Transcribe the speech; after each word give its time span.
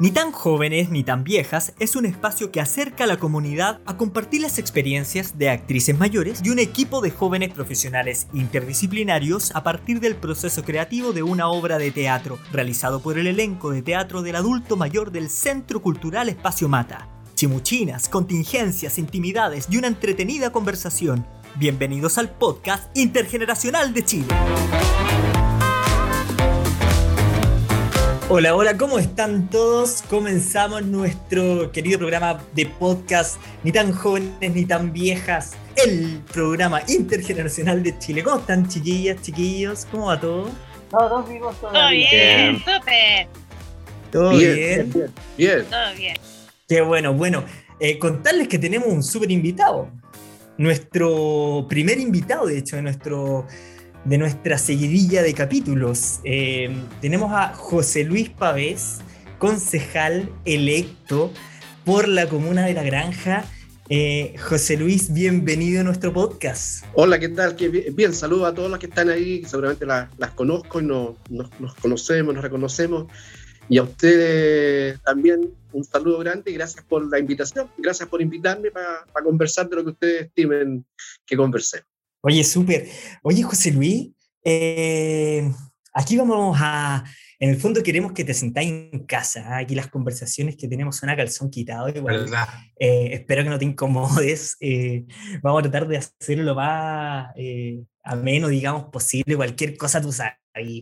Ni 0.00 0.12
tan 0.12 0.30
jóvenes 0.30 0.90
ni 0.90 1.02
tan 1.02 1.24
viejas 1.24 1.72
es 1.80 1.96
un 1.96 2.06
espacio 2.06 2.52
que 2.52 2.60
acerca 2.60 3.02
a 3.02 3.06
la 3.08 3.16
comunidad 3.16 3.80
a 3.84 3.96
compartir 3.96 4.42
las 4.42 4.60
experiencias 4.60 5.38
de 5.38 5.50
actrices 5.50 5.98
mayores 5.98 6.40
y 6.44 6.50
un 6.50 6.60
equipo 6.60 7.00
de 7.00 7.10
jóvenes 7.10 7.52
profesionales 7.52 8.28
interdisciplinarios 8.32 9.50
a 9.56 9.64
partir 9.64 9.98
del 9.98 10.14
proceso 10.14 10.62
creativo 10.62 11.12
de 11.12 11.24
una 11.24 11.48
obra 11.48 11.78
de 11.78 11.90
teatro 11.90 12.38
realizado 12.52 13.00
por 13.00 13.18
el 13.18 13.26
elenco 13.26 13.72
de 13.72 13.82
teatro 13.82 14.22
del 14.22 14.36
adulto 14.36 14.76
mayor 14.76 15.10
del 15.10 15.28
Centro 15.28 15.82
Cultural 15.82 16.28
Espacio 16.28 16.68
Mata. 16.68 17.08
Chimuchinas, 17.34 18.08
contingencias, 18.08 18.98
intimidades 18.98 19.66
y 19.68 19.78
una 19.78 19.88
entretenida 19.88 20.52
conversación. 20.52 21.26
Bienvenidos 21.56 22.18
al 22.18 22.30
podcast 22.30 22.96
intergeneracional 22.96 23.92
de 23.92 24.04
Chile. 24.04 24.34
Hola, 28.30 28.54
hola, 28.54 28.76
¿cómo 28.76 28.98
están 28.98 29.48
todos? 29.48 30.02
Comenzamos 30.02 30.84
nuestro 30.84 31.72
querido 31.72 31.98
programa 31.98 32.42
de 32.54 32.66
podcast, 32.66 33.40
ni 33.64 33.72
tan 33.72 33.92
jóvenes 33.92 34.54
ni 34.54 34.66
tan 34.66 34.92
viejas, 34.92 35.52
el 35.76 36.20
programa 36.32 36.82
intergeneracional 36.88 37.82
de 37.82 37.98
Chile. 37.98 38.22
¿Cómo 38.22 38.38
están, 38.40 38.68
chiquillas, 38.68 39.22
chiquillos? 39.22 39.86
¿Cómo 39.90 40.06
va 40.06 40.20
todo? 40.20 40.50
Todos 40.90 41.28
vivos 41.28 41.58
Todo 41.58 41.70
todavía. 41.70 42.08
bien, 42.10 42.56
súper. 42.58 43.28
¿Todo 44.12 44.30
bien? 44.36 44.90
bien, 44.92 45.12
bien. 45.38 45.64
Todo 45.70 45.94
bien. 45.96 46.16
Qué 46.68 46.80
bueno, 46.82 47.14
bueno. 47.14 47.44
eh, 47.80 47.98
contarles 47.98 48.46
que 48.48 48.58
tenemos 48.58 48.88
un 48.88 49.02
súper 49.02 49.30
invitado. 49.30 49.90
Nuestro 50.58 51.66
primer 51.68 51.98
invitado, 51.98 52.46
de 52.46 52.58
hecho, 52.58 52.76
de, 52.76 52.82
nuestro, 52.82 53.46
de 54.08 54.16
nuestra 54.18 54.56
seguidilla 54.58 55.22
de 55.22 55.34
capítulos. 55.34 56.20
Eh, 56.24 56.74
tenemos 57.00 57.30
a 57.32 57.52
José 57.54 58.04
Luis 58.04 58.30
Pavés, 58.30 58.98
concejal 59.38 60.30
electo 60.44 61.32
por 61.84 62.08
la 62.08 62.26
comuna 62.28 62.64
de 62.64 62.72
La 62.74 62.82
Granja. 62.82 63.44
Eh, 63.90 64.34
José 64.38 64.76
Luis, 64.76 65.12
bienvenido 65.12 65.80
a 65.80 65.84
nuestro 65.84 66.12
podcast. 66.12 66.84
Hola, 66.94 67.18
¿qué 67.18 67.28
tal? 67.28 67.54
Qué 67.56 67.68
bien, 67.68 67.94
bien, 67.96 68.14
saludo 68.14 68.46
a 68.46 68.54
todos 68.54 68.70
los 68.70 68.78
que 68.78 68.86
están 68.86 69.10
ahí, 69.10 69.44
seguramente 69.46 69.84
la- 69.86 70.10
las 70.18 70.30
conozco 70.32 70.80
y 70.80 70.84
no- 70.84 71.16
nos, 71.30 71.48
nos 71.60 71.74
conocemos, 71.74 72.34
nos 72.34 72.42
reconocemos. 72.42 73.06
Y 73.70 73.76
a 73.76 73.82
ustedes 73.82 74.98
también 75.02 75.50
un 75.72 75.84
saludo 75.84 76.18
grande 76.20 76.50
y 76.50 76.54
gracias 76.54 76.82
por 76.84 77.06
la 77.10 77.18
invitación. 77.18 77.68
Gracias 77.76 78.08
por 78.08 78.22
invitarme 78.22 78.70
para 78.70 79.04
conversar 79.22 79.68
de 79.68 79.76
lo 79.76 79.84
que 79.84 79.90
ustedes 79.90 80.22
estimen 80.22 80.84
que 81.26 81.36
conversemos. 81.36 81.86
Oye, 82.20 82.44
súper. 82.44 82.88
Oye, 83.22 83.42
José 83.42 83.70
Luis, 83.70 84.10
eh, 84.44 85.50
aquí 85.92 86.16
vamos 86.16 86.56
a, 86.60 87.04
en 87.38 87.50
el 87.50 87.56
fondo 87.56 87.82
queremos 87.82 88.12
que 88.12 88.24
te 88.24 88.34
sentáis 88.34 88.70
en 88.70 89.06
casa. 89.06 89.44
¿ah? 89.46 89.58
Aquí 89.58 89.74
las 89.74 89.88
conversaciones 89.88 90.56
que 90.56 90.68
tenemos 90.68 90.96
son 90.96 91.10
a 91.10 91.16
calzón 91.16 91.50
quitado. 91.50 91.88
Igual, 91.88 92.24
¿Verdad? 92.24 92.48
eh, 92.78 93.10
espero 93.12 93.44
que 93.44 93.50
no 93.50 93.58
te 93.58 93.64
incomodes. 93.64 94.56
eh, 94.60 95.04
vamos 95.42 95.60
a 95.60 95.70
tratar 95.70 95.88
de 95.88 95.98
hacerlo 95.98 96.44
lo 96.44 96.54
más 96.54 97.30
eh, 97.36 97.80
ameno, 98.02 98.48
digamos, 98.48 98.86
posible. 98.90 99.36
Cualquier 99.36 99.76
cosa 99.76 100.00
tú 100.00 100.12
sabes. 100.12 100.34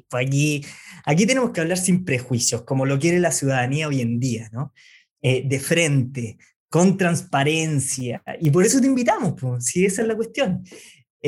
Pues 0.09 0.27
aquí, 0.27 0.65
aquí 1.05 1.27
tenemos 1.27 1.51
que 1.51 1.61
hablar 1.61 1.77
sin 1.77 2.05
prejuicios, 2.05 2.63
como 2.63 2.87
lo 2.87 2.99
quiere 2.99 3.19
la 3.21 3.31
ciudadanía 3.31 3.89
hoy 3.89 4.01
en 4.01 4.19
día, 4.19 4.49
¿no? 4.51 4.73
Eh, 5.21 5.43
de 5.47 5.61
frente, 5.61 6.39
con 6.71 6.97
transparencia. 6.97 8.23
Y 8.41 8.51
por 8.51 8.65
eso 8.65 8.81
te 8.81 8.87
invitamos, 8.87 9.35
pues, 9.39 9.65
si 9.67 9.85
esa 9.85 10.03
es 10.03 10.09
la 10.09 10.17
cuestión. 10.17 10.63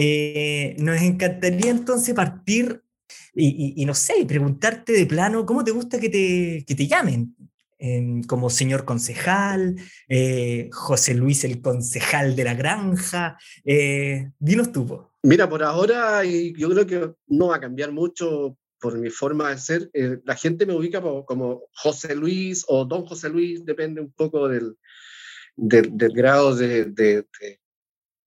Eh, 0.00 0.77
nos 0.78 1.02
encantaría 1.02 1.72
entonces 1.72 2.14
partir 2.14 2.84
y, 3.34 3.84
no 3.84 3.94
sé, 3.94 4.24
preguntarte 4.28 4.92
de 4.92 5.06
plano, 5.06 5.44
¿cómo 5.44 5.64
te 5.64 5.72
gusta 5.72 5.98
que 5.98 6.08
te, 6.08 6.64
que 6.64 6.77
te 6.77 6.86
llamen? 6.86 7.34
Em, 7.80 8.22
como 8.22 8.48
señor 8.48 8.84
concejal, 8.84 9.74
eh, 10.08 10.70
José 10.72 11.14
Luis 11.14 11.42
el 11.42 11.60
concejal 11.60 12.36
de 12.36 12.44
la 12.44 12.54
granja. 12.54 13.38
eh, 13.64 14.31
dinos 14.38 14.70
tú. 14.70 15.04
Mira, 15.25 15.48
por 15.48 15.64
ahora, 15.64 16.22
yo 16.25 16.69
creo 16.70 16.86
que 16.86 17.12
no 17.26 17.48
va 17.48 17.56
a 17.56 17.60
cambiar 17.60 17.91
mucho 17.91 18.56
por 18.80 18.97
mi 18.98 19.10
forma 19.10 19.50
de 19.50 19.59
ser. 19.59 19.91
la 20.25 20.36
gente 20.36 20.65
me 20.65 20.75
ubica 20.75 21.00
como 21.00 21.65
José 21.72 22.15
Luis 22.15 22.65
o 22.69 22.84
Don 22.84 23.04
José 23.04 23.30
Luis, 23.30 23.65
depende 23.65 24.00
un 24.00 24.12
poco 24.12 24.47
del, 24.48 24.76
del, 25.56 25.91
grado 26.12 26.54
de- 26.54 26.84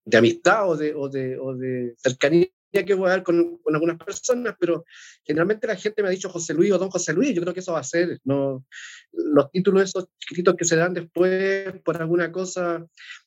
de 0.04 0.18
amistad 0.18 0.68
o 0.68 0.76
de, 0.76 0.94
o, 0.94 1.08
de, 1.08 1.38
o 1.38 1.54
de 1.54 1.94
cercanía 1.96 2.48
que 2.72 2.94
voy 2.94 3.06
a 3.08 3.10
dar 3.10 3.22
con, 3.22 3.58
con 3.58 3.74
algunas 3.74 3.98
personas, 3.98 4.56
pero 4.58 4.84
generalmente 5.24 5.66
la 5.66 5.76
gente 5.76 6.02
me 6.02 6.08
ha 6.08 6.12
dicho 6.12 6.30
José 6.30 6.54
Luis 6.54 6.72
o 6.72 6.78
Don 6.78 6.90
José 6.90 7.12
Luis. 7.12 7.34
Yo 7.34 7.42
creo 7.42 7.52
que 7.52 7.60
eso 7.60 7.74
va 7.74 7.80
a 7.80 7.84
ser. 7.84 8.18
No, 8.24 8.64
los 9.12 9.50
títulos 9.50 9.82
esos 9.82 10.06
chiquititos 10.18 10.54
que 10.56 10.64
se 10.64 10.76
dan 10.76 10.94
después 10.94 11.80
por 11.84 12.00
alguna 12.00 12.32
cosa 12.32 12.86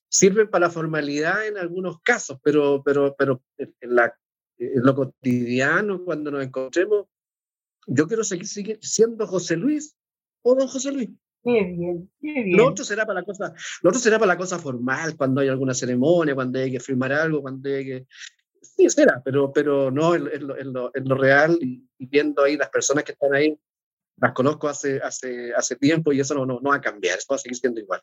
sirven 0.09 0.49
para 0.49 0.67
la 0.67 0.71
formalidad 0.71 1.45
en 1.45 1.57
algunos 1.57 2.01
casos, 2.01 2.39
pero, 2.43 2.81
pero, 2.83 3.15
pero 3.17 3.43
en, 3.57 3.95
la, 3.95 4.17
en 4.57 4.83
lo 4.83 4.95
cotidiano, 4.95 6.03
cuando 6.03 6.31
nos 6.31 6.43
encontremos, 6.43 7.05
yo 7.87 8.07
quiero 8.07 8.23
seguir, 8.23 8.47
seguir 8.47 8.79
siendo 8.81 9.27
José 9.27 9.57
Luis 9.57 9.95
o 10.41 10.55
don 10.55 10.67
José 10.67 10.91
Luis. 10.91 11.09
Qué 11.45 11.63
bien, 11.63 12.11
qué 12.19 12.43
bien. 12.43 12.57
Lo 12.57 12.67
otro 12.69 12.83
será 12.83 13.05
para 13.05 13.19
la 13.19 13.25
cosa, 13.25 13.53
lo 13.83 13.89
otro 13.91 13.99
será 14.01 14.17
para 14.17 14.33
la 14.33 14.37
cosa 14.37 14.57
formal, 14.59 15.15
cuando 15.15 15.41
hay 15.41 15.47
alguna 15.47 15.73
ceremonia, 15.75 16.33
cuando 16.35 16.57
hay 16.59 16.71
que 16.71 16.79
firmar 16.79 17.13
algo, 17.13 17.41
cuando 17.43 17.69
hay 17.69 17.85
que... 17.85 18.07
Sí, 18.61 18.89
será, 18.89 19.21
pero, 19.23 19.53
pero 19.53 19.91
no 19.91 20.15
en, 20.15 20.27
en 20.33 20.47
lo, 20.47 20.57
en 20.57 20.73
lo- 20.73 20.91
en 20.93 21.07
lo 21.07 21.15
real 21.15 21.57
y, 21.61 21.87
y 21.99 22.05
viendo 22.07 22.43
ahí 22.43 22.57
las 22.57 22.69
personas 22.69 23.03
que 23.03 23.11
están 23.11 23.33
ahí, 23.35 23.55
las 24.17 24.33
conozco 24.33 24.67
hace, 24.67 24.99
hace, 24.99 25.53
hace 25.53 25.75
tiempo 25.75 26.11
y 26.11 26.19
eso 26.19 26.33
no, 26.33 26.45
no, 26.47 26.59
no 26.59 26.71
va 26.71 26.77
a 26.77 26.81
cambiar, 26.81 27.17
eso 27.19 27.27
va 27.29 27.35
a 27.35 27.39
seguir 27.39 27.57
siendo 27.57 27.79
igual. 27.79 28.01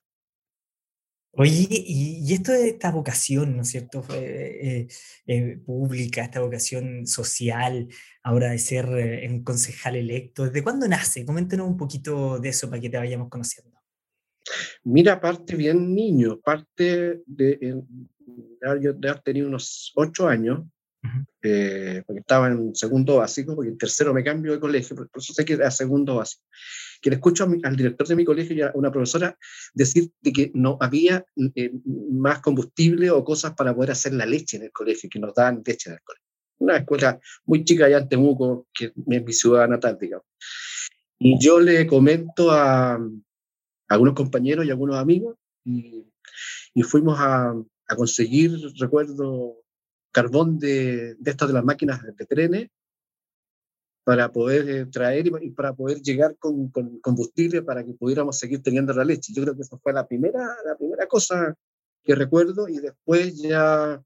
Oye, 1.34 1.66
y, 1.70 2.20
y 2.22 2.34
esto 2.34 2.52
de 2.52 2.68
esta 2.68 2.90
vocación, 2.90 3.56
¿no 3.56 3.62
es 3.62 3.68
cierto? 3.70 4.04
Eh, 4.12 4.86
eh, 5.26 5.56
pública, 5.64 6.22
esta 6.22 6.40
vocación 6.40 7.06
social, 7.06 7.88
ahora 8.22 8.50
de 8.50 8.58
ser 8.58 8.86
eh, 8.98 9.26
un 9.30 9.42
concejal 9.42 9.96
electo, 9.96 10.44
¿desde 10.44 10.62
cuándo 10.62 10.86
nace? 10.86 11.24
Coméntenos 11.24 11.66
un 11.66 11.78
poquito 11.78 12.38
de 12.38 12.50
eso 12.50 12.68
para 12.68 12.82
que 12.82 12.90
te 12.90 12.98
vayamos 12.98 13.30
conociendo. 13.30 13.80
Mira, 14.84 15.20
parte 15.20 15.56
bien 15.56 15.94
niño, 15.94 16.38
parte 16.40 17.22
de, 17.24 17.82
de 18.60 19.08
haber 19.08 19.22
tenido 19.22 19.48
unos 19.48 19.92
ocho 19.94 20.28
años, 20.28 20.64
Ujú. 21.04 21.24
eh, 21.42 22.02
porque 22.06 22.20
estaba 22.20 22.46
en 22.48 22.74
segundo 22.76 23.16
básico, 23.16 23.56
porque 23.56 23.70
en 23.70 23.78
tercero 23.78 24.14
me 24.14 24.22
cambio 24.22 24.52
de 24.52 24.60
colegio, 24.60 24.94
por 24.94 25.08
eso 25.16 25.32
sé 25.32 25.44
que 25.44 25.54
era 25.54 25.70
segundo 25.70 26.16
básico. 26.16 26.44
Que 27.00 27.10
le 27.10 27.16
escucho 27.16 27.42
a 27.44 27.46
mi- 27.48 27.60
al 27.64 27.74
director 27.76 28.06
de 28.06 28.14
mi 28.14 28.24
colegio 28.24 28.54
y 28.54 28.62
a 28.62 28.70
una 28.74 28.92
profesora 28.92 29.36
decir 29.74 30.12
de 30.20 30.32
que 30.32 30.52
no 30.54 30.78
había 30.80 31.24
eh, 31.56 31.72
más 31.84 32.40
combustible 32.40 33.10
o 33.10 33.24
cosas 33.24 33.54
para 33.54 33.74
poder 33.74 33.90
hacer 33.90 34.12
la 34.14 34.26
leche 34.26 34.56
en 34.58 34.64
el 34.64 34.72
colegio, 34.72 35.10
que 35.10 35.18
nos 35.18 35.34
daban 35.34 35.62
leche 35.66 35.90
en 35.90 35.94
el 35.94 36.02
colegio. 36.02 36.26
Una 36.58 36.76
escuela 36.76 37.18
muy 37.44 37.64
chica 37.64 37.86
allá 37.86 37.98
en 37.98 38.08
Temuco, 38.08 38.68
que 38.72 38.84
es 38.86 38.92
mi 38.96 39.32
ciudad 39.32 39.66
natal, 39.68 39.98
digamos. 40.00 40.26
Y 41.18 41.44
yo 41.44 41.58
le 41.58 41.86
comento 41.86 42.52
a, 42.52 43.00
algunos 43.88 44.14
compañeros 44.14 44.64
y 44.64 44.70
algunos 44.70 44.96
amigos 44.96 45.36
y, 45.64 46.04
y 46.74 46.82
fuimos 46.82 47.18
a, 47.18 47.50
a 47.88 47.96
conseguir, 47.96 48.52
recuerdo, 48.78 49.61
carbón 50.12 50.58
de, 50.58 51.14
de 51.14 51.30
estas 51.30 51.48
de 51.48 51.54
las 51.54 51.64
máquinas 51.64 52.02
de, 52.02 52.26
trenes 52.26 52.68
para 54.04 54.30
poder 54.30 54.68
eh, 54.68 54.86
traer 54.86 55.26
y, 55.26 55.32
y 55.40 55.50
para 55.50 55.72
poder 55.74 56.00
llegar 56.02 56.36
con, 56.36 56.68
con 56.68 56.98
combustible 57.00 57.62
para 57.62 57.84
que 57.84 57.94
pudiéramos 57.94 58.38
seguir 58.38 58.62
teniendo 58.62 58.92
la 58.92 59.04
leche. 59.04 59.32
Yo 59.32 59.42
creo 59.42 59.56
que 59.56 59.62
esa 59.62 59.78
fue 59.78 59.92
la 59.92 60.06
primera, 60.06 60.56
la 60.64 60.76
primera 60.76 61.06
cosa 61.06 61.56
que 62.02 62.14
recuerdo 62.14 62.68
y 62.68 62.78
después 62.78 63.40
ya 63.40 64.02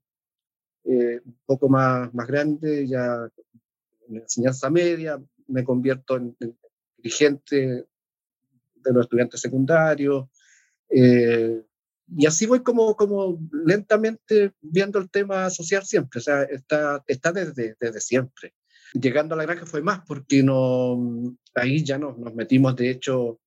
eh, 0.83 1.19
un 1.25 1.39
poco 1.45 1.67
más, 1.67 2.13
más 2.13 2.27
grande, 2.27 2.87
ya 2.87 3.29
en 4.07 4.17
enseñanza 4.17 4.69
media, 4.69 5.21
me 5.47 5.63
convierto 5.63 6.15
en, 6.15 6.35
en 6.39 6.57
dirigente 6.97 7.85
de 8.75 8.93
los 8.93 9.03
estudiantes 9.03 9.41
secundarios. 9.41 10.27
eh, 10.89 11.63
y 12.15 12.25
así 12.25 12.45
voy 12.45 12.61
como, 12.63 12.95
como 12.95 13.39
lentamente 13.65 14.53
viendo 14.61 14.99
el 14.99 15.09
tema 15.09 15.49
social 15.49 15.83
siempre, 15.85 16.19
o 16.19 16.21
sea, 16.21 16.43
está, 16.43 17.03
está 17.07 17.31
desde, 17.31 17.75
desde 17.79 17.99
siempre. 17.99 18.53
Llegando 18.93 19.35
a 19.35 19.37
la 19.37 19.45
granja 19.45 19.65
fue 19.65 19.81
más 19.81 20.01
porque 20.07 20.41
no, 20.43 21.35
ahí 21.55 21.83
ya 21.83 21.97
nos, 21.97 22.17
nos 22.17 22.33
metimos, 22.33 22.75
de 22.75 22.89
hecho, 22.91 23.41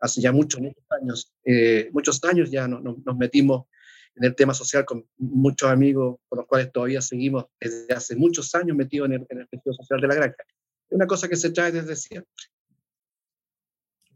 hace 0.00 0.20
ya 0.20 0.32
muchos, 0.32 0.60
muchos 0.60 0.84
años, 0.90 1.32
eh, 1.44 1.90
muchos 1.92 2.22
años 2.24 2.50
ya 2.50 2.66
no- 2.66 2.80
no- 2.80 2.96
nos 3.04 3.16
metimos 3.16 3.66
en 4.14 4.24
el 4.24 4.34
tema 4.34 4.54
social 4.54 4.86
con 4.86 5.06
muchos 5.18 5.68
amigos 5.68 6.16
con 6.28 6.38
los 6.38 6.46
cuales 6.46 6.72
todavía 6.72 7.02
seguimos 7.02 7.44
desde 7.60 7.92
hace 7.92 8.16
muchos 8.16 8.54
años 8.54 8.74
metidos 8.76 9.08
en 9.08 9.14
el, 9.14 9.26
en 9.28 9.40
el 9.40 9.48
tejido 9.48 9.74
social 9.74 10.00
de 10.00 10.08
la 10.08 10.14
granja. 10.14 10.36
Es 10.88 10.92
una 10.96 11.06
cosa 11.06 11.28
que 11.28 11.36
se 11.36 11.50
trae 11.50 11.70
desde 11.72 11.94
siempre. 11.96 12.32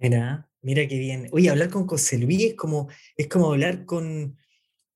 Mira, 0.01 0.49
mira 0.63 0.87
qué 0.89 0.99
bien. 0.99 1.29
Oye, 1.33 1.51
hablar 1.51 1.71
con 1.71 1.87
José 1.87 2.19
Luis 2.19 2.43
es 2.53 2.55
como, 2.57 2.89
es 3.17 3.29
como 3.29 3.53
hablar 3.53 3.85
con, 3.85 4.39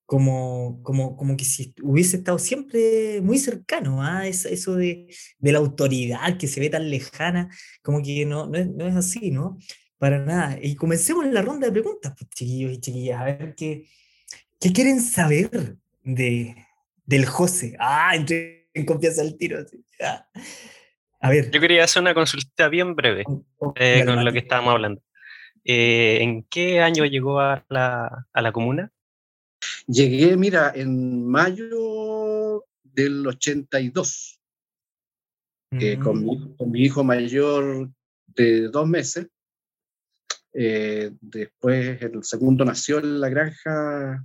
como, 0.07 0.81
como, 0.83 1.17
como 1.17 1.37
que 1.37 1.45
si 1.45 1.75
hubiese 1.83 2.19
estado 2.19 2.39
siempre 2.39 3.21
muy 3.23 3.39
cercano, 3.39 4.03
¿ah? 4.03 4.27
Es- 4.29 4.47
eso 4.47 4.77
de, 4.77 5.09
de 5.39 5.53
la 5.53 5.59
autoridad 5.61 6.39
que 6.39 6.49
se 6.49 6.61
ve 6.61 6.71
tan 6.71 6.91
lejana, 6.91 7.51
como 7.83 8.03
que 8.03 8.27
no, 8.27 8.47
no 8.49 8.59
es, 8.59 8.69
no 8.69 8.87
es 8.89 8.97
así, 8.97 9.31
¿no? 9.31 9.59
para 9.99 10.19
nada. 10.25 10.59
Y 10.63 10.77
comencemos 10.77 11.27
la 11.27 11.43
ronda 11.43 11.67
de 11.69 11.73
preguntas, 11.73 12.15
pues, 12.19 12.31
chiquillos 12.31 12.73
y 12.75 12.81
chiquillas, 12.81 13.21
a 13.21 13.25
ver 13.25 13.55
qué, 13.57 13.87
qué 14.61 14.73
quieren 14.73 15.01
saber 15.03 15.77
de, 16.05 16.57
del 17.07 17.27
José. 17.27 17.77
Ah, 17.81 18.15
entré 18.17 18.71
en 18.75 18.87
confianza 18.87 19.23
al 19.23 19.37
tiro. 19.39 19.65
A 21.25 21.31
ver. 21.31 21.51
Yo 21.51 21.59
quería 21.59 21.85
hacer 21.85 22.03
una 22.03 22.13
consulta 22.13 22.69
bien 22.69 22.95
breve 22.95 23.25
eh, 23.77 24.05
con 24.05 24.23
lo 24.23 24.31
que 24.31 24.41
estábamos 24.41 24.75
hablando. 24.75 25.01
Eh, 25.65 26.19
¿En 26.21 26.43
qué 26.43 26.83
año 26.83 27.07
llegó 27.07 27.41
a 27.41 27.65
la, 27.71 28.27
a 28.31 28.43
la 28.43 28.53
comuna? 28.53 28.93
Llegué, 29.87 30.37
mira, 30.37 30.71
en 30.75 31.27
mayo 31.27 32.67
del 32.83 33.27
82, 33.27 34.39
mm. 35.71 36.03
con, 36.03 36.23
mi, 36.23 36.57
con, 36.57 36.71
mi, 36.71 36.83
hijo 36.83 37.03
mayor 37.03 37.89
de 38.27 38.69
dos 38.69 38.87
meses. 38.87 39.27
Eh, 40.53 41.11
después 41.23 42.03
el 42.03 42.23
segundo 42.23 42.67
nació 42.67 42.99
en 42.99 43.19
la 43.19 43.31
granja 43.31 44.23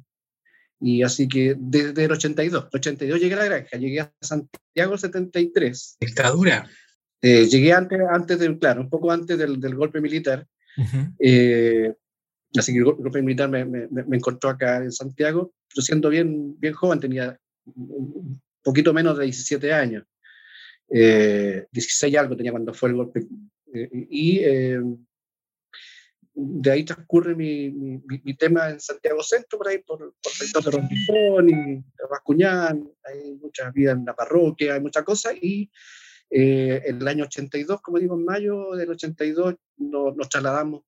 y 0.82 1.02
así 1.04 1.30
que 1.30 1.56
desde 1.58 2.04
el 2.04 2.12
82, 2.12 2.68
el 2.74 2.78
82 2.78 3.22
llegué 3.22 3.36
a 3.36 3.38
la 3.38 3.46
granja, 3.46 3.78
llegué 3.78 4.02
a 4.02 4.14
Santiago 4.20 4.96
el 4.96 5.00
73. 5.00 5.98
Dictadura. 6.02 6.70
Eh, 7.22 7.46
llegué 7.48 7.74
antes, 7.74 8.00
antes 8.10 8.40
del, 8.40 8.58
claro, 8.60 8.82
un 8.82 8.90
poco 8.90 9.12
antes 9.12 9.38
del, 9.38 9.60
del 9.60 9.76
golpe 9.76 10.02
militar. 10.02 10.48
eh, 11.20 11.94
así 12.58 12.72
que 12.72 12.80
el 12.80 12.86
golpe 12.86 13.22
militar 13.22 13.50
me, 13.50 13.66
me, 13.66 13.88
me, 13.88 14.18
encontró 14.18 14.50
acá 14.50 14.78
en 14.78 14.92
Santiago, 14.92 15.54
yo 15.76 15.82
siendo 15.82 16.10
bien, 16.10 16.58
bien 16.60 16.74
joven, 16.74 17.00
tenía 17.00 17.38
un 17.66 18.42
poquito 18.64 18.94
menos 18.94 19.18
de 19.18 19.26
17 19.26 19.74
años. 19.74 20.06
Eh, 20.90 21.68
16 21.72 22.16
algo 22.18 22.36
tenía 22.36 22.52
cuando 22.52 22.74
fue 22.74 22.90
el 22.90 22.96
golpe. 22.96 23.28
Eh, 23.74 24.08
y 24.10 24.40
eh, 24.40 24.80
de 26.34 26.72
ahí 26.72 26.84
transcurre 26.84 27.36
mi, 27.36 27.70
mi, 27.70 28.02
mi, 28.24 28.34
tema 28.36 28.70
en 28.70 28.80
Santiago 28.80 29.22
Centro, 29.22 29.58
por 29.58 29.68
ahí, 29.68 29.80
por, 29.80 30.00
por 30.00 30.32
el 30.32 30.48
sector 30.48 30.64
de 30.64 30.72
Rondizón 30.72 31.50
y 31.50 31.84
Rascuñán, 32.10 32.90
hay 33.04 33.36
mucha 33.36 33.70
vida 33.72 33.92
en 33.92 34.06
la 34.06 34.16
parroquia, 34.16 34.76
hay 34.76 34.80
muchas 34.80 35.04
cosas, 35.04 35.36
y 35.42 35.70
eh, 36.30 36.82
en 36.86 36.98
el 37.02 37.08
año 37.08 37.24
82, 37.26 37.82
como 37.82 38.00
digo, 38.00 38.16
en 38.16 38.26
mayo 38.26 38.76
del 38.76 38.90
82, 38.92 39.56
nos, 39.78 40.16
nos 40.16 40.30
trasladamos 40.30 40.84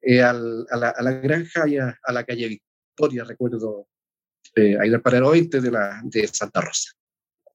eh, 0.00 0.22
al, 0.22 0.66
a, 0.70 0.76
la, 0.76 0.90
a, 0.90 1.02
la, 1.02 1.12
granja 1.12 1.68
y 1.68 1.78
a, 1.78 1.98
a, 2.02 2.12
la 2.12 2.24
calle 2.24 2.48
Victoria, 2.48 3.24
recuerdo, 3.24 3.88
eh, 4.54 4.76
ahí 4.80 4.88
del 4.88 5.02
paradero 5.02 5.28
oeste 5.28 5.60
de, 5.60 5.70
la, 5.70 6.00
de 6.04 6.26
Santa 6.28 6.60
Rosa. 6.60 6.92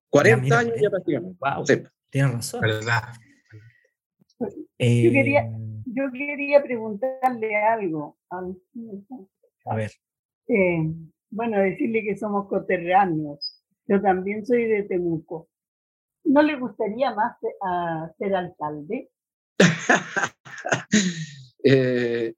40 0.10 0.48
ya, 0.48 0.60
años 0.60 0.76
ya 0.82 0.90
prácticamente. 0.90 1.38
Wow, 1.40 1.66
sí. 1.66 1.84
Tienes 2.10 2.34
razón. 2.34 2.62
¿Verdad? 2.62 3.02
Eh, 4.78 5.04
yo, 5.04 5.12
quería, 5.12 5.50
yo 5.86 6.12
quería 6.12 6.62
preguntarle 6.62 7.56
algo. 7.56 8.18
A 9.66 9.76
ver. 9.76 9.92
Eh, 10.48 10.92
bueno, 11.30 11.60
decirle 11.60 12.04
que 12.04 12.18
somos 12.18 12.48
coterráneos. 12.48 13.64
Yo 13.88 14.02
también 14.02 14.46
soy 14.46 14.66
de 14.66 14.84
Temuco. 14.84 15.50
¿No 16.24 16.42
le 16.42 16.58
gustaría 16.58 17.14
más 17.14 17.38
a 17.62 18.12
ser 18.18 18.36
alcalde? 18.36 19.10
eh, 21.64 22.34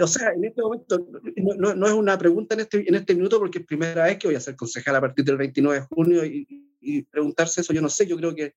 o 0.00 0.06
sea, 0.06 0.32
en 0.32 0.44
este 0.44 0.62
momento 0.62 1.06
no, 1.36 1.74
no, 1.74 1.86
es 1.86 1.92
una 1.92 2.16
pregunta 2.16 2.54
en 2.54 2.60
este, 2.60 2.88
en 2.88 2.94
este 2.94 3.14
minuto 3.14 3.38
porque 3.38 3.58
es 3.58 3.66
primera 3.66 4.04
vez 4.04 4.18
que 4.18 4.28
voy 4.28 4.36
a 4.36 4.40
ser 4.40 4.56
concejal 4.56 4.96
a 4.96 5.00
partir 5.00 5.24
del 5.24 5.36
29 5.36 5.80
de 5.80 5.86
junio 5.86 6.24
y, 6.24 6.66
preguntarse 7.10 7.60
eso, 7.60 7.74
yo 7.74 7.82
no 7.82 7.90
sé, 7.90 8.06
yo 8.06 8.16
creo 8.16 8.34
que 8.34 8.54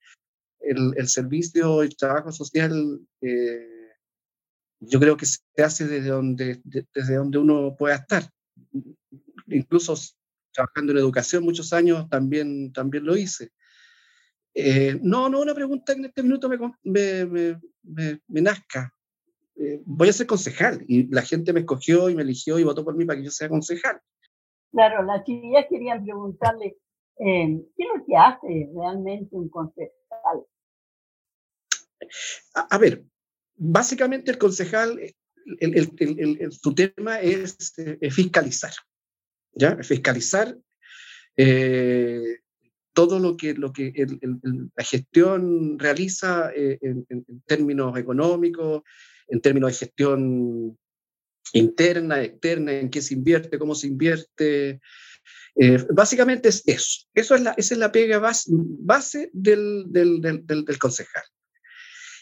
el, 0.62 0.94
el 0.96 1.10
servicio, 1.10 1.84
el 1.84 1.96
trabajo 1.98 2.32
social, 2.32 3.02
eh, 3.20 3.92
yo 4.80 5.00
creo 5.00 5.18
que 5.18 5.26
se 5.26 5.42
hace 5.62 5.88
desde 5.88 6.08
donde, 6.08 6.62
de, 6.64 6.88
desde 6.94 7.16
donde 7.16 7.38
uno 7.38 7.76
pueda 7.78 7.96
estar. 7.96 8.24
Incluso 9.48 9.94
trabajando 10.54 10.94
en 10.94 11.00
educación 11.00 11.44
muchos 11.44 11.74
años 11.74 12.08
también, 12.10 12.72
también 12.72 13.06
lo 13.06 13.18
hice. 13.18 13.52
Eh, 14.54 15.00
no, 15.02 15.30
no, 15.30 15.42
una 15.42 15.56
pregunta 15.56 15.94
que 15.94 16.00
en 16.00 16.06
este 16.06 16.24
minuto 16.24 16.48
me, 16.48 16.58
me, 16.84 18.20
me, 18.28 18.42
nazca. 18.42 18.94
Eh, 19.56 19.82
voy 19.86 20.10
a 20.10 20.14
ser 20.14 20.28
concejal 20.28 20.84
y 20.88 21.08
la 21.14 21.22
gente 21.22 21.54
me 21.54 21.62
escogió 21.62 22.10
y 22.10 22.16
me 22.16 22.24
eligió 22.24 22.60
y 22.60 22.64
votó 22.64 22.84
por 22.84 22.96
mí 22.96 23.06
para 23.06 23.18
que 23.18 23.26
yo 23.26 23.32
sea 23.32 23.50
concejal. 23.50 24.00
Claro, 24.72 25.04
las 25.04 25.24
chiquillas 25.24 25.66
querían 25.70 26.04
preguntarle, 26.04 26.78
eh, 27.20 27.62
¿qué 27.78 27.84
es 27.84 27.90
lo 27.96 28.06
que 28.06 28.16
hace 28.16 28.70
realmente 28.76 29.36
un 29.36 29.50
concejal? 29.50 30.46
A, 32.56 32.76
a 32.76 32.78
ver, 32.78 33.04
básicamente 33.56 34.32
el 34.32 34.38
concejal, 34.38 35.00
el, 35.60 35.94
el, 36.00 36.38
el, 36.42 36.52
su 36.52 36.74
tema 36.74 37.20
es 37.22 37.74
fiscalizar, 38.12 38.74
¿ya? 39.54 39.78
Fiscalizar 39.84 40.58
eh, 41.36 42.40
todo 42.94 43.20
lo 43.20 43.36
que, 43.36 43.54
lo 43.56 43.74
que 43.74 43.92
la 44.76 44.84
gestión 44.84 45.78
realiza 45.80 46.52
eh, 46.56 46.78
en, 46.82 47.26
términos 47.46 47.98
económicos, 47.98 48.84
en 49.28 49.42
términos 49.42 49.72
de 49.72 49.86
gestión 49.86 50.78
interna, 51.54 52.22
externa, 52.22 52.74
en 52.74 52.90
qué 52.90 53.02
se 53.02 53.16
invierte, 53.16 53.60
cómo 53.60 53.76
se 53.76 53.88
invierte. 53.88 54.80
Eh, 55.56 55.86
básicamente 55.92 56.50
es 56.50 56.64
eso. 56.66 57.08
eso 57.14 57.36
es 57.36 57.42
la, 57.42 57.52
esa 57.58 57.74
es 57.74 57.80
la 57.80 57.92
pega 57.92 58.20
base, 58.20 58.50
base 58.50 59.30
del, 59.34 59.86
del, 59.88 60.22
del, 60.22 60.80
concejal. 60.80 61.24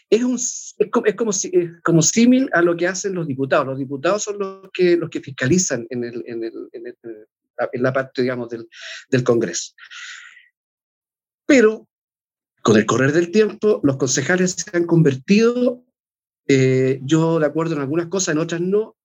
Es, 0.10 0.24
un, 0.24 0.36
es 0.36 0.90
como, 1.16 1.32
es 1.32 1.82
como, 1.84 2.02
símil 2.02 2.50
a 2.54 2.62
lo 2.62 2.76
que 2.76 2.88
hacen 2.88 3.14
los 3.14 3.28
diputados. 3.28 3.68
Los 3.68 3.78
diputados 3.78 4.24
son 4.24 4.40
los 4.40 4.70
que, 4.74 4.98
los 4.98 5.10
que 5.10 5.22
fiscalizan 5.22 5.86
en, 5.90 6.04
el, 6.04 6.24
en, 6.28 6.44
el, 6.44 6.54
en, 6.74 7.84
la 7.84 7.94
parte, 7.94 8.22
digamos, 8.22 8.50
del 8.50 9.24
Congreso. 9.24 9.74
Pero 11.52 11.86
con 12.62 12.78
el 12.78 12.86
correr 12.86 13.12
del 13.12 13.30
tiempo, 13.30 13.82
los 13.84 13.98
concejales 13.98 14.52
se 14.54 14.78
han 14.78 14.86
convertido 14.86 15.84
eh, 16.48 17.02
yo 17.04 17.40
de 17.40 17.46
acuerdo 17.46 17.76
en 17.76 17.82
algunas 17.82 18.08
cosas, 18.08 18.34
en 18.34 18.40
otras 18.40 18.62
no, 18.62 18.96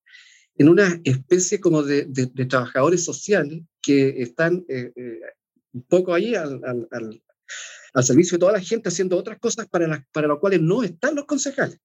en 0.55 0.69
una 0.69 1.01
especie 1.03 1.59
como 1.59 1.83
de, 1.83 2.05
de, 2.05 2.27
de 2.27 2.47
trabajadores 2.47 3.05
sociales 3.05 3.63
que 3.83 4.23
están 4.23 4.65
eh, 4.69 4.93
eh, 4.95 5.21
un 5.73 5.83
poco 5.89 6.15
ahí 6.15 6.37
al, 6.37 6.61
al, 6.65 6.87
al, 6.93 7.23
al, 7.95 8.05
servicio 8.05 8.37
de 8.37 8.41
toda 8.41 8.53
la 8.53 8.61
gente 8.61 8.91
haciendo 8.91 9.19
otras 9.19 9.41
cosas 9.41 9.67
para 9.69 9.89
las 9.89 10.07
para 10.13 10.29
las 10.29 10.39
cuales 10.39 10.61
no 10.61 10.85
están 10.85 11.17
los 11.17 11.25
concejales. 11.25 11.81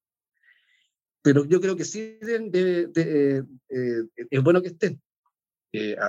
Pero 1.24 1.44
yo 1.46 1.60
creo 1.60 1.76
que 1.76 1.86
sí 1.86 2.20
de, 2.22 2.88
de, 2.88 3.44
es 4.30 4.44
bueno 4.44 4.62
que 4.62 4.68
estén. 4.68 5.02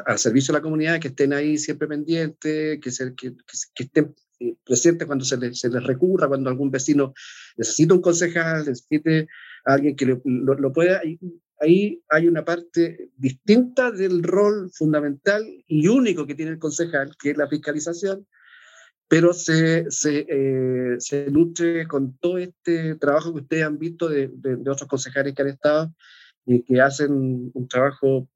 al 0.07 0.19
servicio 0.19 0.53
de 0.53 0.59
la 0.59 0.63
comunidad, 0.63 1.01
que 1.01 1.09
estén 1.09 1.33
ahí 1.33 1.57
siempre 1.57 1.89
pendientes, 1.89 2.81
que, 2.81 2.91
que, 2.91 3.15
que, 3.17 3.35
que 3.75 3.83
estén 3.85 4.15
presentes 4.65 5.07
cuando 5.07 5.25
se 5.25 5.55
se 5.55 5.69
les, 5.69 5.85
recurra, 5.85 6.29
cuando 6.29 6.51
algún 6.51 6.71
vecino 6.71 7.15
necesita 7.57 7.95
un 7.95 8.01
concejal, 8.01 8.67
necesite 8.67 9.29
a 9.65 9.75
alguien 9.75 9.97
que 9.97 10.07
lo, 10.07 10.21
lo, 10.25 10.55
lo 10.55 10.73
pueda. 10.73 11.01
Ahí, 11.01 11.19
ahí, 11.61 12.03
hay 12.09 12.27
una 12.29 12.45
parte 12.45 13.11
distinta 13.17 13.91
del 13.91 14.23
rol 14.23 14.71
fundamental 14.73 15.45
y 15.67 15.89
único 15.89 16.27
que 16.27 16.35
tiene 16.35 16.53
el 16.53 16.59
concejal, 16.59 17.17
que 17.21 17.31
es 17.31 17.37
la 17.37 17.49
fiscalización, 17.49 18.27
pero 19.09 19.33
se, 19.33 19.91
se, 19.91 20.27
eh, 20.29 20.97
se 20.99 21.31
nutre 21.31 21.87
con 21.87 22.17
todo 22.19 22.39
este 22.39 22.95
trabajo 22.97 23.33
que 23.33 23.41
ustedes 23.41 23.65
han 23.65 23.79
visto 23.79 24.09
de, 24.09 24.31
de, 24.33 24.57
de 24.57 24.71
otros 24.71 24.89
concejales 24.89 25.35
que 25.35 25.43
han 25.43 25.49
estado 25.49 25.95
y 26.47 26.63
que 26.63 26.81
hacen 26.81 27.51
un 27.53 27.69
trabajo 27.69 28.29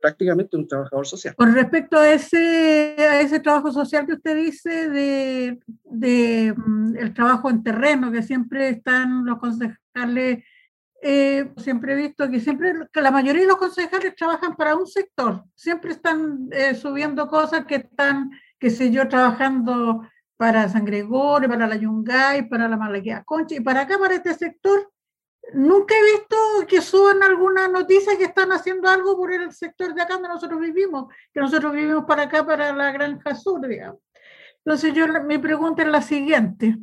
prácticamente 0.00 0.56
un 0.56 0.68
trabajador 0.68 1.06
social. 1.06 1.34
Con 1.34 1.54
respecto 1.54 1.98
a 1.98 2.12
ese, 2.12 2.96
a 2.98 3.20
ese 3.20 3.40
trabajo 3.40 3.72
social 3.72 4.06
que 4.06 4.14
usted 4.14 4.36
dice, 4.36 4.88
de, 4.88 5.58
de 5.84 6.54
mm, 6.56 6.96
el 6.96 7.14
trabajo 7.14 7.50
en 7.50 7.62
terreno, 7.62 8.12
que 8.12 8.22
siempre 8.22 8.68
están 8.70 9.24
los 9.24 9.38
concejales, 9.38 10.44
eh, 11.00 11.52
siempre 11.58 11.92
he 11.92 11.96
visto 11.96 12.28
que 12.28 12.40
siempre 12.40 12.72
la 12.92 13.10
mayoría 13.10 13.42
de 13.42 13.48
los 13.48 13.56
concejales 13.56 14.16
trabajan 14.16 14.56
para 14.56 14.74
un 14.74 14.86
sector, 14.86 15.44
siempre 15.54 15.92
están 15.92 16.48
eh, 16.50 16.74
subiendo 16.74 17.28
cosas 17.28 17.66
que 17.66 17.76
están, 17.76 18.30
qué 18.58 18.70
sé 18.70 18.90
yo, 18.90 19.06
trabajando 19.06 20.02
para 20.36 20.68
San 20.68 20.84
Gregorio, 20.84 21.48
para 21.48 21.66
la 21.66 21.76
Yungay, 21.76 22.48
para 22.48 22.68
la 22.68 22.76
Malaquía 22.76 23.22
Concha, 23.24 23.56
y 23.56 23.60
para 23.60 23.82
acá, 23.82 23.98
para 23.98 24.14
este 24.14 24.34
sector, 24.34 24.90
nunca 25.52 25.94
he 25.94 26.18
visto 26.18 26.36
que 26.66 26.80
suban 26.80 27.22
alguna 27.22 27.68
noticia 27.68 28.16
que 28.16 28.24
están 28.24 28.52
haciendo 28.52 28.88
algo 28.88 29.16
por 29.16 29.32
el 29.32 29.52
sector 29.52 29.94
de 29.94 30.02
acá 30.02 30.14
donde 30.14 30.28
nosotros 30.28 30.60
vivimos, 30.60 31.12
que 31.32 31.40
nosotros 31.40 31.72
vivimos 31.72 32.04
para 32.04 32.24
acá, 32.24 32.44
para 32.44 32.72
la 32.72 32.92
Granja 32.92 33.34
Sur, 33.34 33.66
digamos. 33.66 34.00
Entonces 34.64 34.92
yo 34.92 35.06
mi 35.22 35.38
pregunta 35.38 35.82
es 35.82 35.88
la 35.88 36.02
siguiente. 36.02 36.76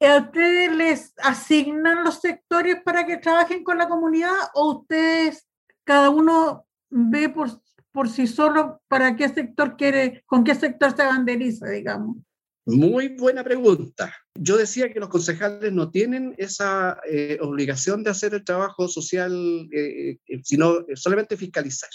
¿A 0.00 0.16
ustedes 0.16 0.74
les 0.74 1.14
asignan 1.18 2.02
los 2.02 2.20
sectores 2.20 2.82
para 2.82 3.06
que 3.06 3.18
trabajen 3.18 3.62
con 3.62 3.78
la 3.78 3.88
comunidad 3.88 4.34
o 4.54 4.80
ustedes, 4.80 5.48
cada 5.84 6.10
uno 6.10 6.66
ve 6.90 7.28
por, 7.28 7.48
por 7.92 8.08
sí 8.08 8.26
solo 8.26 8.82
para 8.88 9.14
qué 9.14 9.28
sector 9.28 9.76
quiere, 9.76 10.24
con 10.26 10.42
qué 10.42 10.54
sector 10.54 10.94
se 10.96 11.04
banderiza, 11.04 11.68
digamos? 11.68 12.16
Muy 12.64 13.08
buena 13.08 13.42
pregunta. 13.42 14.14
Yo 14.38 14.56
decía 14.56 14.92
que 14.92 15.00
los 15.00 15.08
concejales 15.08 15.72
no 15.72 15.90
tienen 15.90 16.34
esa 16.38 17.00
eh, 17.10 17.38
obligación 17.40 18.04
de 18.04 18.10
hacer 18.10 18.34
el 18.34 18.44
trabajo 18.44 18.86
social, 18.86 19.68
eh, 19.72 20.18
eh, 20.28 20.40
sino 20.44 20.86
solamente 20.94 21.36
fiscalizar. 21.36 21.90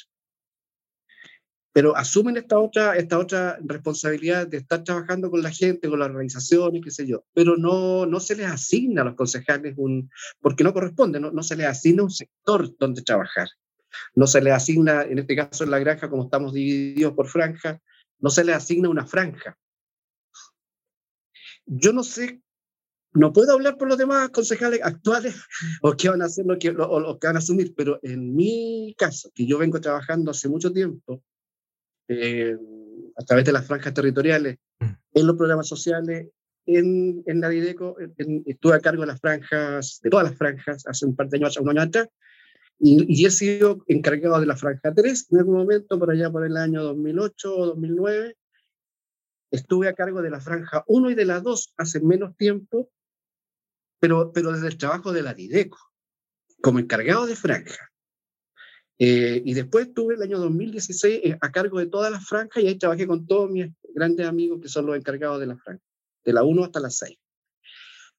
Pero 1.72 1.96
asumen 1.96 2.36
esta 2.36 2.60
otra, 2.60 2.98
esta 2.98 3.18
otra 3.18 3.58
responsabilidad 3.64 4.48
de 4.48 4.58
estar 4.58 4.84
trabajando 4.84 5.32
con 5.32 5.42
la 5.42 5.52
gente, 5.52 5.88
con 5.88 6.00
las 6.00 6.10
organizaciones, 6.10 6.82
qué 6.84 6.92
sé 6.92 7.08
yo. 7.08 7.24
Pero 7.34 7.56
no, 7.56 8.06
no 8.06 8.20
se 8.20 8.36
les 8.36 8.48
asigna 8.48 9.04
a 9.04 9.06
los 9.06 9.16
concejales 9.16 9.74
un, 9.78 10.10
porque 10.42 10.66
no 10.66 10.74
corresponde, 10.74 11.20
no, 11.20 11.32
no 11.32 11.44
se 11.44 11.56
les 11.56 11.68
asigna 11.68 12.04
un 12.04 12.12
sector 12.12 12.76
donde 12.78 13.04
trabajar. 13.04 13.48
No 14.16 14.28
se 14.28 14.42
les 14.42 14.54
asigna, 14.54 15.04
en 15.04 15.20
este 15.20 15.36
caso 15.36 15.64
en 15.64 15.72
la 15.72 15.80
granja, 15.80 16.10
como 16.10 16.24
estamos 16.24 16.52
divididos 16.52 17.14
por 17.14 17.28
franja, 17.28 17.80
no 18.20 18.30
se 18.30 18.44
les 18.44 18.56
asigna 18.56 18.90
una 18.90 19.06
franja 19.06 19.58
yo 21.68 21.94
no 21.94 22.04
sé, 22.04 22.42
no 23.14 23.34
puedo 23.34 23.54
hablar 23.54 23.78
por 23.78 23.88
los 23.88 23.98
demás 23.98 24.30
concejales 24.30 24.80
actuales 24.84 25.36
o 25.82 25.94
qué 25.94 26.10
van 26.10 26.22
a 26.22 26.26
hacer 26.26 26.46
lo 26.46 26.58
que, 26.58 26.70
o 26.70 27.00
lo 27.00 27.20
que 27.20 27.28
van 27.28 27.36
a 27.36 27.40
asumir, 27.40 27.74
pero 27.76 28.00
en 28.02 28.36
mi 28.36 28.96
caso, 28.98 29.30
que 29.36 29.46
yo 29.46 29.58
vengo 29.58 29.80
trabajando 29.80 30.32
hace 30.32 30.50
mucho 30.50 30.72
tiempo, 30.72 31.22
eh, 32.08 32.58
a 33.18 33.24
través 33.26 33.46
de 33.46 33.52
las 33.52 33.66
franjas 33.66 33.94
territoriales, 33.94 34.58
mm. 34.80 34.86
en 35.14 35.28
los 35.28 35.36
programas 35.36 35.68
sociales, 35.68 36.30
en, 36.66 37.24
en 37.26 37.40
la 37.40 37.50
Dideco, 37.50 37.96
estuve 38.46 38.76
a 38.76 38.80
cargo 38.80 39.02
de 39.02 39.08
las 39.08 39.22
franjas, 39.22 40.00
de 40.04 40.10
todas 40.10 40.30
las 40.30 40.38
franjas, 40.38 40.86
hace 40.86 41.06
un 41.06 41.16
par 41.16 41.30
de 41.30 41.38
años, 41.38 41.58
un 41.58 41.70
año 41.70 41.82
atrás, 41.82 42.10
y, 42.80 43.06
y, 43.08 43.26
he 43.26 43.32
sido 43.32 43.84
encargado 43.88 44.40
de 44.40 44.46
la 44.46 44.56
franja 44.56 44.94
3 44.94 45.28
en 45.32 45.40
algún 45.40 45.56
momento, 45.56 45.98
por 45.98 46.12
allá 46.12 46.30
por 46.30 46.46
el 46.46 46.56
año 46.58 46.84
2008 46.84 47.56
o 47.56 47.66
2009, 47.68 48.36
Estuve 49.50 49.88
a 49.88 49.94
cargo 49.94 50.22
de 50.22 50.30
la 50.30 50.42
franja 50.42 50.84
1 50.88 51.12
y 51.12 51.16
de 51.16 51.26
la 51.26 51.40
2 51.40 51.74
hace 51.78 52.02
menos 52.02 52.36
tiempo, 52.36 52.92
pero, 54.00 54.32
pero 54.34 54.52
desde 54.52 54.68
el 54.68 54.78
trabajo 54.78 55.14
de 55.14 55.22
la 55.22 55.34
Dideco, 55.34 55.80
como 56.62 56.80
encargado 56.80 57.26
de 57.26 57.36
franja. 57.36 57.92
Eh, 59.00 59.42
y 59.46 59.54
después 59.54 59.88
estuve 59.88 60.16
el 60.16 60.22
año 60.24 60.40
2016 60.40 61.22
eh, 61.24 61.38
a 61.40 61.52
cargo 61.52 61.80
de 61.80 61.86
todas 61.86 62.12
las 62.12 62.26
franjas 62.26 62.64
y 62.64 62.68
ahí 62.68 62.78
trabajé 62.78 63.06
con 63.06 63.28
todos 63.28 63.50
mis 63.50 63.72
grandes 63.94 64.26
amigos 64.26 64.60
que 64.60 64.70
son 64.70 64.88
los 64.88 64.98
encargados 64.98 65.40
de 65.40 65.46
la 65.46 65.58
franja, 65.58 65.84
de 66.26 66.34
la 66.34 66.44
1 66.44 66.64
hasta 66.64 66.80
la 66.80 66.90
6. 66.90 67.18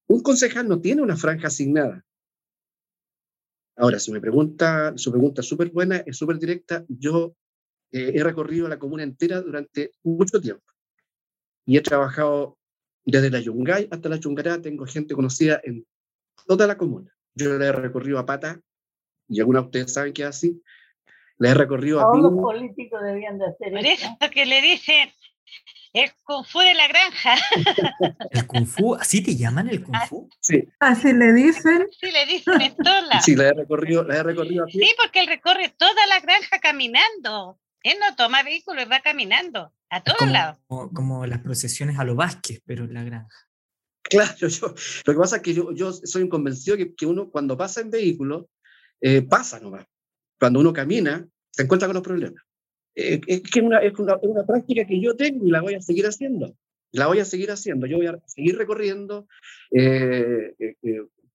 Un 0.06 0.22
concejal 0.22 0.68
no 0.68 0.80
tiene 0.80 1.02
una 1.02 1.16
franja 1.16 1.48
asignada. 1.48 2.04
Ahora, 3.76 3.98
si 3.98 4.10
me 4.12 4.20
pregunta, 4.20 4.94
su 4.96 5.10
pregunta 5.10 5.42
es 5.42 5.46
súper 5.46 5.70
buena, 5.70 5.98
es 5.98 6.16
súper 6.16 6.38
directa, 6.38 6.84
yo 6.88 7.36
eh, 7.92 8.12
he 8.14 8.24
recorrido 8.24 8.68
la 8.68 8.78
comuna 8.78 9.02
entera 9.02 9.40
durante 9.40 9.92
mucho 10.02 10.40
tiempo 10.40 10.64
y 11.68 11.76
he 11.76 11.82
trabajado 11.82 12.56
desde 13.04 13.28
la 13.28 13.40
Yungay 13.40 13.88
hasta 13.90 14.08
la 14.08 14.18
Chungará, 14.18 14.58
tengo 14.62 14.86
gente 14.86 15.14
conocida 15.14 15.60
en 15.62 15.86
toda 16.46 16.66
la 16.66 16.78
comuna. 16.78 17.14
Yo 17.34 17.58
la 17.58 17.66
he 17.66 17.72
recorrido 17.72 18.18
a 18.18 18.24
pata, 18.24 18.58
y 19.28 19.40
algunos 19.40 19.64
de 19.64 19.66
ustedes 19.66 19.92
saben 19.92 20.14
que 20.14 20.22
es 20.22 20.28
así. 20.28 20.62
La 21.36 21.50
he 21.50 21.54
recorrido 21.54 22.00
Todos 22.00 22.08
a 22.08 22.20
Todos 22.20 22.32
los 22.32 22.40
políticos 22.40 23.02
debían 23.02 23.38
de 23.38 23.48
hacer 23.48 23.70
Por 23.70 23.84
eso. 23.84 24.08
que 24.32 24.46
le 24.46 24.62
dicen 24.62 25.10
el 25.92 26.10
Kung 26.24 26.46
Fu 26.46 26.60
de 26.60 26.72
la 26.72 26.88
granja. 26.88 27.34
¿El 28.30 28.46
Kung 28.46 28.66
Fu? 28.66 28.94
¿Así 28.94 29.22
te 29.22 29.36
llaman 29.36 29.68
el 29.68 29.82
Kung 29.82 30.00
Fu? 30.08 30.30
Sí. 30.40 30.66
Así 30.80 31.12
le 31.12 31.34
dicen. 31.34 31.86
Sí, 32.00 32.10
le 32.10 32.24
dicen 32.24 32.62
en 32.62 32.76
todas 32.76 33.22
Sí, 33.22 33.36
la 33.36 33.48
he 33.48 33.52
recorrido, 33.52 34.04
la 34.04 34.16
he 34.16 34.22
recorrido 34.22 34.66
Sí, 34.68 34.88
porque 34.96 35.20
él 35.20 35.26
recorre 35.26 35.68
toda 35.76 36.06
la 36.06 36.20
granja 36.20 36.60
caminando. 36.60 37.60
Él 37.82 37.98
no 38.00 38.16
toma 38.16 38.42
vehículo, 38.42 38.80
va 38.90 39.00
caminando. 39.00 39.70
A 39.90 40.02
todos 40.02 40.30
lados. 40.30 40.58
Como, 40.66 41.26
las 41.26 41.40
procesiones 41.40 41.98
a 41.98 42.04
lo 42.04 42.14
Vázquez, 42.14 42.62
pero 42.66 42.84
en 42.84 42.94
la 42.94 43.04
granja. 43.04 43.48
Claro, 44.02 44.48
yo, 44.48 44.74
lo 45.06 45.12
que 45.12 45.18
pasa 45.18 45.36
es 45.36 45.42
que 45.42 45.54
yo, 45.54 45.72
yo 45.72 45.92
soy 45.92 46.22
un 46.22 46.28
convencido 46.28 46.76
que, 46.76 46.94
que 46.94 47.06
uno 47.06 47.30
cuando 47.30 47.56
pasa 47.56 47.80
en 47.80 47.90
vehículo, 47.90 48.48
eh, 49.00 49.22
pasa 49.22 49.60
nomás. 49.60 49.86
Cuando 50.38 50.60
uno 50.60 50.72
camina, 50.72 51.26
se 51.50 51.62
encuentra 51.62 51.88
con 51.88 51.94
los 51.94 52.02
problemas. 52.02 52.42
Eh, 52.94 53.20
es 53.26 53.42
que 53.42 53.60
una, 53.60 53.78
es 53.78 53.98
una, 53.98 54.16
una, 54.22 54.44
práctica 54.44 54.84
que 54.86 55.00
yo 55.00 55.14
tengo 55.14 55.46
y 55.46 55.50
la 55.50 55.60
voy 55.60 55.74
a 55.74 55.80
seguir 55.80 56.06
haciendo. 56.06 56.54
La 56.90 57.06
voy 57.06 57.20
a 57.20 57.24
seguir 57.24 57.50
haciendo. 57.50 57.86
Yo 57.86 57.98
voy 57.98 58.06
a 58.06 58.18
seguir 58.26 58.56
recorriendo. 58.56 59.28
Eh, 59.70 60.54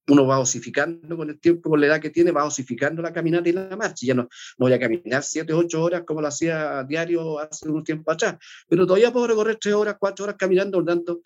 uno 0.08 0.26
va 0.26 0.40
osificando 0.40 1.16
con 1.16 1.30
el 1.30 1.40
tiempo, 1.40 1.70
con 1.70 1.80
la 1.80 1.88
edad 1.88 2.02
que 2.02 2.10
tiene, 2.10 2.32
va 2.32 2.46
osificando 2.46 3.02
la 3.02 3.14
caminata 3.14 3.48
y 3.50 3.54
la 3.54 3.76
marcha. 3.78 4.06
Ya 4.06 4.14
no, 4.14 4.28
voy 4.58 4.74
a 4.74 4.80
caminar 4.80 5.24
siete, 5.24 5.54
ocho 5.54 5.82
horas 5.82 6.04
como 6.06 6.22
lo 6.22 6.28
hacía 6.28 6.80
a 6.80 6.84
diario 6.84 7.40
hace 7.40 7.70
un 7.70 7.84
tiempo 7.84 8.12
atrás, 8.12 8.38
pero 8.68 8.86
todavía 8.86 9.14
puedo 9.14 9.28
recorrer 9.28 9.58
tres 9.60 9.74
horas, 9.76 9.96
cuatro 10.00 10.26
horas 10.26 10.36
caminando, 10.38 10.78
por 10.78 10.86
tanto, 10.86 11.22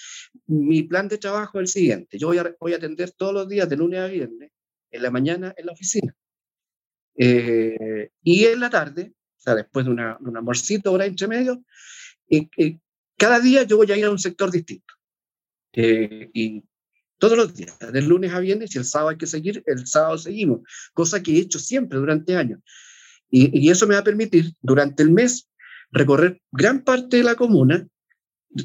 mi 0.48 0.84
plan 0.84 1.08
de 1.08 1.18
trabajo 1.18 1.60
es 1.60 1.64
el 1.64 1.68
siguiente. 1.68 2.18
Yo 2.18 2.28
voy 2.28 2.38
a, 2.38 2.56
voy 2.60 2.74
a 2.74 2.78
atender 2.78 3.12
todos 3.12 3.34
los 3.34 3.48
días, 3.48 3.68
de 3.68 3.78
lunes 3.78 4.00
a 4.00 4.08
viernes, 4.08 4.52
en 4.92 5.02
la 5.02 5.12
mañana 5.12 5.54
en 5.58 5.66
la 5.66 5.72
oficina. 5.72 6.16
Eh, 7.16 8.12
y 8.22 8.46
en 8.46 8.60
la 8.60 8.70
tarde, 8.70 9.14
o 9.16 9.40
sea, 9.40 9.56
después 9.56 9.86
de, 9.86 9.92
una, 9.92 10.18
un 10.20 10.38
amorcito, 10.38 10.92
hora 10.92 11.06
entre 11.06 11.28
medio, 11.28 11.64
eh, 12.30 12.48
eh, 12.58 12.78
cada 13.18 13.40
día 13.40 13.64
yo 13.64 13.78
voy 13.78 13.92
a 13.92 13.98
ir 13.98 14.06
a 14.06 14.12
un 14.12 14.20
sector 14.20 14.52
distinto. 14.52 14.94
y 15.74 16.64
todos 17.18 17.38
los 17.38 17.54
días, 17.56 17.78
del 17.92 18.08
lunes 18.08 18.34
a 18.34 18.40
viernes, 18.40 18.72
si 18.72 18.78
el 18.78 18.86
sábado 18.86 19.10
hay 19.10 19.18
que 19.18 19.28
seguir, 19.28 19.64
el 19.66 19.88
sábado 19.88 20.18
seguimos, 20.18 20.62
cosa 20.94 21.22
que 21.22 21.34
he 21.34 21.40
hecho 21.40 21.60
siempre 21.60 21.98
durante 21.98 22.36
años. 22.36 22.60
Y, 23.30 23.70
eso 23.70 23.88
me 23.88 23.96
va 23.96 24.02
a 24.02 24.06
permitir, 24.06 24.54
durante 24.62 25.04
el 25.04 25.12
mes, 25.12 25.50
recorrer 25.92 26.42
gran 26.52 26.84
parte 26.84 27.18
de 27.18 27.24
la 27.24 27.36
comuna, 27.36 27.88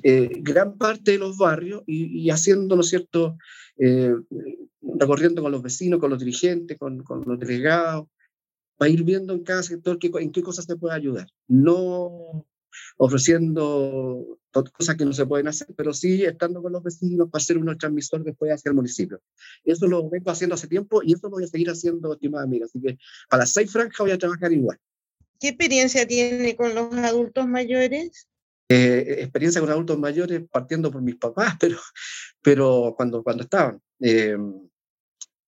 eh, 0.02 0.30
gran 0.40 0.78
parte 0.78 1.12
de 1.12 1.18
los 1.18 1.36
barrios 1.36 1.82
y, 1.86 2.30
haciendo, 2.30 2.76
¿no 2.76 2.82
es 2.82 2.88
cierto?, 2.88 3.36
eh, 3.78 4.14
recorriendo 4.98 5.42
con 5.42 5.52
los 5.52 5.62
vecinos, 5.62 5.98
con 5.98 6.10
los 6.10 6.18
dirigentes, 6.18 6.78
con, 6.78 7.02
con 7.02 7.22
los 7.26 7.38
delegados, 7.38 8.06
para 8.76 8.90
ir 8.90 9.02
viendo 9.02 9.32
en 9.32 9.42
cada 9.42 9.62
sector 9.62 9.98
qué, 9.98 10.10
en 10.20 10.30
qué 10.30 10.42
cosas 10.42 10.64
se 10.66 10.76
puede 10.76 10.94
ayudar. 10.94 11.28
No 11.48 12.46
ofreciendo 12.96 14.38
cosas 14.52 14.96
que 14.96 15.04
no 15.04 15.12
se 15.12 15.26
pueden 15.26 15.48
hacer, 15.48 15.68
pero 15.76 15.92
sí 15.92 16.24
estando 16.24 16.62
con 16.62 16.72
los 16.72 16.82
vecinos 16.82 17.28
para 17.30 17.42
hacer 17.42 17.58
un 17.58 17.76
transmisor 17.78 18.22
después 18.22 18.52
hacia 18.52 18.68
el 18.68 18.74
municipio. 18.74 19.20
Eso 19.64 19.86
lo 19.86 20.08
vengo 20.08 20.30
haciendo 20.30 20.54
hace 20.54 20.68
tiempo 20.68 21.02
y 21.02 21.14
eso 21.14 21.28
lo 21.28 21.36
voy 21.36 21.44
a 21.44 21.48
seguir 21.48 21.70
haciendo, 21.70 22.12
estimada 22.12 22.44
amiga. 22.44 22.66
Así 22.66 22.80
que 22.80 22.98
para 23.28 23.42
las 23.42 23.52
seis 23.52 23.70
franjas 23.70 23.98
voy 23.98 24.10
a 24.10 24.18
trabajar 24.18 24.52
igual. 24.52 24.78
¿Qué 25.40 25.48
experiencia 25.48 26.06
tiene 26.06 26.54
con 26.54 26.74
los 26.74 26.92
adultos 26.94 27.48
mayores? 27.48 28.28
Eh, 28.68 29.16
experiencia 29.20 29.60
con 29.60 29.70
adultos 29.70 29.98
mayores 29.98 30.42
partiendo 30.50 30.90
por 30.90 31.02
mis 31.02 31.16
papás, 31.16 31.56
pero, 31.60 31.78
pero 32.40 32.94
cuando, 32.96 33.22
cuando 33.22 33.42
estaban. 33.42 33.80
Eh, 34.00 34.36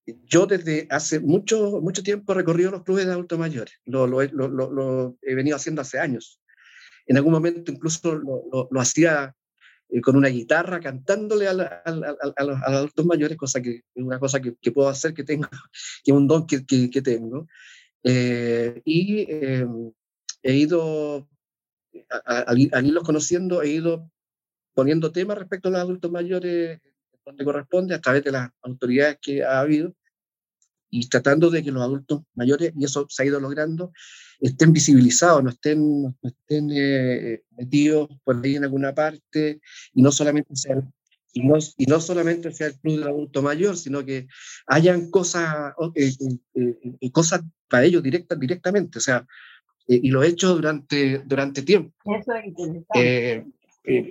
yo 0.07 0.47
desde 0.47 0.87
hace 0.91 1.21
mucho, 1.21 1.81
mucho 1.81 2.03
tiempo 2.03 2.33
he 2.33 2.37
recorrido 2.37 2.71
los 2.71 2.83
clubes 2.83 3.07
de 3.07 3.13
adultos 3.13 3.39
mayores. 3.39 3.75
Lo, 3.85 4.07
lo, 4.07 4.23
lo, 4.23 4.49
lo, 4.49 5.17
he 5.23 5.35
venido 5.35 5.57
haciendo 5.57 5.83
hace 5.83 5.99
años. 5.99 6.41
En 7.07 7.17
algún 7.17 7.33
momento 7.33 7.71
incluso 7.71 8.15
lo, 8.15 8.69
lo, 8.71 8.81
hacía 8.81 9.35
eh, 9.89 10.01
con 10.01 10.17
una 10.17 10.29
guitarra 10.29 10.81
cantándole 10.81 11.49
a, 11.49 11.51
a, 11.51 12.45
los 12.45 12.63
adultos 12.63 13.07
mayores, 13.07 13.37
cosa 13.37 13.61
que 13.61 13.83
es 13.95 14.05
una 14.05 14.19
cosa 14.19 14.41
que, 14.41 14.55
que, 14.61 14.73
puedo 14.73 14.89
hacer, 14.89 15.15
que 15.15 15.25
tengo, 15.25 15.49
que 16.05 16.11
es 16.11 16.17
un 16.17 16.27
don 16.27 16.47
que, 16.47 16.65
que, 16.65 17.03
tengo. 17.03 17.47
Eh, 18.03 18.81
y 18.85 19.27
em, 19.31 19.93
he 20.43 20.55
ido, 20.55 21.29
al 22.25 22.59
irlos 22.87 23.05
conociendo, 23.05 23.63
he 23.63 23.69
ido 23.69 24.11
poniendo 24.75 25.13
temas 25.13 25.39
respecto 25.39 25.69
a 25.69 25.73
los 25.73 25.81
adultos 25.81 26.11
mayores 26.11 26.81
donde 27.25 27.45
corresponde, 27.45 27.95
a 27.95 28.01
través 28.01 28.23
de 28.25 28.33
las 28.33 28.51
autoridades 28.63 29.19
que 29.21 29.43
ha 29.43 29.61
habido, 29.61 29.95
y 30.95 31.09
tratando 31.09 31.51
de 31.51 31.63
que 31.65 31.73
los 31.73 31.83
adultos 31.83 32.23
mayores, 32.35 32.73
y 32.79 32.85
eso 32.85 33.05
se 33.09 33.23
ha 33.23 33.27
ido 33.27 33.41
logrando, 33.41 33.93
estén 34.41 34.73
visibilizados, 34.73 35.43
no 35.43 35.51
estén, 35.51 36.03
no 36.03 36.15
estén 36.23 36.71
eh, 36.73 37.43
metidos 37.57 38.09
por 38.23 38.41
ahí 38.45 38.55
en 38.55 38.63
alguna 38.63 38.95
parte, 38.95 39.61
y 39.93 40.03
no 40.03 40.13
solamente 40.13 40.55
sea 40.55 40.77
y 41.37 41.43
no, 41.43 41.57
y 41.77 41.87
no 41.87 41.99
solamente 41.99 42.53
sea 42.53 42.69
el 42.69 42.79
club 42.79 43.01
del 43.01 43.09
adulto 43.09 43.43
mayor, 43.43 43.77
sino 43.77 44.05
que 44.05 44.29
hayan 44.69 45.11
cosas, 45.11 45.75
eh, 45.97 46.13
eh, 46.55 47.11
cosas 47.11 47.41
para 47.69 47.85
ellos 47.87 48.05
directa, 48.05 48.37
directamente, 48.37 48.99
o 48.99 49.01
sea, 49.01 49.27
y 49.89 50.11
lo 50.11 50.23
he 50.23 50.29
hecho 50.29 50.55
durante, 50.55 51.19
durante 51.27 51.63
tiempo. 51.63 51.93
Eso 52.05 52.33
es 52.35 52.47
interesante. 52.47 53.47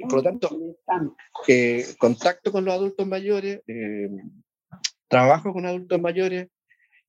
por 0.09 0.13
lo 0.15 0.23
tanto, 0.23 0.49
contacto 1.97 2.51
con 2.51 2.65
los 2.65 2.73
adultos 2.73 3.07
mayores, 3.07 3.61
trabajo 5.07 5.53
con 5.53 5.65
adultos 5.65 6.01
mayores, 6.01 6.49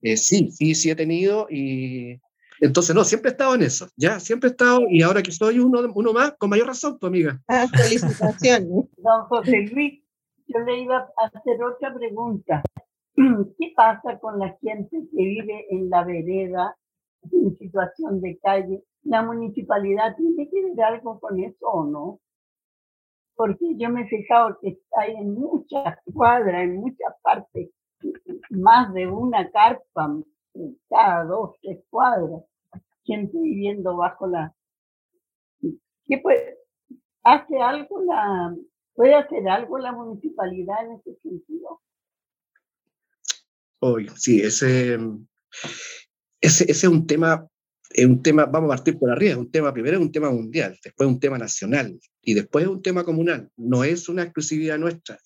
eh, 0.04 0.16
sí, 0.16 0.50
sí, 0.50 0.74
sí 0.74 0.90
he 0.90 0.94
tenido 0.94 1.46
y 1.50 2.20
entonces 2.60 2.94
no, 2.94 3.04
siempre 3.04 3.30
he 3.30 3.32
estado 3.32 3.54
en 3.54 3.62
eso, 3.62 3.88
ya, 3.96 4.20
siempre 4.20 4.48
he 4.48 4.52
estado 4.52 4.82
y 4.88 5.02
ahora 5.02 5.22
que 5.22 5.32
soy 5.32 5.58
uno, 5.58 5.80
uno 5.94 6.12
más, 6.12 6.34
con 6.38 6.50
mayor 6.50 6.68
razón, 6.68 6.98
tu 6.98 7.06
amiga. 7.06 7.40
Ah, 7.48 7.66
felicitaciones. 7.72 8.68
Don 8.96 9.24
José 9.28 9.68
Luis, 9.72 10.02
yo 10.46 10.60
le 10.60 10.82
iba 10.82 10.98
a 10.98 11.26
hacer 11.26 11.62
otra 11.62 11.92
pregunta. 11.94 12.62
¿Qué 13.16 13.72
pasa 13.74 14.18
con 14.20 14.38
la 14.38 14.56
gente 14.62 14.90
que 14.90 15.16
vive 15.16 15.66
en 15.70 15.90
la 15.90 16.04
vereda 16.04 16.76
en 17.32 17.56
situación 17.58 18.20
de 18.20 18.38
calle? 18.42 18.84
¿La 19.02 19.22
municipalidad 19.22 20.16
tiene 20.16 20.48
que 20.48 20.62
ver 20.62 20.84
algo 20.84 21.18
con 21.18 21.42
eso 21.42 21.66
o 21.66 21.84
no? 21.84 22.20
porque 23.36 23.74
yo 23.76 23.90
me 23.90 24.02
he 24.02 24.06
fijado 24.06 24.58
que 24.60 24.78
hay 24.96 25.14
en 25.16 25.34
muchas 25.34 25.98
cuadras, 26.12 26.62
en 26.62 26.76
muchas 26.76 27.14
partes, 27.22 27.70
más 28.50 28.92
de 28.94 29.06
una 29.06 29.50
carpa, 29.50 30.16
cada 30.88 31.24
dos, 31.24 31.56
tres 31.62 31.80
cuadras, 31.90 32.42
gente 33.04 33.36
viviendo 33.38 33.96
bajo 33.96 34.26
la... 34.26 34.54
¿Qué 36.06 36.18
puede, 36.18 36.58
hace 37.22 37.58
algo 37.60 38.02
la, 38.02 38.54
puede 38.94 39.14
hacer 39.14 39.48
algo 39.48 39.78
la 39.78 39.92
municipalidad 39.92 40.84
en 40.84 40.92
ese 40.92 41.18
sentido? 41.22 41.80
Hoy, 43.80 44.08
sí, 44.16 44.40
ese, 44.40 44.94
ese, 46.40 46.64
ese 46.64 46.70
es 46.70 46.84
un 46.84 47.06
tema 47.06 47.48
es 47.94 48.06
un 48.06 48.22
tema, 48.22 48.44
vamos 48.46 48.72
a 48.72 48.76
partir 48.76 48.98
por 48.98 49.10
arriba, 49.10 49.32
es 49.32 49.38
un 49.38 49.50
tema, 49.50 49.72
primero 49.72 49.96
es 49.96 50.02
un 50.02 50.10
tema 50.10 50.30
mundial, 50.30 50.76
después 50.82 51.08
un 51.08 51.20
tema 51.20 51.38
nacional 51.38 51.96
y 52.22 52.34
después 52.34 52.64
es 52.64 52.70
un 52.70 52.82
tema 52.82 53.04
comunal, 53.04 53.48
no 53.56 53.84
es 53.84 54.08
una 54.08 54.24
exclusividad 54.24 54.78
nuestra. 54.78 55.16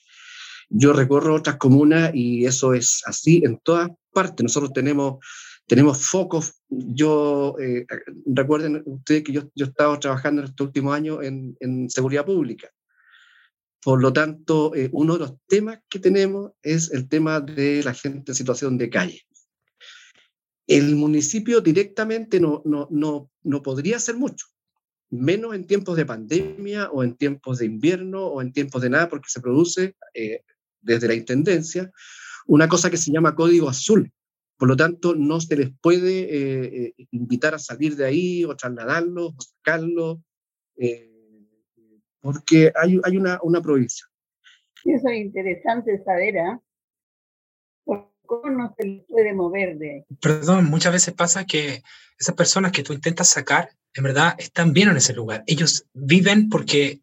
Yo 0.71 0.93
recorro 0.93 1.35
otras 1.35 1.57
comunas 1.57 2.11
y 2.15 2.45
eso 2.45 2.75
es 2.75 3.03
así 3.07 3.43
en 3.45 3.59
todas 3.59 3.91
partes. 4.13 4.43
Nosotros 4.43 4.73
tenemos, 4.73 5.25
tenemos 5.67 6.07
focos. 6.07 6.61
Yo, 6.69 7.57
eh, 7.59 7.87
recuerden 8.27 8.83
ustedes 8.85 9.25
que 9.25 9.33
yo, 9.33 9.43
yo 9.55 9.67
he 9.67 9.69
estado 9.69 9.99
trabajando 9.99 10.43
en 10.43 10.49
estos 10.49 10.67
últimos 10.67 10.95
años 10.95 11.23
en, 11.23 11.57
en 11.61 11.89
seguridad 11.89 12.27
pública. 12.27 12.71
Por 13.83 14.03
lo 14.03 14.13
tanto, 14.13 14.75
eh, 14.75 14.91
uno 14.93 15.15
de 15.15 15.21
los 15.21 15.35
temas 15.47 15.81
que 15.89 15.99
tenemos 15.99 16.53
es 16.63 16.91
el 16.93 17.09
tema 17.09 17.41
de 17.41 17.83
la 17.83 17.95
gente 17.95 18.33
en 18.33 18.37
situación 18.37 18.77
de 18.77 18.91
calle. 18.91 19.23
El 20.67 20.97
municipio 20.97 21.61
directamente 21.61 22.41
no, 22.41 22.61
no, 22.65 22.89
no, 22.91 23.31
no 23.43 23.63
podría 23.63 23.97
hacer 23.97 24.17
mucho, 24.17 24.47
menos 25.11 25.55
en 25.55 25.67
tiempos 25.67 25.97
de 25.97 26.05
pandemia 26.05 26.91
o 26.91 27.03
en 27.03 27.17
tiempos 27.17 27.59
de 27.59 27.67
invierno 27.67 28.27
o 28.27 28.43
en 28.43 28.53
tiempos 28.53 28.83
de 28.83 28.91
nada, 28.91 29.09
porque 29.09 29.31
se 29.31 29.41
produce 29.41 29.95
eh, 30.13 30.43
desde 30.95 31.09
la 31.09 31.15
Intendencia 31.15 31.91
una 32.47 32.69
cosa 32.69 32.91
que 32.91 32.97
se 32.97 33.13
llama 33.13 33.35
código 33.35 33.69
azul. 33.69 34.11
Por 34.57 34.69
lo 34.69 34.77
tanto, 34.77 35.15
no 35.15 35.41
se 35.41 35.57
les 35.57 35.71
puede 35.81 36.21
eh, 36.21 36.95
eh, 36.99 37.07
invitar 37.13 37.55
a 37.55 37.59
salir 37.59 37.95
de 37.95 38.07
ahí 38.07 38.45
o 38.45 38.57
trasladarlos 38.57 39.35
o 39.37 39.41
sacarlos, 39.41 40.19
porque 42.21 42.73
hay, 42.75 42.99
hay 43.05 43.17
una, 43.17 43.39
una 43.43 43.61
prohibición. 43.61 44.09
Eso 44.85 45.09
es 45.09 45.19
interesante 45.19 46.03
saber, 46.05 46.37
¿eh? 46.37 46.59
¿Cómo 48.29 48.51
no 48.51 48.75
se 48.77 48.87
les 48.87 49.07
puede 49.07 49.33
mover 49.33 49.79
de 49.79 50.05
Perdón, 50.21 50.67
muchas 50.67 50.93
veces 50.93 51.15
pasa 51.15 51.47
que 51.47 51.83
esas 52.19 52.35
personas 52.35 52.73
que 52.73 52.83
tú 52.83 52.93
intentas 52.93 53.29
sacar, 53.29 53.71
en 53.95 54.05
verdad, 54.05 54.35
están 54.39 54.75
bien 54.75 54.91
en 54.91 54.99
ese 54.99 55.15
lugar. 55.15 55.45
Ellos 55.47 55.87
viven 55.95 56.51
porque, 56.51 57.01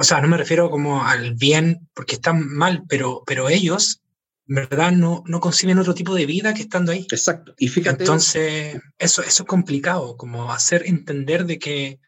o 0.00 0.04
sea, 0.04 0.20
no 0.20 0.28
me 0.28 0.36
refiero 0.36 0.70
como 0.70 1.04
al 1.04 1.34
bien 1.34 1.88
porque 1.92 2.14
están 2.14 2.48
mal, 2.48 2.84
pero, 2.88 3.24
pero 3.26 3.48
ellos, 3.48 4.00
en 4.46 4.54
verdad, 4.54 4.92
no, 4.92 5.24
no 5.26 5.40
conciben 5.40 5.78
otro 5.78 5.92
tipo 5.92 6.14
de 6.14 6.24
vida 6.24 6.54
que 6.54 6.62
estando 6.62 6.92
ahí. 6.92 7.04
Exacto. 7.10 7.52
Y 7.58 7.66
fíjate. 7.66 8.04
Entonces, 8.04 8.80
eso, 8.96 9.22
eso 9.22 9.42
es 9.42 9.48
complicado, 9.48 10.16
como 10.16 10.52
hacer 10.52 10.84
entender 10.86 11.46
de 11.46 11.58
que, 11.58 11.98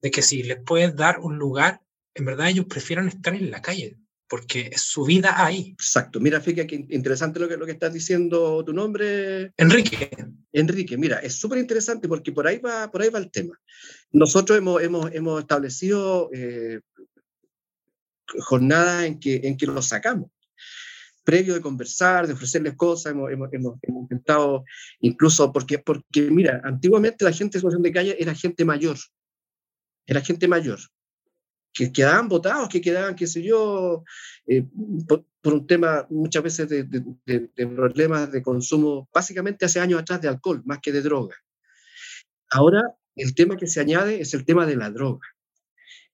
de 0.00 0.10
que 0.10 0.22
si 0.22 0.44
les 0.44 0.58
puedes 0.64 0.96
dar 0.96 1.20
un 1.20 1.36
lugar, 1.36 1.82
en 2.14 2.24
verdad 2.24 2.48
ellos 2.48 2.64
prefieren 2.64 3.06
estar 3.08 3.34
en 3.34 3.50
la 3.50 3.60
calle 3.60 3.98
porque 4.28 4.70
es 4.72 4.80
su 4.80 5.04
vida 5.04 5.44
ahí. 5.44 5.72
Exacto. 5.72 6.20
Mira, 6.20 6.40
fíjate 6.40 6.66
que 6.66 6.86
interesante 6.88 7.38
lo 7.38 7.48
que, 7.48 7.58
lo 7.58 7.66
que 7.66 7.72
estás 7.72 7.92
diciendo 7.92 8.64
tu 8.64 8.72
nombre. 8.72 9.52
Enrique. 9.58 10.10
Enrique, 10.52 10.96
mira, 10.96 11.18
es 11.18 11.34
súper 11.34 11.58
interesante 11.58 12.08
porque 12.08 12.32
por 12.32 12.46
ahí, 12.46 12.58
va, 12.58 12.90
por 12.90 13.02
ahí 13.02 13.10
va 13.10 13.18
el 13.18 13.30
tema. 13.30 13.60
Nosotros 14.10 14.56
hemos, 14.56 14.82
hemos, 14.82 15.12
hemos 15.12 15.40
establecido 15.42 16.30
eh, 16.32 16.80
jornadas 18.40 19.04
en 19.04 19.18
que, 19.18 19.40
en 19.44 19.56
que 19.56 19.66
los 19.66 19.88
sacamos. 19.88 20.30
Previo 21.24 21.54
de 21.54 21.60
conversar, 21.60 22.26
de 22.26 22.34
ofrecerles 22.34 22.74
cosas, 22.74 23.12
hemos, 23.12 23.30
hemos, 23.32 23.48
hemos, 23.52 23.78
intentado, 23.88 24.64
incluso 25.00 25.52
porque, 25.52 25.78
porque, 25.78 26.30
mira, 26.30 26.60
antiguamente 26.64 27.24
la 27.24 27.32
gente 27.32 27.58
en 27.58 27.60
situación 27.60 27.82
de 27.82 27.92
calle 27.92 28.16
era 28.18 28.34
gente 28.34 28.64
mayor. 28.64 28.96
Era 30.06 30.20
gente 30.20 30.46
mayor 30.46 30.78
que 31.76 31.92
quedaban 31.92 32.28
votados, 32.28 32.70
que 32.70 32.80
quedaban, 32.80 33.14
qué 33.14 33.26
sé 33.26 33.42
yo, 33.42 34.02
eh, 34.46 34.64
por, 35.06 35.26
un 35.44 35.66
tema 35.66 36.06
muchas 36.08 36.42
veces 36.42 36.68
de, 36.68 36.84
de, 36.84 37.66
problemas 37.66 38.32
de 38.32 38.42
consumo, 38.42 39.08
básicamente 39.12 39.66
hace 39.66 39.78
años 39.78 40.00
atrás 40.00 40.20
de 40.22 40.28
alcohol, 40.28 40.62
más 40.64 40.78
que 40.80 40.90
de 40.90 41.02
droga. 41.02 41.36
Ahora 42.50 42.82
el 43.14 43.34
tema 43.34 43.56
que 43.56 43.66
se 43.66 43.80
añade 43.80 44.20
es 44.20 44.32
el 44.32 44.44
tema 44.44 44.64
de 44.66 44.76
la 44.76 44.90
droga. 44.90 45.26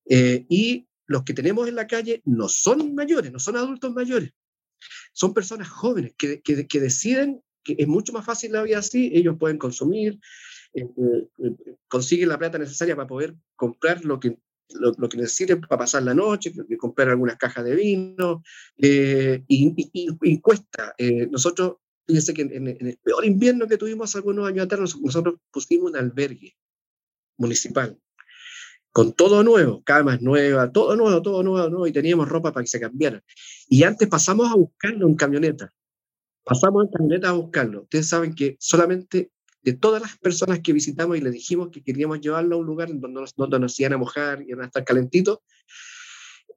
Eh, 0.05 0.45
y 0.49 0.89
los 1.07 1.25
que 1.25 1.35
tenemos 1.35 1.69
en 1.69 1.77
la 1.77 1.87
calle 1.87 2.23
no 2.25 2.49
son 2.49 2.95
mayores, 2.95 3.33
no 3.33 3.39
son 3.39 3.57
adultos 3.57 3.93
mayores, 3.93 4.31
son 5.13 5.35
personas 5.35 5.69
jóvenes 5.69 6.15
que, 6.17 6.41
que, 6.41 6.67
que 6.67 6.81
deciden 6.81 7.43
que 7.65 7.77
es 7.79 7.89
mucho 7.89 8.13
más 8.13 8.25
fácil 8.25 8.53
la 8.53 8.63
vida 8.63 8.79
así, 8.79 9.11
ellos 9.15 9.37
pueden 9.39 9.59
consumir, 9.59 10.19
eh, 10.75 10.89
consiguen 11.89 12.29
la 12.29 12.39
plata 12.39 12.59
necesaria 12.59 12.97
para 12.97 13.07
poder 13.07 13.37
comprar 13.57 14.05
lo 14.05 14.19
que 14.19 14.37
lo, 14.75 15.09
que 15.09 15.19
necesiten 15.19 15.61
para 15.61 15.81
pasar 15.81 16.03
la 16.03 16.15
noche, 16.15 16.51
comprar 16.79 17.11
algunas 17.11 17.37
cajas 17.37 17.63
de 17.63 17.75
vino, 17.75 18.43
eh, 18.79 19.45
y, 19.47 20.41
cuesta. 20.41 20.95
Eh, 20.97 21.27
nosotros, 21.31 21.77
fíjense 22.07 22.33
que 22.33 22.43
en, 22.43 22.69
el 22.69 22.99
peor 23.03 23.27
invierno 23.27 23.67
que 23.67 23.77
tuvimos 23.77 24.17
algunos 24.17 24.49
años 24.49 24.65
atrás, 24.65 24.97
nosotros 24.99 25.35
pusimos 25.51 25.91
un 25.91 25.97
albergue 25.99 26.57
municipal, 27.37 27.99
con 28.93 29.15
todo 29.15 29.43
nuevo, 29.43 29.83
camas 29.83 30.21
nuevas, 30.21 30.71
todo 30.73 30.95
nuevo, 30.97 31.23
todo 31.23 31.43
nuevo, 31.43 31.69
nuevo, 31.69 31.87
y 31.87 31.93
teníamos 31.93 32.29
ropa 32.29 32.53
para 32.53 32.63
que 32.63 32.69
se 32.69 32.79
cambiara. 32.79 33.23
Y 33.69 33.83
antes 33.85 34.07
pasamos 34.09 34.51
a 34.51 34.55
buscarlo 34.55 35.09
en 35.09 35.15
camioneta. 35.15 35.73
Pasamos 36.45 36.85
en 36.85 36.91
camioneta 36.91 37.31
a 37.31 37.33
buscarlo. 37.33 37.83
Ustedes 37.83 38.09
saben 38.09 38.35
que 38.35 38.57
solamente 38.61 39.31
de 39.63 39.73
todas 39.73 40.03
las 40.03 40.19
personas 40.19 40.61
que 40.61 40.73
visitamos 40.73 41.17
y 41.17 41.21
le 41.21 41.31
dijimos 41.31 41.71
que 41.71 41.83
queríamos 41.83 42.21
llevarlo 42.21 42.57
a 42.57 42.59
un 42.59 42.67
lugar 42.67 42.89
donde 42.89 43.21
nos, 43.21 43.35
donde 43.35 43.59
nos 43.61 43.79
iban 43.81 43.95
a 43.95 43.99
mojar 43.99 44.43
y 44.43 44.51
iban 44.51 44.65
a 44.65 44.67
estar 44.67 44.85
calentitos, 44.85 45.39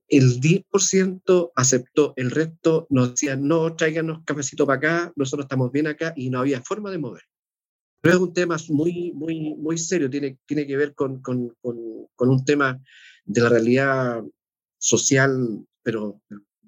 el 0.07 0.39
10% 0.39 1.51
aceptó, 1.55 2.13
el 2.15 2.31
resto 2.31 2.85
nos 2.89 3.11
decía, 3.11 3.35
no, 3.35 3.75
tráiganos 3.75 4.23
cafecito 4.25 4.65
para 4.65 4.77
acá, 4.77 5.13
nosotros 5.15 5.45
estamos 5.45 5.71
bien 5.71 5.87
acá 5.87 6.13
y 6.15 6.29
no 6.29 6.39
había 6.39 6.61
forma 6.61 6.91
de 6.91 6.97
mover. 6.97 7.23
Pero 8.05 8.17
es 8.17 8.21
un 8.21 8.33
tema 8.33 8.55
muy, 8.69 9.11
muy, 9.13 9.55
muy 9.55 9.79
serio, 9.79 10.07
tiene, 10.11 10.37
tiene 10.45 10.67
que 10.67 10.77
ver 10.77 10.93
con, 10.93 11.23
con, 11.23 11.49
con, 11.59 11.75
con 12.15 12.29
un 12.29 12.45
tema 12.45 12.79
de 13.25 13.41
la 13.41 13.49
realidad 13.49 14.23
social, 14.77 15.65
pero 15.81 16.21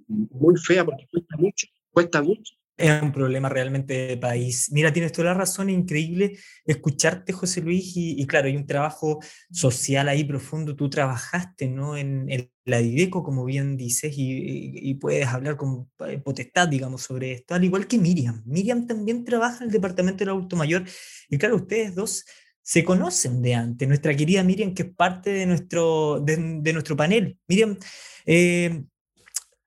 muy 0.08 0.56
fea 0.58 0.84
porque 0.84 1.06
cuesta 1.12 1.38
mucho, 1.38 1.68
cuesta 1.92 2.24
mucho 2.24 2.57
es 2.78 3.02
un 3.02 3.12
problema 3.12 3.50
realmente 3.50 4.08
de 4.08 4.18
país. 4.18 4.70
Mira, 4.72 4.94
tienes 4.94 5.12
toda 5.12 5.30
la 5.30 5.34
razón, 5.34 5.70
increíble 5.70 6.38
escucharte, 6.64 7.34
José 7.34 7.62
Luis, 7.62 7.94
y, 7.96 8.26
claro, 8.28 8.48
hay 8.48 8.56
un 8.56 8.68
trabajo 8.68 9.20
social 9.52 10.08
ahí 10.08 10.24
profundo. 10.24 10.76
Tú 10.76 10.90
trabajaste 10.90 11.68
¿no? 11.68 11.98
en, 11.98 12.28
la 12.66 12.78
Dideco, 12.80 13.24
como 13.24 13.46
bien 13.46 13.78
dices, 13.78 14.14
y, 14.16 14.94
puedes 14.96 15.28
hablar 15.28 15.58
con 15.58 15.90
eh, 16.08 16.20
potestad, 16.20 16.68
digamos, 16.68 17.02
sobre 17.02 17.32
esto, 17.32 17.56
al 17.56 17.64
igual 17.64 17.88
que 17.88 17.98
Miriam. 17.98 18.44
Miriam 18.46 18.86
también 18.86 19.24
trabaja 19.24 19.58
en 19.60 19.64
el 19.64 19.72
Departamento 19.72 20.20
del 20.20 20.30
Adulto 20.30 20.56
Mayor, 20.56 20.84
y 21.30 21.38
claro, 21.38 21.56
ustedes 21.56 21.96
dos 21.96 22.26
se 22.62 22.84
conocen 22.84 23.42
de 23.42 23.56
antes. 23.56 23.88
Nuestra 23.88 24.14
querida 24.16 24.44
Miriam, 24.44 24.74
que 24.74 24.84
es 24.84 24.94
parte 24.94 25.30
de 25.30 25.46
nuestro, 25.46 26.20
de, 26.20 26.38
nuestro 26.74 26.98
panel. 26.98 27.40
Miriam, 27.48 27.78
eh, 28.26 28.84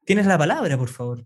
tienes 0.05 0.27
la 0.27 0.37
palabra, 0.37 0.77
por 0.77 0.91
favor. 0.91 1.25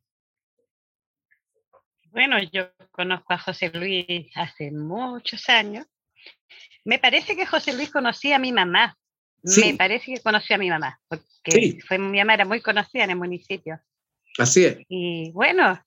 Bueno, 2.14 2.36
yo 2.52 2.68
conozco 2.92 3.32
a 3.32 3.38
José 3.38 3.72
Luis 3.74 4.30
hace 4.36 4.70
muchos 4.70 5.48
años. 5.48 5.84
Me 6.84 7.00
parece 7.00 7.34
que 7.34 7.44
José 7.44 7.72
Luis 7.72 7.90
conocía 7.90 8.36
a 8.36 8.38
mi 8.38 8.52
mamá. 8.52 8.96
Me 9.42 9.74
parece 9.74 10.14
que 10.14 10.20
conocía 10.20 10.54
a 10.54 10.60
mi 10.60 10.70
mamá, 10.70 11.00
porque 11.08 11.76
fue, 11.86 11.98
mi 11.98 12.18
mamá 12.18 12.34
era 12.34 12.44
muy 12.44 12.60
conocida 12.60 13.02
en 13.02 13.10
el 13.10 13.16
municipio. 13.16 13.80
Así 14.38 14.64
es. 14.64 14.78
Y 14.88 15.32
bueno, 15.32 15.84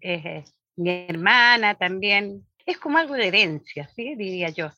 eh, 0.00 0.44
mi 0.76 1.06
hermana 1.08 1.74
también, 1.74 2.46
es 2.64 2.78
como 2.78 2.98
algo 2.98 3.14
de 3.14 3.26
herencia, 3.26 3.88
¿sí? 3.88 4.14
diría 4.14 4.50
yo. 4.50 4.70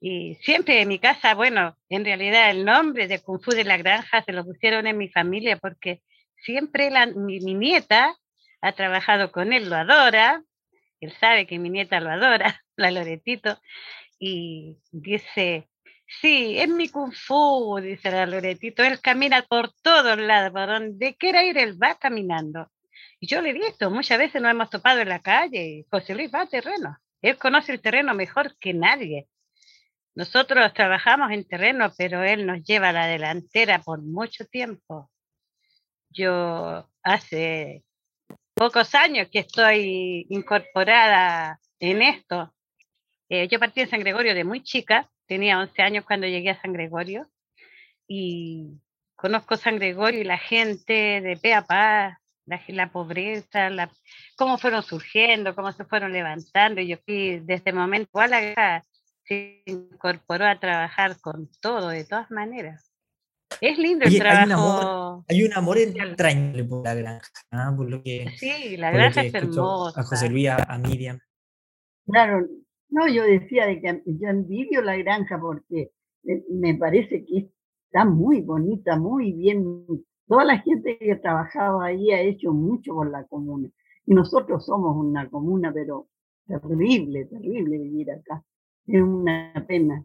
Y 0.00 0.34
siempre 0.42 0.82
en 0.82 0.88
mi 0.88 0.98
casa, 0.98 1.36
bueno, 1.36 1.78
en 1.88 2.04
realidad 2.04 2.50
el 2.50 2.64
nombre 2.64 3.06
de 3.06 3.20
Kung 3.20 3.40
Fu 3.40 3.52
de 3.52 3.64
la 3.64 3.76
Granja 3.76 4.24
se 4.24 4.32
lo 4.32 4.44
pusieron 4.44 4.88
en 4.88 4.98
mi 4.98 5.08
familia 5.08 5.56
porque 5.56 6.02
siempre 6.44 6.90
la, 6.90 7.06
mi, 7.06 7.38
mi 7.40 7.54
nieta 7.54 8.16
ha 8.60 8.72
trabajado 8.72 9.32
con 9.32 9.52
él, 9.52 9.68
lo 9.68 9.76
adora, 9.76 10.42
él 11.00 11.12
sabe 11.20 11.46
que 11.46 11.58
mi 11.58 11.70
nieta 11.70 12.00
lo 12.00 12.10
adora, 12.10 12.62
la 12.76 12.90
Loretito, 12.90 13.60
y 14.18 14.78
dice, 14.90 15.68
sí, 16.20 16.58
es 16.58 16.68
mi 16.68 16.88
kung 16.88 17.12
fu, 17.12 17.78
dice 17.82 18.10
la 18.10 18.26
Loretito, 18.26 18.82
él 18.82 19.00
camina 19.00 19.42
por 19.42 19.72
todos 19.82 20.18
lados, 20.18 20.52
por 20.52 20.66
donde 20.66 21.16
quiera 21.16 21.44
ir, 21.44 21.58
él 21.58 21.80
va 21.80 21.98
caminando. 21.98 22.70
Y 23.20 23.26
yo 23.26 23.40
le 23.40 23.50
he 23.50 23.52
visto, 23.52 23.90
muchas 23.90 24.18
veces 24.18 24.42
nos 24.42 24.50
hemos 24.50 24.70
topado 24.70 25.00
en 25.00 25.08
la 25.08 25.20
calle, 25.20 25.84
José 25.90 26.14
Luis 26.14 26.30
va 26.32 26.42
a 26.42 26.46
terreno, 26.46 26.98
él 27.22 27.38
conoce 27.38 27.72
el 27.72 27.80
terreno 27.80 28.14
mejor 28.14 28.56
que 28.58 28.74
nadie. 28.74 29.28
Nosotros 30.14 30.72
trabajamos 30.72 31.30
en 31.30 31.46
terreno, 31.46 31.92
pero 31.96 32.24
él 32.24 32.46
nos 32.46 32.62
lleva 32.62 32.88
a 32.88 32.92
la 32.92 33.06
delantera 33.06 33.80
por 33.80 34.00
mucho 34.00 34.46
tiempo. 34.46 35.10
Yo 36.08 36.88
hace 37.02 37.84
pocos 38.56 38.94
años 38.94 39.28
que 39.30 39.40
estoy 39.40 40.26
incorporada 40.30 41.60
en 41.78 42.00
esto. 42.00 42.54
Eh, 43.28 43.48
yo 43.48 43.60
partí 43.60 43.82
de 43.82 43.86
San 43.86 44.00
Gregorio 44.00 44.34
de 44.34 44.44
muy 44.44 44.62
chica, 44.62 45.10
tenía 45.26 45.58
11 45.60 45.82
años 45.82 46.04
cuando 46.06 46.26
llegué 46.26 46.50
a 46.50 46.60
San 46.62 46.72
Gregorio 46.72 47.28
y 48.08 48.80
conozco 49.14 49.56
San 49.56 49.76
Gregorio 49.76 50.22
y 50.22 50.24
la 50.24 50.38
gente 50.38 51.20
de 51.20 51.36
pe 51.36 51.52
a 51.52 51.66
pa, 51.66 52.18
la, 52.46 52.90
pobreza, 52.90 53.68
cómo 54.36 54.56
fueron 54.56 54.82
surgiendo, 54.82 55.54
cómo 55.54 55.70
se 55.72 55.84
fueron 55.84 56.12
levantando. 56.12 56.80
Y 56.80 56.88
yo 56.88 56.96
fui 57.04 57.40
desde 57.40 57.70
el 57.70 57.76
momento 57.76 58.18
a 58.18 58.26
la 58.26 58.82
se 59.24 59.62
incorporó 59.66 60.46
a 60.46 60.58
trabajar 60.58 61.20
con 61.20 61.50
todo, 61.60 61.88
de 61.88 62.04
todas 62.04 62.30
maneras. 62.30 62.95
Es 63.60 63.78
lindo 63.78 64.04
el 64.04 64.18
trabajo. 64.18 65.24
Hay 65.28 65.44
un 65.44 65.52
amor, 65.54 65.78
entrañable 65.78 66.64
por 66.64 66.84
la 66.84 66.94
granja, 66.94 67.28
¿ah? 67.50 67.72
por 67.76 67.88
lo 67.88 68.02
que. 68.02 68.26
Sí, 68.36 68.76
la 68.76 68.90
granja 68.90 69.22
es 69.22 69.34
hermosa. 69.34 70.00
A 70.00 70.04
José 70.04 70.28
Luis, 70.28 70.48
a, 70.48 70.78
Miriam. 70.78 71.18
Claro, 72.06 72.46
no, 72.90 73.08
yo 73.08 73.24
decía 73.24 73.66
de 73.66 73.80
que 73.80 74.02
yo 74.06 74.28
envidio 74.28 74.82
la 74.82 74.96
granja 74.96 75.38
porque 75.40 75.90
eh, 76.24 76.44
me 76.50 76.74
parece 76.74 77.24
que 77.24 77.50
está 77.86 78.04
muy 78.04 78.42
bonita, 78.42 78.96
muy 78.96 79.32
bien. 79.32 79.86
Toda 80.26 80.44
la 80.44 80.58
gente 80.58 80.98
que 80.98 81.16
trabajaba 81.16 81.86
ahí 81.86 82.10
ha 82.10 82.20
hecho 82.20 82.52
mucho 82.52 82.94
por 82.94 83.10
la 83.10 83.24
comuna. 83.24 83.68
Y 84.06 84.14
nosotros 84.14 84.66
somos 84.66 84.96
una 84.96 85.28
comuna, 85.30 85.72
pero 85.72 86.08
terrible, 86.46 87.24
terrible 87.26 87.78
vivir 87.78 88.10
acá. 88.10 88.42
Es 88.86 89.02
una 89.02 89.64
pena 89.66 90.04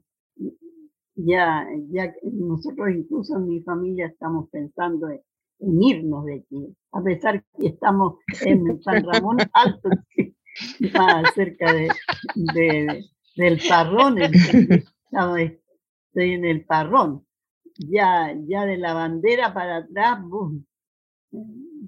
ya, 1.25 1.67
ya 1.89 2.13
nosotros 2.23 2.89
incluso 2.91 3.37
en 3.37 3.47
mi 3.47 3.61
familia 3.61 4.07
estamos 4.07 4.49
pensando 4.49 5.09
en, 5.09 5.21
irnos 5.81 6.25
de 6.25 6.35
aquí, 6.35 6.75
a 6.91 7.03
pesar 7.03 7.43
que 7.59 7.67
estamos 7.67 8.15
en 8.43 8.81
San 8.81 9.03
Ramón 9.03 9.37
Alto, 9.53 9.89
más 10.93 11.33
cerca 11.35 11.71
de, 11.71 11.89
del 13.35 13.61
parrón, 13.69 14.17
estoy 14.19 15.53
en 16.15 16.45
el 16.45 16.65
parrón, 16.65 17.25
ya, 17.77 18.35
ya 18.47 18.65
de 18.65 18.77
la 18.77 18.93
bandera 18.93 19.53
para 19.53 19.77
atrás, 19.77 20.19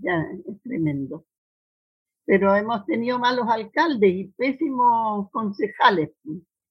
ya 0.02 0.24
es 0.48 0.62
tremendo. 0.62 1.26
Pero 2.26 2.56
hemos 2.56 2.86
tenido 2.86 3.18
malos 3.20 3.48
alcaldes 3.50 4.14
y 4.14 4.26
pésimos 4.38 5.30
concejales. 5.32 6.12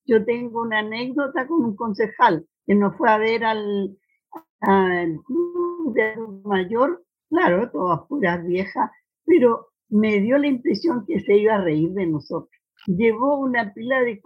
Yo 0.06 0.24
tengo 0.24 0.62
una 0.62 0.78
anécdota 0.78 1.46
con 1.46 1.64
un 1.64 1.76
concejal 1.76 2.46
que 2.66 2.74
nos 2.74 2.96
fue 2.96 3.10
a 3.10 3.18
ver 3.18 3.44
al, 3.44 3.96
club 4.60 5.94
de 5.94 6.14
mayor, 6.44 7.04
claro, 7.28 7.70
todas 7.70 8.06
puras 8.08 8.44
viejas, 8.46 8.90
pero 9.24 9.68
me 9.88 10.20
dio 10.20 10.38
la 10.38 10.46
impresión 10.46 11.04
que 11.06 11.20
se 11.20 11.36
iba 11.36 11.56
a 11.56 11.64
reír 11.64 11.90
de 11.90 12.06
nosotros. 12.06 12.50
Llevó 12.86 13.38
una 13.38 13.72
pila 13.74 14.00
de, 14.00 14.20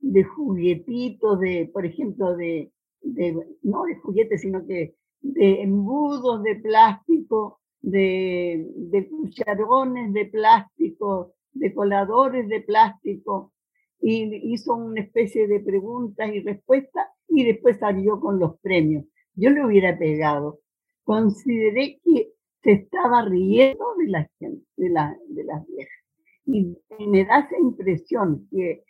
de, 0.00 0.24
juguetitos, 0.24 1.40
de, 1.40 1.70
por 1.72 1.86
ejemplo, 1.86 2.36
de, 2.36 2.72
de, 3.02 3.36
no 3.62 3.84
de 3.84 3.96
juguetes, 3.96 4.42
sino 4.42 4.66
que 4.66 4.94
de 5.20 5.62
embudos 5.62 6.42
de 6.42 6.56
plástico, 6.56 7.60
de, 7.82 8.66
de 8.74 9.08
cucharones 9.08 10.12
de 10.12 10.26
plástico, 10.26 11.34
de 11.52 11.74
coladores 11.74 12.48
de 12.48 12.60
plástico, 12.60 13.52
y 14.00 14.52
hizo 14.52 14.74
una 14.74 15.00
especie 15.00 15.46
de 15.46 15.60
preguntas 15.60 16.30
y 16.32 16.40
respuestas 16.40 17.06
y 17.28 17.44
después 17.44 17.78
salió 17.78 18.18
con 18.20 18.38
los 18.38 18.58
premios. 18.60 19.04
Yo 19.34 19.50
le 19.50 19.64
hubiera 19.64 19.98
pegado. 19.98 20.60
Consideré 21.04 22.00
que 22.04 22.32
se 22.62 22.72
estaba 22.72 23.24
riendo 23.24 23.84
de 23.98 24.28
de, 24.76 24.88
de 25.28 25.44
las 25.44 25.66
viejas. 25.66 26.04
Y, 26.46 26.76
me 27.06 27.24
da 27.24 27.40
esa 27.40 27.58
impresión 27.58 28.46
que, 28.50 28.84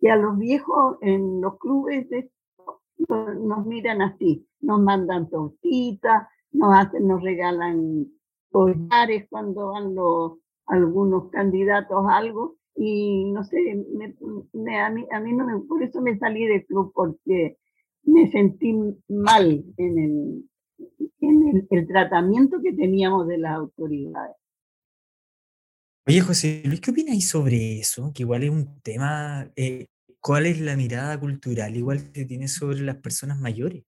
que 0.00 0.10
a 0.10 0.16
los 0.16 0.38
viejos 0.38 0.96
en 1.00 1.40
los 1.40 1.58
clubes 1.58 2.06
nos 3.08 3.66
miran 3.66 4.02
así, 4.02 4.46
nos 4.60 4.80
mandan 4.80 5.28
tortitas, 5.30 6.28
nos 6.52 6.76
hacen, 6.76 7.06
nos 7.06 7.22
regalan 7.22 8.06
collares 8.50 9.26
cuando 9.30 9.68
van 9.68 9.94
los, 9.94 10.38
algunos 10.66 11.30
candidatos 11.30 12.04
a 12.08 12.16
algo, 12.16 12.56
y 12.76 13.30
no 13.32 13.44
sé, 13.44 13.56
me, 14.52 14.78
a, 14.78 14.90
mí, 14.90 15.06
a 15.10 15.20
mí 15.20 15.32
no 15.32 15.46
me, 15.46 15.58
por 15.66 15.82
eso 15.82 16.00
me 16.00 16.18
salí 16.18 16.46
del 16.46 16.64
club, 16.66 16.92
porque 16.94 17.56
me 18.04 18.30
sentí 18.30 18.72
mal 19.08 19.64
en 19.76 19.98
el, 19.98 20.50
en 21.20 21.66
el, 21.70 21.86
tratamiento 21.86 22.58
que 22.62 22.72
teníamos 22.72 23.26
de 23.28 23.38
las 23.38 23.56
autoridades. 23.56 24.36
Oye, 26.06 26.20
José 26.20 26.62
Luis, 26.64 26.80
¿qué 26.80 26.90
opináis 26.90 27.28
sobre 27.28 27.78
eso? 27.78 28.12
Que 28.14 28.22
igual 28.22 28.42
es 28.42 28.50
un 28.50 28.80
tema, 28.80 29.50
eh, 29.56 29.86
¿cuál 30.20 30.46
es 30.46 30.60
la 30.60 30.76
mirada 30.76 31.20
cultural 31.20 31.76
igual 31.76 32.10
que 32.12 32.24
tiene 32.24 32.48
sobre 32.48 32.80
las 32.80 32.96
personas 32.96 33.38
mayores? 33.38 33.84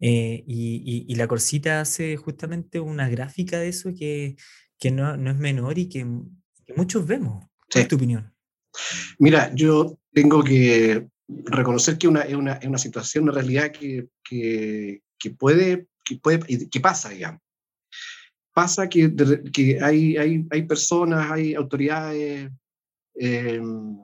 Eh, 0.00 0.42
y, 0.48 1.04
y, 1.06 1.14
la 1.14 1.28
Corsita 1.28 1.80
hace 1.80 2.16
justamente 2.16 2.80
una 2.80 3.08
gráfica 3.08 3.60
de 3.60 3.68
eso 3.68 3.90
que, 3.96 4.34
que 4.76 4.90
no, 4.90 5.16
no, 5.16 5.30
es 5.30 5.36
menor 5.36 5.78
y 5.78 5.88
que, 5.88 6.04
que 6.66 6.74
muchos 6.74 7.06
vemos. 7.06 7.44
¿Cuál 7.72 7.82
es 7.82 7.88
tu 7.88 7.96
opinión? 7.96 8.32
Mira, 9.18 9.50
yo 9.54 9.98
tengo 10.12 10.42
que 10.42 11.08
reconocer 11.28 11.96
que 11.98 12.08
una, 12.08 12.22
es, 12.22 12.34
una, 12.34 12.54
es 12.54 12.66
una 12.66 12.78
situación, 12.78 13.24
una 13.24 13.32
realidad 13.32 13.72
que, 13.72 14.08
que, 14.22 15.02
que, 15.18 15.30
puede, 15.30 15.86
que, 16.04 16.16
puede, 16.16 16.68
que 16.68 16.80
pasa, 16.80 17.08
digamos. 17.08 17.40
Pasa 18.52 18.88
que, 18.88 19.14
que 19.52 19.80
hay, 19.80 20.16
hay, 20.18 20.46
hay 20.50 20.62
personas, 20.64 21.30
hay 21.30 21.54
autoridades 21.54 22.50
em, 23.14 23.96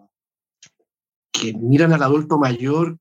que 1.31 1.53
miran 1.53 1.93
al 1.93 2.03
adulto 2.03 2.39
mayor, 2.39 2.97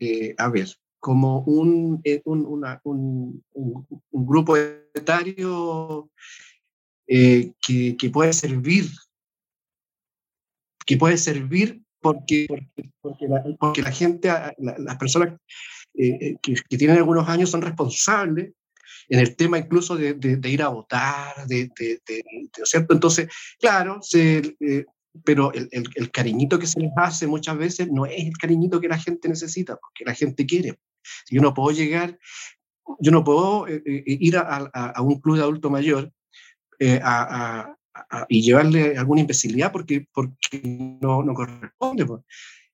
eh, 0.00 0.34
a 0.36 0.48
ver, 0.48 0.68
como 0.98 1.42
un, 1.42 2.00
eh, 2.02 2.20
un, 2.24 2.44
una, 2.44 2.80
un, 2.82 3.42
un, 3.52 3.86
grupo 4.26 4.56
etario 4.56 6.10
eh, 7.06 7.52
que, 7.64 7.96
que, 7.96 8.10
puede 8.10 8.32
servir 8.32 8.86
que 10.90 10.96
puede 10.96 11.18
servir 11.18 11.80
porque, 12.00 12.48
porque, 13.00 13.28
la, 13.28 13.44
porque 13.60 13.80
la, 13.80 13.92
gente, 13.92 14.28
las 14.58 14.96
personas 14.96 15.38
eh, 15.94 16.18
eh, 16.20 16.36
que, 16.42 16.56
que, 16.68 16.76
tienen 16.76 16.96
algunos 16.96 17.28
años 17.28 17.48
son 17.48 17.62
responsables 17.62 18.54
en 19.08 19.20
el 19.20 19.36
tema 19.36 19.58
incluso 19.58 19.94
de, 19.94 20.14
de, 20.14 20.50
ir 20.50 20.62
a 20.62 20.68
votar, 20.68 21.46
de, 21.46 21.70
¿cierto? 22.64 22.92
Entonces, 22.92 23.28
claro, 23.60 24.00
se, 24.02 24.56
eh, 24.58 24.84
pero 25.24 25.52
el, 25.52 25.68
el, 25.70 26.10
cariñito 26.10 26.58
que 26.58 26.66
se 26.66 26.80
les 26.80 26.90
hace 26.96 27.28
muchas 27.28 27.56
veces 27.56 27.88
no 27.88 28.04
es 28.04 28.26
el 28.26 28.36
cariñito 28.36 28.80
que 28.80 28.88
la 28.88 28.98
gente 28.98 29.28
necesita, 29.28 29.76
porque 29.76 30.04
la 30.04 30.14
gente 30.14 30.44
quiere. 30.44 30.76
Yo 31.30 31.40
no 31.40 31.54
puedo 31.54 31.70
llegar, 31.70 32.18
yo 32.98 33.12
no 33.12 33.22
puedo 33.22 33.66
ir 33.68 34.36
a, 34.38 34.68
a, 34.74 34.90
a, 34.90 35.02
un 35.02 35.20
club 35.20 35.36
de 35.36 35.42
adulto 35.42 35.70
mayor 35.70 36.12
a, 37.00 37.76
y 38.28 38.42
llevarle 38.42 38.96
alguna 38.96 39.22
imbecilidad 39.22 39.72
porque, 39.72 40.06
porque 40.12 40.60
no, 41.00 41.22
no 41.22 41.34
corresponde. 41.34 42.06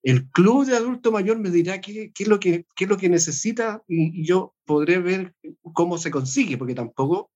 El 0.02 0.28
club 0.30 0.66
de 0.66 0.76
adulto 0.76 1.10
mayor 1.10 1.38
me 1.38 1.50
dirá 1.50 1.80
qué, 1.80 2.12
qué 2.14 2.22
es, 2.22 2.28
lo 2.28 2.38
que, 2.38 2.66
qué 2.76 2.84
es 2.84 2.90
lo 2.90 2.96
que 2.96 3.08
necesita 3.08 3.82
y, 3.88 4.24
yo 4.24 4.54
podré 4.64 4.98
ver 4.98 5.34
cómo 5.72 5.98
se 5.98 6.10
consigue, 6.10 6.56
porque 6.56 6.74
tampoco 6.74 7.30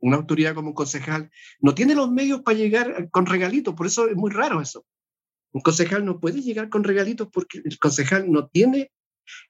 una 0.00 0.16
autoridad 0.16 0.54
como 0.54 0.68
un 0.68 0.74
concejal 0.74 1.30
no 1.60 1.74
tiene 1.74 1.94
los 1.94 2.10
medios 2.10 2.42
para 2.42 2.56
llegar 2.56 3.10
con 3.10 3.26
regalitos, 3.26 3.74
por 3.74 3.86
eso 3.86 4.08
es 4.08 4.16
muy 4.16 4.30
raro 4.30 4.60
eso. 4.60 4.84
Un 5.52 5.60
concejal 5.60 6.04
no 6.04 6.20
puede 6.20 6.40
llegar 6.40 6.68
con 6.68 6.84
regalitos 6.84 7.28
porque 7.32 7.60
el 7.64 7.78
concejal 7.78 8.30
no 8.30 8.48
tiene 8.48 8.92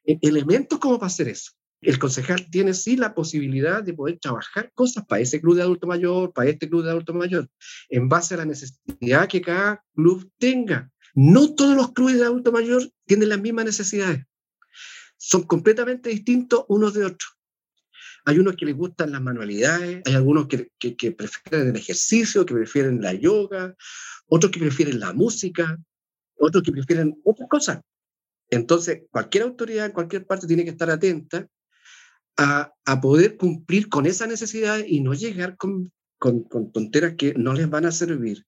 eh, 0.05 0.19
elementos 0.23 0.79
como 0.79 0.99
para 0.99 1.07
hacer 1.07 1.29
eso 1.29 1.53
el 1.83 1.99
concejal 1.99 2.51
tiene 2.51 2.75
sí 2.75 2.97
la 2.97 3.15
posibilidad 3.15 3.83
de 3.83 3.95
poder 3.95 4.19
trabajar 4.19 4.71
cosas 4.75 5.05
para 5.07 5.23
ese 5.23 5.41
club 5.41 5.57
de 5.57 5.63
adulto 5.63 5.87
mayor, 5.87 6.33
para 6.33 6.51
este 6.51 6.69
club 6.69 6.85
de 6.85 6.91
adulto 6.91 7.15
mayor, 7.15 7.49
en 7.89 8.09
base 8.09 8.35
a 8.35 8.39
la 8.39 8.45
necesidad 8.45 9.29
que 9.29 9.41
cada 9.41 9.83
club 9.95 10.31
tenga. 10.39 10.91
No 11.15 11.55
todos 11.55 11.75
los 11.75 11.93
clubes 11.93 12.19
de 12.19 12.25
adulto 12.25 12.53
mayor 12.53 12.91
tienen 13.07 13.31
las 13.31 13.41
mismas 13.41 13.65
necesidades. 13.65 14.25
Son 15.17 15.43
completamente 15.43 16.11
distintos 16.11 16.65
unos 16.69 16.95
de 16.95 17.05
otros. 17.05 17.37
Hay 18.27 18.39
unos 18.39 18.57
que 18.57 18.67
les 18.67 18.77
gustan 18.77 19.13
las 19.13 19.23
manualidades, 19.23 20.03
hay 20.05 20.15
algunos 20.15 20.47
que, 20.47 20.71
prefieren 21.13 21.69
el 21.69 21.77
ejercicio, 21.77 22.45
que 22.45 22.55
prefieren 22.55 23.01
la 23.01 23.15
yoga, 23.15 23.75
otros 24.27 24.53
que 24.53 24.61
prefieren 24.61 25.01
la 25.01 25.15
música, 25.15 25.79
otros 26.37 26.63
que 26.63 26.73
prefieren 26.73 27.19
otras 27.25 27.49
cosas. 27.49 27.81
Entonces, 28.51 29.05
cualquier 29.11 29.45
autoridad 29.45 29.87
en 29.87 29.93
cualquier 29.93 30.27
parte 30.27 30.47
tiene 30.47 30.65
que 30.65 30.71
estar 30.71 30.91
atenta 30.91 31.49
a, 32.41 33.01
poder 33.01 33.37
cumplir 33.37 33.89
con 33.89 34.07
esa 34.07 34.27
necesidad 34.27 34.79
y 34.87 35.01
no 35.01 35.13
llegar 35.15 35.57
con, 35.57 35.93
con, 36.19 36.49
tonteras 36.73 37.15
que 37.17 37.35
no 37.35 37.53
les 37.53 37.69
van 37.69 37.87
a 37.87 37.93
servir. 37.93 38.45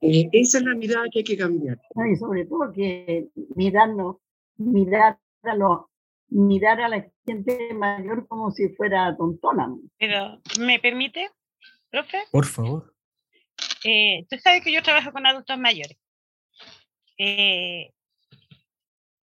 Eh, 0.00 0.28
esa 0.32 0.58
es 0.58 0.64
la 0.64 0.74
mirada 0.74 1.06
que 1.10 1.20
hay 1.20 1.24
que 1.24 1.36
cambiar. 1.36 1.78
Y 2.12 2.16
sobre 2.16 2.46
todo 2.46 2.72
que 2.72 3.28
mirarnos, 3.54 4.16
mirar 4.56 5.18
a 5.42 5.54
los, 5.54 5.80
mirar 6.28 6.80
a 6.80 6.88
la 6.88 7.10
gente 7.26 7.74
mayor 7.74 8.26
como 8.26 8.50
si 8.50 8.68
fuera 8.70 9.16
tontona. 9.16 9.74
Pero, 9.98 10.40
¿me 10.60 10.78
permite, 10.80 11.30
profe? 11.90 12.18
Por 12.30 12.46
favor. 12.46 12.94
Eh, 13.84 14.26
tú 14.28 14.36
sabes 14.38 14.62
que 14.62 14.72
yo 14.72 14.82
trabajo 14.82 15.12
con 15.12 15.26
adultos 15.26 15.58
mayores. 15.58 15.96
Eh, 17.18 17.92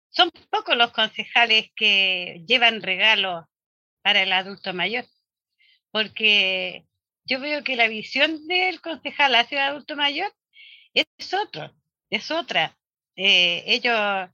son 0.09 0.31
pocos 0.49 0.75
los 0.75 0.91
concejales 0.91 1.69
que 1.75 2.43
llevan 2.47 2.81
regalos 2.81 3.45
para 4.07 4.23
el 4.23 4.31
adulto 4.31 4.73
mayor, 4.73 5.05
porque 5.91 6.85
yo 7.25 7.41
veo 7.41 7.61
que 7.65 7.75
la 7.75 7.89
visión 7.89 8.47
del 8.47 8.79
concejal 8.79 9.35
hacia 9.35 9.65
el 9.65 9.71
adulto 9.71 9.97
mayor 9.97 10.33
es 10.93 11.33
otro, 11.33 11.75
es 12.09 12.31
otra. 12.31 12.77
Eh, 13.17 13.65
ellos 13.67 14.29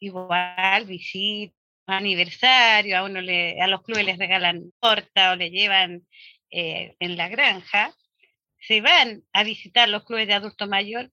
igual 0.00 0.86
visitan 0.86 1.54
aniversario, 1.86 2.98
a 2.98 3.04
uno 3.04 3.20
le, 3.20 3.62
a 3.62 3.68
los 3.68 3.84
clubes 3.84 4.06
les 4.06 4.18
regalan 4.18 4.72
torta 4.80 5.30
o 5.30 5.36
le 5.36 5.50
llevan 5.50 6.04
eh, 6.50 6.96
en 6.98 7.16
la 7.16 7.28
granja, 7.28 7.94
se 8.58 8.80
van 8.80 9.22
a 9.32 9.44
visitar 9.44 9.88
los 9.88 10.02
clubes 10.02 10.26
de 10.26 10.34
adulto 10.34 10.66
mayor 10.66 11.12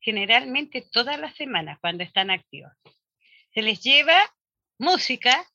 generalmente 0.00 0.84
todas 0.90 1.20
las 1.20 1.36
semanas 1.36 1.78
cuando 1.80 2.02
están 2.02 2.32
activos. 2.32 2.72
Se 3.54 3.62
les 3.62 3.80
lleva 3.80 4.18
música 4.76 5.48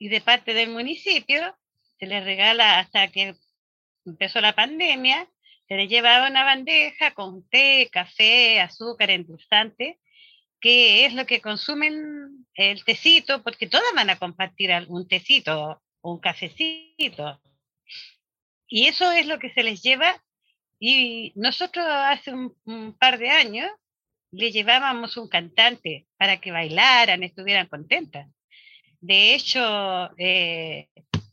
y 0.00 0.08
de 0.08 0.22
parte 0.22 0.54
del 0.54 0.70
municipio 0.70 1.56
se 1.98 2.06
les 2.06 2.24
regala 2.24 2.78
hasta 2.78 3.08
que 3.08 3.36
empezó 4.06 4.40
la 4.40 4.54
pandemia, 4.54 5.28
se 5.68 5.76
les 5.76 5.90
llevaba 5.90 6.28
una 6.28 6.42
bandeja 6.42 7.12
con 7.12 7.46
té, 7.48 7.88
café, 7.92 8.60
azúcar, 8.60 9.10
endulzante, 9.10 10.00
que 10.58 11.04
es 11.04 11.12
lo 11.12 11.26
que 11.26 11.42
consumen 11.42 12.46
el 12.54 12.82
tecito, 12.82 13.42
porque 13.42 13.68
todas 13.68 13.92
van 13.94 14.08
a 14.08 14.18
compartir 14.18 14.70
un 14.88 15.06
tecito 15.06 15.82
o 16.00 16.12
un 16.12 16.18
cafecito. 16.18 17.38
Y 18.66 18.86
eso 18.86 19.12
es 19.12 19.26
lo 19.26 19.38
que 19.38 19.52
se 19.52 19.62
les 19.62 19.82
lleva. 19.82 20.24
Y 20.78 21.32
nosotros 21.36 21.84
hace 21.86 22.32
un, 22.32 22.96
par 22.98 23.18
de 23.18 23.28
años 23.28 23.70
le 24.32 24.50
llevábamos 24.50 25.18
un 25.18 25.28
cantante 25.28 26.06
para 26.16 26.40
que 26.40 26.52
bailaran, 26.52 27.22
estuvieran 27.22 27.66
contentas. 27.66 28.28
De 29.00 29.34
hecho, 29.34 30.10
eh, 30.18 30.88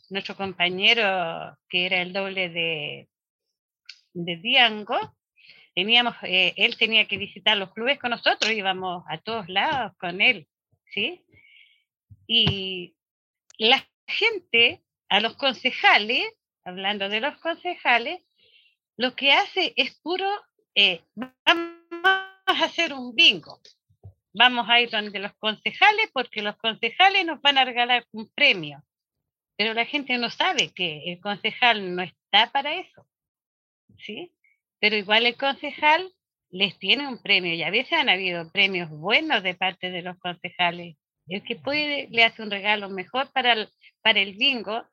nuestro 0.10 0.36
compañero, 0.36 1.58
que 1.70 1.86
era 1.86 2.02
el 2.02 2.14
doble 2.14 2.50
de, 2.50 3.10
de 4.14 4.36
Diango, 4.38 4.98
teníamos, 5.76 6.16
eh, 6.24 6.54
él 6.56 6.78
tenía 6.78 7.08
que 7.08 7.18
visitar 7.18 7.58
los 7.58 7.74
clubes 7.74 8.00
con 8.00 8.12
nosotros, 8.12 8.52
íbamos 8.52 9.04
a 9.10 9.18
todos 9.20 9.50
lados 9.50 9.92
con 10.00 10.22
él, 10.22 10.48
¿sí? 10.94 11.24
Y 12.26 12.96
la 13.58 13.86
gente, 14.08 14.82
a 15.10 15.20
los 15.20 15.36
concejales, 15.36 16.24
hablando 16.64 17.10
de 17.10 17.22
los 17.22 17.38
concejales, 17.38 18.22
lo 18.98 19.16
que 19.16 19.34
hace 19.34 19.74
es 19.76 20.00
puro, 20.00 20.28
eh, 20.74 21.02
vamos 21.16 21.76
a 21.94 22.64
hacer 22.64 22.94
un 22.94 23.14
bingo. 23.14 23.60
Vamos 24.38 24.70
a 24.70 24.80
ir 24.80 24.92
donde 24.92 25.18
los 25.18 25.34
concejales 25.38 26.10
porque 26.14 26.44
los 26.44 26.56
concejales 26.58 27.26
nos 27.26 27.42
van 27.42 27.58
a 27.58 27.66
regalar 27.66 28.06
un 28.12 28.30
premio. 28.30 28.84
Pero 29.58 29.74
la 29.74 29.86
gente 29.86 30.16
no 30.20 30.30
sabe 30.30 30.72
que 30.74 31.12
el 31.12 31.20
concejal 31.20 31.96
no 31.96 32.04
está 32.04 32.52
para 32.52 32.76
eso. 32.76 33.08
¿Sí? 33.98 34.32
Pero 34.80 34.96
igual 34.96 35.26
el 35.26 35.36
concejal 35.36 36.14
les 36.52 36.78
tiene 36.78 37.08
un 37.08 37.22
premio 37.22 37.54
y 37.56 37.64
a 37.64 37.72
veces 37.72 37.94
han 37.94 38.10
habido 38.10 38.52
premios 38.52 38.90
buenos 38.90 39.42
de 39.42 39.56
parte 39.56 39.90
de 39.90 40.04
los 40.04 40.18
concejales. 40.20 40.96
El 41.28 41.44
que 41.44 41.56
puede 41.56 42.08
le 42.12 42.24
hace 42.24 42.44
un 42.44 42.52
regalo 42.52 42.90
mejor 42.90 43.32
para 43.34 43.54
el, 43.54 43.70
para 44.02 44.20
el 44.20 44.36
bingo 44.36 44.86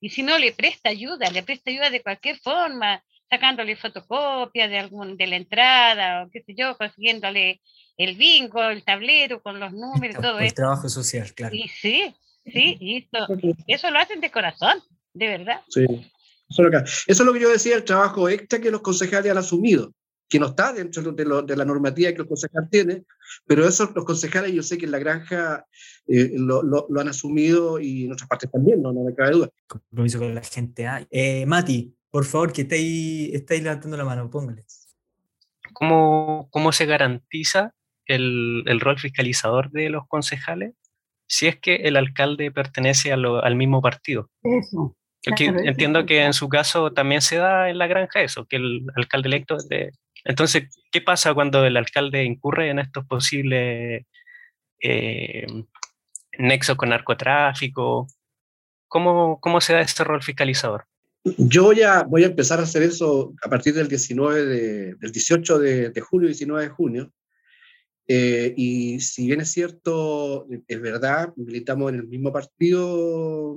y 0.00 0.10
si 0.10 0.24
no 0.24 0.38
le 0.38 0.52
presta 0.52 0.90
ayuda, 0.90 1.30
le 1.30 1.44
presta 1.44 1.70
ayuda 1.70 1.90
de 1.90 2.02
cualquier 2.02 2.38
forma, 2.38 3.02
sacándole 3.30 3.76
fotocopia 3.76 4.68
de 4.68 4.78
algún 4.78 5.16
de 5.16 5.26
la 5.26 5.36
entrada 5.36 6.24
o 6.24 6.30
qué 6.30 6.42
sé 6.42 6.54
yo, 6.56 6.76
consiguiéndole 6.76 7.60
el 7.96 8.16
bingo, 8.16 8.62
el 8.62 8.84
tablero 8.84 9.42
con 9.42 9.60
los 9.60 9.72
números, 9.72 10.16
todo 10.20 10.38
el 10.38 10.46
eso. 10.46 10.54
trabajo 10.54 10.88
social, 10.88 11.32
claro. 11.34 11.54
Y 11.54 11.68
sí, 11.68 12.14
sí, 12.44 12.76
y 12.80 12.96
esto, 12.98 13.26
eso 13.66 13.90
lo 13.90 13.98
hacen 13.98 14.20
de 14.20 14.30
corazón, 14.30 14.80
de 15.12 15.28
verdad. 15.28 15.60
Sí. 15.68 15.84
Eso 16.50 16.62
es, 17.06 17.20
lo 17.20 17.32
que, 17.34 17.40
yo 17.40 17.50
decía, 17.50 17.76
el 17.76 17.84
trabajo 17.84 18.28
extra 18.28 18.58
que 18.58 18.70
los 18.70 18.80
concejales 18.80 19.30
han 19.30 19.36
asumido, 19.36 19.92
que 20.28 20.38
no 20.38 20.46
está 20.46 20.72
dentro 20.72 21.02
de, 21.12 21.24
de 21.46 21.56
la 21.56 21.64
normativa 21.64 22.10
que 22.12 22.18
los 22.18 22.26
concejales 22.26 22.70
tienen, 22.70 23.06
pero 23.46 23.68
eso 23.68 23.90
los 23.94 24.04
concejales 24.04 24.52
yo 24.52 24.62
sé 24.62 24.78
que 24.78 24.86
en 24.86 24.92
la 24.92 24.98
granja 24.98 25.66
eh, 26.06 26.32
lo, 26.36 26.62
lo, 26.62 27.00
han 27.00 27.08
asumido 27.08 27.78
y 27.78 28.06
en 28.06 28.12
otras 28.12 28.28
partes 28.28 28.50
también, 28.50 28.80
no, 28.80 28.92
no 28.92 29.04
me 29.04 29.14
cabe 29.14 29.32
duda. 29.32 29.50
Compromiso 29.66 30.18
con 30.18 30.34
la 30.34 30.42
gente 30.42 30.86
hay. 30.86 31.06
Eh, 31.10 31.44
Mati, 31.44 31.94
por 32.10 32.24
favor, 32.24 32.52
que 32.52 32.62
estáis, 32.62 33.34
estáis 33.34 33.62
levantando 33.62 33.96
la 33.96 34.04
mano, 34.04 34.30
póngale. 34.30 34.64
¿Cómo, 35.72 36.48
cómo 36.50 36.72
se 36.72 36.86
garantiza 36.86 37.74
el, 38.06 38.64
el, 38.66 38.80
rol 38.80 38.98
fiscalizador 38.98 39.70
de 39.70 39.90
los 39.90 40.06
concejales 40.08 40.74
si 41.26 41.46
es 41.46 41.56
que 41.56 41.76
el 41.76 41.96
alcalde 41.96 42.50
pertenece 42.50 43.12
a 43.12 43.16
lo, 43.16 43.44
al 43.44 43.54
mismo 43.54 43.82
partido? 43.82 44.30
Eso 44.42 44.96
entiendo 45.22 46.06
que 46.06 46.24
en 46.24 46.32
su 46.32 46.48
caso 46.48 46.92
también 46.92 47.20
se 47.20 47.36
da 47.36 47.70
en 47.70 47.78
la 47.78 47.86
granja 47.86 48.22
eso, 48.22 48.46
que 48.46 48.56
el 48.56 48.86
alcalde 48.96 49.28
electo 49.28 49.56
de... 49.68 49.92
Entonces, 50.24 50.68
¿qué 50.90 51.00
pasa 51.00 51.34
cuando 51.34 51.64
el 51.64 51.76
alcalde 51.76 52.24
incurre 52.24 52.70
en 52.70 52.78
estos 52.78 53.06
posibles 53.06 54.04
eh, 54.80 55.46
nexos 56.38 56.76
con 56.76 56.90
narcotráfico? 56.90 58.06
¿Cómo, 58.88 59.40
¿Cómo 59.40 59.60
se 59.60 59.74
da 59.74 59.80
ese 59.80 60.04
rol 60.04 60.22
fiscalizador? 60.22 60.86
Yo 61.36 61.72
ya 61.72 62.02
voy 62.02 62.24
a 62.24 62.28
empezar 62.28 62.60
a 62.60 62.62
hacer 62.62 62.82
eso 62.82 63.34
a 63.42 63.48
partir 63.48 63.74
del 63.74 63.88
19 63.88 64.44
de, 64.44 64.94
del 64.94 65.12
18 65.12 65.58
de, 65.58 65.90
de 65.90 66.00
julio, 66.00 66.28
19 66.28 66.62
de 66.62 66.68
junio. 66.68 67.12
Eh, 68.06 68.54
y 68.56 69.00
si 69.00 69.26
bien 69.26 69.42
es 69.42 69.50
cierto, 69.50 70.46
es 70.66 70.80
verdad, 70.80 71.32
militamos 71.36 71.92
en 71.92 71.98
el 72.00 72.08
mismo 72.08 72.32
partido 72.32 73.56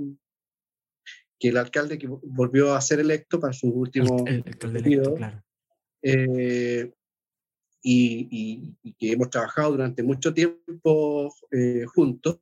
que 1.39 1.49
el 1.49 1.57
alcalde 1.57 1.97
que 1.97 2.07
volvió 2.07 2.75
a 2.75 2.81
ser 2.81 2.99
electo 2.99 3.39
para 3.39 3.53
su 3.53 3.67
último 3.67 4.23
periodo, 4.59 5.17
eh, 6.03 6.91
y, 7.81 8.75
que 8.99 9.11
hemos 9.11 9.29
trabajado 9.29 9.71
durante 9.71 10.03
mucho 10.03 10.33
tiempo 10.33 11.33
eh, 11.49 11.85
juntos. 11.87 12.39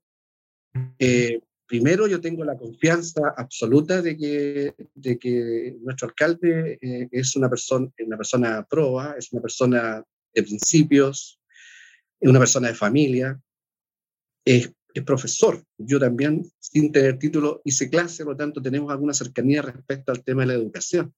Eh, 0.98 1.42
primero, 1.70 2.08
yo 2.08 2.20
tengo 2.20 2.44
la 2.44 2.58
confianza 2.58 3.34
absoluta 3.38 4.02
de 4.02 4.18
que, 4.18 4.76
de 4.96 5.18
que 5.18 5.78
nuestro 5.82 6.10
alcalde 6.10 6.78
es 6.82 7.36
una 7.38 7.50
persona, 7.50 7.90
una 8.06 8.18
persona 8.18 8.68
proba, 8.70 9.16
es 9.18 9.32
una 9.32 9.42
persona 9.42 10.04
de 10.34 10.44
principios, 10.44 11.40
es 12.20 12.30
una 12.30 12.40
persona 12.40 12.68
de 12.68 12.76
familia, 12.76 13.40
es 14.44 14.74
es 14.94 15.04
profesor. 15.04 15.64
Yo 15.78 16.00
también, 16.00 16.46
sin 16.60 16.92
tener 16.92 17.20
título, 17.20 17.62
hice 17.64 17.90
clase, 17.90 18.24
por 18.24 18.34
lo 18.34 18.38
tanto 18.38 18.62
tenemos 18.62 18.92
alguna 18.92 19.14
cercanía 19.14 19.62
respecto 19.62 20.12
al 20.12 20.24
tema 20.24 20.42
de 20.42 20.48
la 20.48 20.54
educación. 20.54 21.14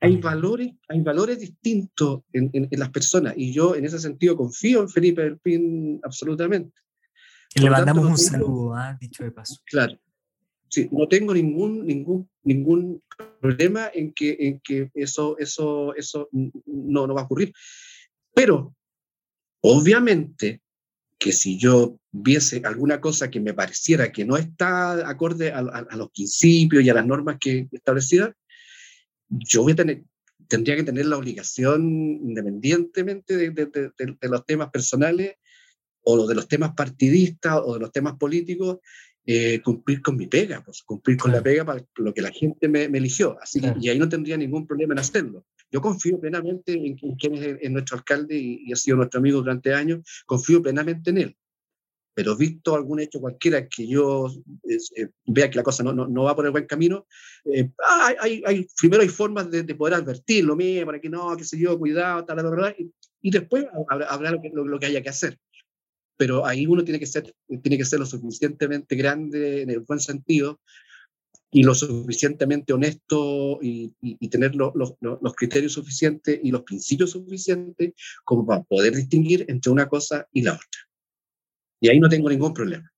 Hay 0.00 0.16
valores, 0.18 0.72
hay 0.88 1.00
valores 1.00 1.38
distintos 1.38 2.22
en, 2.32 2.50
en, 2.52 2.68
las 2.78 2.90
personas 2.90 3.34
y 3.36 3.52
yo 3.52 3.74
en 3.74 3.86
ese 3.86 3.98
sentido 3.98 4.36
confío 4.36 4.82
en 4.82 4.88
Felipe 4.90 5.22
del 5.22 5.38
Pin 5.38 6.00
absolutamente. 6.02 6.78
Y 7.56 7.60
le 7.62 7.70
mandamos 7.70 8.04
un 8.04 8.18
saludo, 8.18 8.74
¿ah? 8.74 8.96
dicho 9.00 9.24
de 9.24 9.30
paso. 9.30 9.62
Claro. 9.64 9.98
Sí, 10.68 10.88
no 10.92 11.08
tengo 11.08 11.32
ningún, 11.32 11.86
ningún, 11.86 12.28
ningún 12.42 13.02
problema 13.40 13.90
en 13.94 14.12
que, 14.12 14.36
en 14.38 14.60
que 14.60 14.90
eso, 14.94 15.38
eso, 15.38 15.94
eso 15.94 16.28
no, 16.32 17.06
no 17.06 17.14
va 17.14 17.22
a 17.22 17.24
ocurrir. 17.24 17.54
Pero, 18.34 18.74
obviamente, 19.62 20.60
que 21.18 21.32
si 21.32 21.56
yo 21.58 21.98
viese 22.12 22.60
alguna 22.64 23.00
cosa 23.00 23.30
que 23.30 23.40
me 23.40 23.54
pareciera 23.54 24.12
que 24.12 24.26
no 24.26 24.36
está 24.36 25.08
acorde 25.08 25.50
a, 25.50 25.62
los 25.96 26.10
principios 26.10 26.84
y 26.84 26.90
a 26.90 26.94
las 26.94 27.06
normas 27.06 27.38
que 27.40 27.68
establecidas, 27.72 28.34
yo 29.30 29.62
voy 29.62 29.72
a 29.72 29.76
tener, 29.76 30.02
tendría 30.46 30.76
que 30.76 30.82
tener 30.82 31.06
la 31.06 31.16
obligación, 31.16 32.20
independientemente 32.22 33.36
de, 33.36 33.50
de, 33.50 34.28
los 34.28 34.44
temas 34.44 34.70
personales 34.70 35.36
o 36.08 36.26
de 36.26 36.34
los 36.34 36.46
temas 36.46 36.72
partidistas 36.74 37.60
o 37.64 37.74
de 37.74 37.80
los 37.80 37.90
temas 37.90 38.14
políticos, 38.16 38.78
eh, 39.26 39.60
cumplir 39.60 40.00
con 40.02 40.16
mi 40.16 40.28
pega, 40.28 40.62
pues, 40.64 40.82
cumplir 40.84 41.16
con 41.16 41.32
la 41.32 41.42
pega 41.42 41.64
para 41.64 41.84
lo 41.96 42.14
que 42.14 42.22
la 42.22 42.30
gente 42.30 42.68
me, 42.68 42.84
eligió. 42.84 43.36
Así 43.42 43.60
y 43.80 43.88
ahí 43.88 43.98
no 43.98 44.08
tendría 44.08 44.36
ningún 44.36 44.68
problema 44.68 44.94
en 44.94 45.00
hacerlo. 45.00 45.44
Yo 45.68 45.80
confío 45.80 46.20
plenamente 46.20 46.74
en, 46.74 46.96
quien 47.16 47.34
es, 47.34 47.70
nuestro 47.72 47.96
alcalde 47.96 48.36
y, 48.36 48.72
ha 48.72 48.76
sido 48.76 48.96
nuestro 48.96 49.18
amigo 49.18 49.38
durante 49.38 49.74
años, 49.74 50.00
confío 50.26 50.62
plenamente 50.62 51.10
en 51.10 51.18
él. 51.18 51.36
Pero 52.14 52.36
visto 52.36 52.76
algún 52.76 53.00
hecho 53.00 53.20
cualquiera 53.20 53.66
que 53.66 53.88
yo 53.88 54.30
eh, 54.96 55.08
vea 55.26 55.50
que 55.50 55.56
la 55.56 55.64
cosa 55.64 55.82
no, 55.82 55.92
no, 55.92 56.22
va 56.22 56.36
por 56.36 56.46
el 56.46 56.52
buen 56.52 56.66
camino, 56.66 57.08
eh, 57.52 57.68
hay, 58.20 58.44
hay, 58.46 58.66
primero 58.80 59.02
hay 59.02 59.08
formas 59.08 59.50
de, 59.50 59.64
poder 59.74 59.94
advertirlo, 59.94 60.54
mire, 60.54 60.86
para 60.86 61.00
que 61.00 61.10
no, 61.10 61.36
qué 61.36 61.44
sé 61.44 61.58
yo, 61.58 61.76
cuidado, 61.76 62.24
tal, 62.24 62.36
tal, 62.36 62.56
tal, 62.56 62.76
y, 62.78 62.92
y 63.26 63.30
después 63.30 63.66
habrá, 63.88 64.30
lo, 64.30 64.40
que, 64.40 64.52
lo, 64.54 64.78
que 64.78 64.86
haya 64.86 65.02
que 65.02 65.08
hacer. 65.08 65.36
Pero 66.16 66.46
ahí 66.46 66.66
uno 66.66 66.84
tiene 66.84 66.98
que 66.98 67.06
ser, 67.06 67.34
tiene 67.62 67.78
que 67.78 67.84
ser 67.84 68.00
lo 68.00 68.06
suficientemente 68.06 68.96
grande 68.96 69.62
en 69.62 69.70
el 69.70 69.80
buen 69.80 70.00
sentido 70.00 70.60
y 71.50 71.62
lo 71.62 71.74
suficientemente 71.74 72.72
honesto 72.72 73.58
y, 73.62 73.94
tener 74.28 74.54
los 74.54 75.34
criterios 75.36 75.72
suficientes 75.72 76.38
y 76.42 76.50
los 76.50 76.62
principios 76.62 77.12
suficientes 77.12 77.94
como 78.24 78.44
para 78.46 78.62
poder 78.64 78.94
distinguir 78.94 79.44
entre 79.48 79.72
una 79.72 79.88
cosa 79.88 80.26
y 80.32 80.42
la 80.42 80.54
otra. 80.54 80.80
Y 81.80 81.88
ahí 81.88 82.00
no 82.00 82.08
tengo 82.08 82.28
ningún 82.28 82.52
problema. 82.52 82.90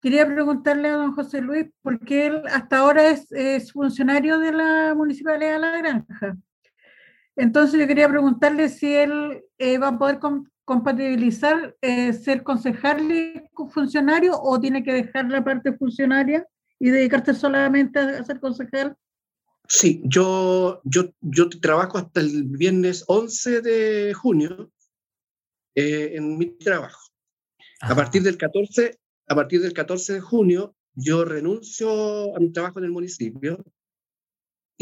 Quería 0.00 0.26
preguntarle 0.26 0.88
a 0.88 0.94
don 0.94 1.12
José 1.12 1.42
Luis, 1.42 1.66
porque 1.82 2.28
él 2.28 2.42
hasta 2.50 2.78
ahora 2.78 3.10
es, 3.10 3.30
es 3.32 3.72
funcionario 3.72 4.38
de 4.38 4.52
la 4.52 4.94
Municipalidad 4.94 5.54
de 5.54 5.58
La 5.58 5.78
Granja. 5.78 6.38
Entonces 7.36 7.78
yo 7.78 7.86
quería 7.86 8.08
preguntarle 8.08 8.68
si 8.68 8.94
él 8.94 9.42
eh, 9.58 9.78
va 9.78 9.88
a 9.88 9.98
poder 9.98 10.18
compatibilizar 10.70 11.76
eh, 11.80 12.12
ser 12.12 12.44
concejal 12.44 13.10
y 13.10 13.42
funcionario 13.74 14.40
o 14.40 14.60
tiene 14.60 14.84
que 14.84 14.92
dejar 14.92 15.28
la 15.28 15.42
parte 15.42 15.72
funcionaria 15.72 16.46
y 16.78 16.90
dedicarse 16.90 17.34
solamente 17.34 17.98
a 17.98 18.22
ser 18.22 18.38
concejal? 18.38 18.96
Sí, 19.66 20.00
yo, 20.04 20.80
yo, 20.84 21.10
yo 21.22 21.48
trabajo 21.48 21.98
hasta 21.98 22.20
el 22.20 22.44
viernes 22.44 23.02
11 23.08 23.62
de 23.62 24.14
junio 24.14 24.70
eh, 25.74 26.12
en 26.14 26.38
mi 26.38 26.46
trabajo. 26.56 27.00
A 27.80 27.96
partir, 27.96 28.22
del 28.22 28.36
14, 28.36 28.96
a 29.26 29.34
partir 29.34 29.62
del 29.62 29.72
14 29.72 30.12
de 30.12 30.20
junio, 30.20 30.76
yo 30.94 31.24
renuncio 31.24 32.36
a 32.36 32.38
mi 32.38 32.52
trabajo 32.52 32.78
en 32.78 32.84
el 32.84 32.92
municipio 32.92 33.64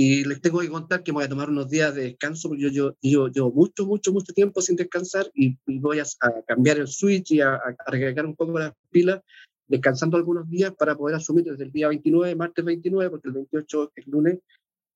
y 0.00 0.22
les 0.22 0.40
tengo 0.40 0.60
que 0.60 0.68
contar 0.68 1.02
que 1.02 1.10
voy 1.10 1.24
a 1.24 1.28
tomar 1.28 1.50
unos 1.50 1.68
días 1.68 1.92
de 1.92 2.02
descanso, 2.02 2.48
porque 2.48 2.70
yo, 2.70 2.94
yo, 3.02 3.28
yo, 3.32 3.50
mucho, 3.50 3.84
mucho, 3.84 4.12
mucho 4.12 4.32
tiempo 4.32 4.62
sin 4.62 4.76
descansar 4.76 5.28
y, 5.34 5.58
voy 5.66 5.98
a, 5.98 6.04
cambiar 6.46 6.78
el 6.78 6.86
switch 6.86 7.32
y 7.32 7.40
a, 7.40 7.54
a, 7.54 7.90
recargar 7.90 8.24
un 8.24 8.36
poco 8.36 8.56
las 8.60 8.74
pilas 8.90 9.20
descansando 9.66 10.16
algunos 10.16 10.48
días 10.48 10.72
para 10.78 10.94
poder 10.94 11.16
asumir 11.16 11.46
desde 11.46 11.64
el 11.64 11.72
día 11.72 11.88
29, 11.88 12.36
martes 12.36 12.64
29, 12.64 13.10
porque 13.10 13.26
el 13.26 13.34
28 13.34 13.92
es 13.96 14.06
lunes, 14.06 14.38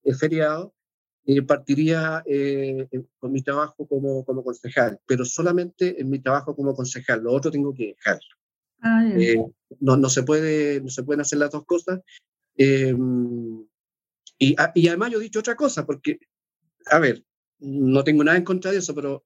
es 0.04 0.20
feriado, 0.20 0.72
y 1.24 1.40
partiría 1.40 2.22
eh, 2.24 2.86
con 3.18 3.32
mi 3.32 3.42
trabajo 3.42 3.84
como, 3.88 4.24
como 4.24 4.44
concejal, 4.44 5.00
pero 5.04 5.24
solamente 5.24 6.00
en 6.00 6.10
mi 6.10 6.20
trabajo 6.20 6.54
como 6.54 6.76
concejal, 6.76 7.24
lo 7.24 7.32
otro 7.32 7.50
tengo 7.50 7.74
que 7.74 7.88
dejar. 7.96 8.20
Ah, 8.80 9.04
eh, 9.16 9.44
no, 9.80 9.96
no, 9.96 10.08
se 10.08 10.22
puede, 10.22 10.80
no 10.80 10.90
se 10.90 11.02
pueden 11.02 11.22
hacer 11.22 11.40
las 11.40 11.50
dos 11.50 11.64
cosas. 11.64 12.00
Eh, 12.56 12.94
y, 14.38 14.56
y, 14.74 14.88
además 14.88 15.10
yo 15.12 15.18
he 15.20 15.24
dicho 15.24 15.40
otra 15.40 15.56
cosa, 15.56 15.86
porque, 15.86 16.18
a 16.86 16.98
ver, 16.98 17.24
no 17.58 18.02
tengo 18.02 18.24
nada 18.24 18.36
en 18.36 18.44
contra 18.44 18.72
de 18.72 18.78
eso, 18.78 18.94
pero 18.94 19.22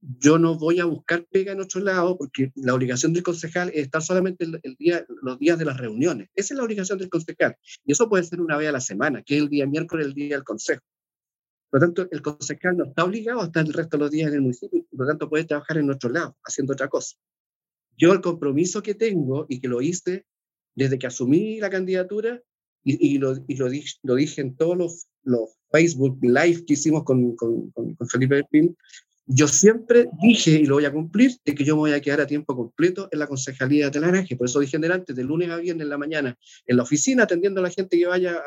yo 0.00 0.38
no 0.38 0.56
voy 0.56 0.78
a 0.78 0.84
buscar 0.84 1.26
pega 1.30 1.52
en 1.52 1.60
otro 1.60 1.80
lado 1.80 2.16
porque 2.16 2.52
la 2.54 2.74
obligación 2.74 3.12
del 3.12 3.24
concejal 3.24 3.70
es 3.70 3.86
estar 3.86 4.02
solamente 4.02 4.44
el, 4.44 4.76
día, 4.76 5.04
los 5.22 5.38
días 5.38 5.58
de 5.58 5.64
las 5.64 5.76
reuniones. 5.76 6.28
Esa 6.34 6.54
es 6.54 6.58
la 6.58 6.64
obligación 6.64 6.98
del 6.98 7.08
concejal. 7.08 7.56
Y 7.84 7.92
eso 7.92 8.08
puede 8.08 8.22
ser 8.22 8.40
una 8.40 8.56
vez 8.56 8.68
a 8.68 8.72
la 8.72 8.80
semana, 8.80 9.22
que 9.22 9.36
es 9.36 9.42
el 9.42 9.48
día 9.48 9.66
miércoles, 9.66 10.06
el 10.06 10.14
día 10.14 10.36
del 10.36 10.44
consejo. 10.44 10.82
Por 11.70 11.80
lo 11.80 11.86
tanto, 11.86 12.08
el 12.10 12.22
concejal 12.22 12.76
no 12.76 12.84
está 12.84 13.04
obligado 13.04 13.42
a 13.42 13.46
estar 13.46 13.66
el 13.66 13.72
resto 13.72 13.96
de 13.96 14.04
los 14.04 14.10
días 14.10 14.28
en 14.28 14.34
el 14.34 14.40
municipio 14.42 14.84
por 14.90 15.06
lo 15.06 15.12
tanto 15.12 15.28
puede 15.28 15.44
trabajar 15.44 15.78
en 15.78 15.90
otro 15.90 16.10
lado, 16.10 16.36
haciendo 16.44 16.72
otra 16.72 16.88
cosa. 16.88 17.16
Yo 17.96 18.12
el 18.12 18.20
compromiso 18.20 18.82
que 18.82 18.94
tengo 18.94 19.46
y 19.48 19.60
que 19.60 19.68
lo 19.68 19.82
hice 19.82 20.24
desde 20.74 20.98
que 20.98 21.08
asumí 21.08 21.58
la 21.60 21.70
candidatura 21.70 22.40
y, 22.84 23.14
y, 23.14 23.18
lo, 23.18 23.34
y 23.46 23.56
lo, 23.56 23.68
dije, 23.68 23.96
lo, 24.02 24.14
dije, 24.14 24.40
en 24.40 24.56
todos 24.56 24.76
los, 24.76 25.08
los, 25.22 25.50
Facebook 25.70 26.18
Live 26.22 26.64
que 26.64 26.72
hicimos 26.72 27.04
con, 27.04 27.36
con, 27.36 27.70
con, 27.72 27.94
con 27.94 28.08
Felipe 28.08 28.42
Pim, 28.50 28.74
yo 29.30 29.46
siempre 29.46 30.08
dije, 30.22 30.52
y 30.52 30.64
lo 30.64 30.76
voy 30.76 30.86
a 30.86 30.92
cumplir, 30.92 31.32
de 31.44 31.54
que 31.54 31.62
yo 31.62 31.74
me 31.76 31.80
voy 31.80 31.92
a 31.92 32.00
quedar 32.00 32.22
a 32.22 32.26
tiempo 32.26 32.56
completo 32.56 33.08
en 33.12 33.18
la 33.18 33.26
concejalía 33.26 33.84
de 33.84 33.90
Telaraje. 33.90 34.36
Por 34.36 34.46
eso 34.46 34.58
dije 34.58 34.78
delante, 34.78 35.12
de 35.12 35.22
lunes 35.22 35.50
a 35.50 35.56
viernes 35.56 35.84
en 35.84 35.90
la 35.90 35.98
mañana, 35.98 36.38
en 36.66 36.76
la 36.78 36.82
oficina, 36.82 37.24
atendiendo 37.24 37.60
a 37.60 37.64
la 37.64 37.70
gente 37.70 37.98
que 37.98 38.06
vaya 38.06 38.32
a, 38.32 38.42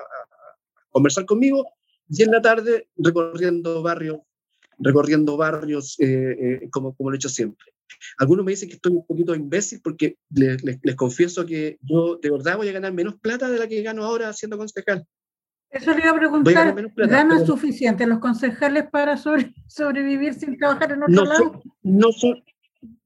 conversar 0.89 1.26
conmigo, 1.26 1.67
y 2.10 2.24
en 2.24 2.32
la 2.32 2.41
tarde 2.41 2.89
recorriendo 2.98 3.84
barrios, 3.84 4.22
recorriendo 4.80 5.38
barrios 5.38 5.98
eh, 6.00 6.36
eh, 6.63 6.70
como, 6.72 6.96
como 6.96 7.12
lo 7.12 7.15
he 7.15 7.17
hecho 7.17 7.30
siempre. 7.30 7.72
Algunos 8.18 8.46
me 8.46 8.52
dicen 8.52 8.70
que 8.70 8.76
estoy 8.76 8.94
un 8.94 9.06
poquito 9.06 9.36
imbécil 9.36 9.82
porque 9.82 10.18
les, 10.30 10.64
les, 10.64 10.96
confieso 10.96 11.46
que 11.46 11.78
yo 11.82 12.18
de 12.18 12.32
verdad 12.32 12.58
voy 12.58 12.70
a 12.70 12.74
ganar 12.74 12.94
menos 12.94 13.20
plata 13.20 13.50
de 13.50 13.60
la 13.60 13.68
que 13.68 13.82
gano 13.82 14.04
ahora 14.04 14.34
siendo 14.34 14.58
concejal. 14.58 15.06
Eso 15.70 15.92
le 15.94 16.02
iba 16.02 16.12
a 16.12 16.16
preguntar, 16.16 16.92
¿ganan 16.96 17.46
suficiente 17.46 18.06
los 18.06 18.20
concejales 18.20 18.90
para 18.92 19.16
sobrevivir 19.68 20.34
sin 20.34 20.58
trabajar 20.58 20.92
en 20.92 21.04
otro 21.04 21.16
no 21.16 21.26
lado? 21.26 21.64
no 21.82 22.12
son, 22.12 22.44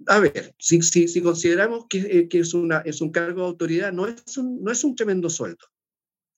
a 0.08 0.19
ver, 0.19 0.54
si, 0.58 0.82
si, 0.82 1.08
si 1.08 1.21
consideramos 1.21 1.86
que, 1.89 2.00
eh, 2.00 2.28
que, 2.28 2.39
es, 2.39 2.54
una, 2.54 2.80
es 2.80 3.02
un 3.02 3.12
cargo 3.12 3.41
de 3.41 3.48
autoridad, 3.48 3.91
no 3.91 4.08
es 4.08 4.38
un, 4.38 4.63
no 4.63 4.71
es 4.71 4.84
un 4.84 4.95
tremendo 4.95 5.30
sueldo. 5.30 5.65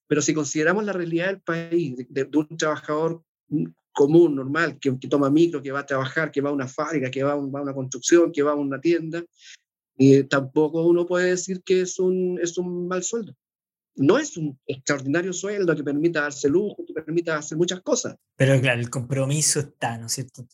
Pero 0.07 0.21
si 0.21 0.33
consideramos 0.33 0.85
la 0.85 0.93
realidad 0.93 1.27
del 1.27 1.41
país, 1.41 1.95
de, 2.09 2.29
un 2.33 2.57
trabajador 2.57 3.23
común, 3.97 4.35
normal, 4.35 4.77
que, 4.79 4.95
que, 4.99 5.07
toma 5.07 5.31
micro, 5.31 5.61
que 5.61 5.71
va 5.71 5.79
a 5.79 5.85
trabajar, 5.85 6.31
que 6.31 6.39
va 6.39 6.51
a 6.51 6.53
una 6.53 6.67
fábrica, 6.67 7.09
que 7.09 7.23
va 7.23 7.31
a, 7.31 7.35
una 7.35 7.73
construcción, 7.73 8.31
que 8.31 8.43
va 8.43 8.51
a 8.51 8.55
una 8.55 8.79
tienda, 8.79 9.23
eh, 9.97 10.23
tampoco 10.25 10.85
uno 10.85 11.07
puede 11.07 11.31
decir 11.31 11.63
que 11.65 11.81
es 11.81 11.97
un, 11.97 12.39
es 12.39 12.59
un 12.59 12.87
mal 12.87 13.01
sueldo 13.03 13.33
no 13.97 14.19
es 14.19 14.37
un 14.37 14.57
extraordinario 14.65 15.33
sueldo 15.33 15.75
que 15.75 15.83
permita 15.83 16.21
darse 16.21 16.47
lujo, 16.47 16.85
que 16.85 16.93
permita 16.93 17.37
hacer 17.37 17.57
muchas 17.57 17.81
cosas. 17.81 18.15
Pero 18.35 18.59
claro, 18.61 18.79
el 18.79 18.89
compromiso 18.89 19.59
está, 19.59 19.97
¿no 19.97 20.05
es 20.05 20.13
cierto? 20.13 20.47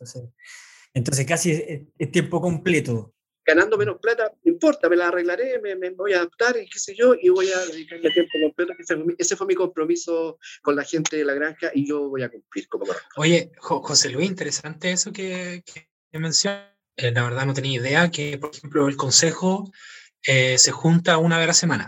Entonces, 0.93 1.25
casi 1.25 1.51
es, 1.51 2.11
tiempo 2.11 2.39
completo. 2.41 3.12
Ganando 3.45 3.77
menos 3.77 3.97
plata, 4.01 4.31
no 4.43 4.51
importa, 4.51 4.87
me 4.89 4.95
la 4.95 5.09
arreglaré, 5.09 5.59
me, 5.59 5.89
voy 5.91 6.13
a 6.13 6.17
adaptar 6.17 6.55
y 6.57 6.67
qué 6.69 6.79
sé 6.79 6.95
yo, 6.95 7.13
y 7.19 7.29
voy 7.29 7.51
a 7.51 7.59
dedicarle 7.65 8.09
tiempo 8.11 8.31
completo. 8.41 8.73
Ese 9.17 9.35
fue, 9.35 9.47
mi 9.47 9.55
compromiso 9.55 10.37
con 10.61 10.75
la 10.75 10.83
gente 10.83 11.17
de 11.17 11.25
la 11.25 11.33
granja 11.33 11.71
y 11.73 11.87
yo 11.87 12.09
voy 12.09 12.23
a 12.23 12.29
cumplir 12.29 12.67
como 12.67 12.85
Oye, 13.17 13.51
José 13.57 14.09
Luis, 14.09 14.29
interesante 14.29 14.91
eso 14.91 15.11
que, 15.11 15.63
que 15.65 16.19
mencionas. 16.19 16.73
Eh, 16.95 17.11
la 17.11 17.23
verdad 17.23 17.45
no 17.45 17.53
tenía 17.53 17.79
idea 17.79 18.11
que, 18.11 18.37
por 18.37 18.51
ejemplo, 18.51 18.87
el 18.87 18.95
consejo 18.95 19.71
eh, 20.25 20.57
se 20.57 20.71
junta 20.71 21.17
una 21.17 21.37
vez 21.37 21.45
a 21.45 21.47
la 21.47 21.53
semana. 21.53 21.87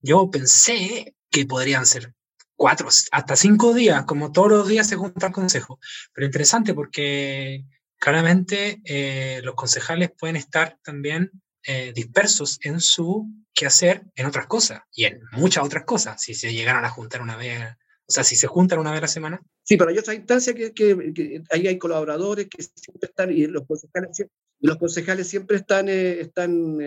Yo 0.00 0.30
pensé 0.30 1.14
que 1.30 1.46
podrían 1.46 1.86
ser 1.86 2.14
cuatro, 2.56 2.88
hasta 2.88 3.36
cinco 3.36 3.74
días, 3.74 4.04
como 4.04 4.32
todos 4.32 4.48
los 4.48 4.68
días 4.68 4.88
se 4.88 4.96
junta 4.96 5.26
el 5.28 5.32
consejo. 5.32 5.80
Pero 6.12 6.26
interesante 6.26 6.72
porque 6.72 7.64
claramente 8.04 8.82
eh, 8.84 9.40
los 9.44 9.54
concejales 9.54 10.10
pueden 10.10 10.36
estar 10.36 10.78
también 10.84 11.30
eh, 11.66 11.90
dispersos 11.94 12.58
en 12.62 12.78
su 12.78 13.26
quehacer 13.54 14.02
en 14.14 14.26
otras 14.26 14.46
cosas 14.46 14.82
y 14.92 15.04
en 15.04 15.22
muchas 15.32 15.64
otras 15.64 15.84
cosas, 15.84 16.20
si 16.20 16.34
se 16.34 16.52
llegaran 16.52 16.84
a 16.84 16.90
juntar 16.90 17.22
una 17.22 17.34
vez, 17.34 17.62
o 18.06 18.12
sea, 18.12 18.22
si 18.22 18.36
se 18.36 18.46
juntan 18.46 18.78
una 18.78 18.90
vez 18.90 18.98
a 18.98 19.02
la 19.02 19.08
semana. 19.08 19.42
Sí, 19.62 19.78
pero 19.78 19.88
hay 19.88 19.96
otra 19.96 20.12
instancia 20.12 20.52
que, 20.52 20.74
que, 20.74 21.42
ahí 21.50 21.66
hay 21.66 21.78
colaboradores 21.78 22.46
que 22.50 22.62
siempre 22.62 23.08
están 23.08 23.32
y 23.32 23.46
los 23.46 23.66
concejales 23.66 24.26
los 24.60 24.76
concejales 24.76 25.26
siempre 25.26 25.56
están, 25.56 25.88
eh, 25.88 26.20
están 26.20 26.78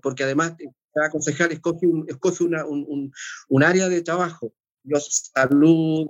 porque 0.00 0.24
además 0.24 0.54
cada 0.94 1.10
concejal 1.10 1.52
escoge 1.52 1.86
un, 1.86 2.06
escoge 2.08 2.44
una, 2.44 2.64
un, 2.64 3.12
un, 3.48 3.62
área 3.62 3.90
de 3.90 4.00
trabajo. 4.00 4.54
Yo 4.86 4.98
salud, 5.00 6.08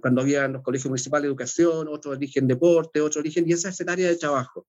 cuando 0.00 0.22
había 0.22 0.46
en 0.46 0.54
los 0.54 0.62
colegios 0.62 0.88
municipales 0.88 1.22
de 1.22 1.28
educación, 1.28 1.88
otros 1.88 2.16
eligen 2.16 2.48
deporte, 2.48 3.00
otros 3.00 3.24
eligen, 3.24 3.48
y 3.48 3.52
esa 3.52 3.68
es 3.68 3.80
el 3.80 3.88
área 3.88 4.08
de 4.08 4.16
trabajo. 4.16 4.66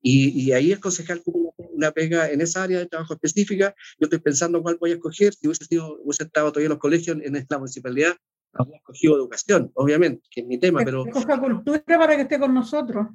Y, 0.00 0.28
y 0.40 0.52
ahí 0.52 0.70
el 0.72 0.80
concejal 0.80 1.22
tiene 1.22 1.50
una 1.56 1.90
pega 1.90 2.30
en 2.30 2.40
esa 2.40 2.62
área 2.62 2.78
de 2.78 2.86
trabajo 2.86 3.14
específica. 3.14 3.74
Yo 3.98 4.04
estoy 4.04 4.20
pensando 4.20 4.62
cuál 4.62 4.76
voy 4.78 4.92
a 4.92 4.94
escoger. 4.94 5.34
Si 5.34 5.46
hubiese, 5.46 5.64
sido, 5.64 5.98
hubiese 6.02 6.24
estado 6.24 6.52
todavía 6.52 6.66
en 6.66 6.70
los 6.70 6.78
colegios, 6.78 7.16
en 7.20 7.46
la 7.48 7.58
municipalidad, 7.58 8.16
habría 8.52 8.76
escogido 8.76 9.16
educación, 9.16 9.70
obviamente, 9.74 10.26
que 10.30 10.40
es 10.40 10.46
mi 10.46 10.58
tema, 10.58 10.82
pero... 10.84 11.06
Escoja 11.06 11.40
cultura 11.40 11.82
para 11.86 12.16
que 12.16 12.22
esté 12.22 12.38
con 12.38 12.54
nosotros. 12.54 13.06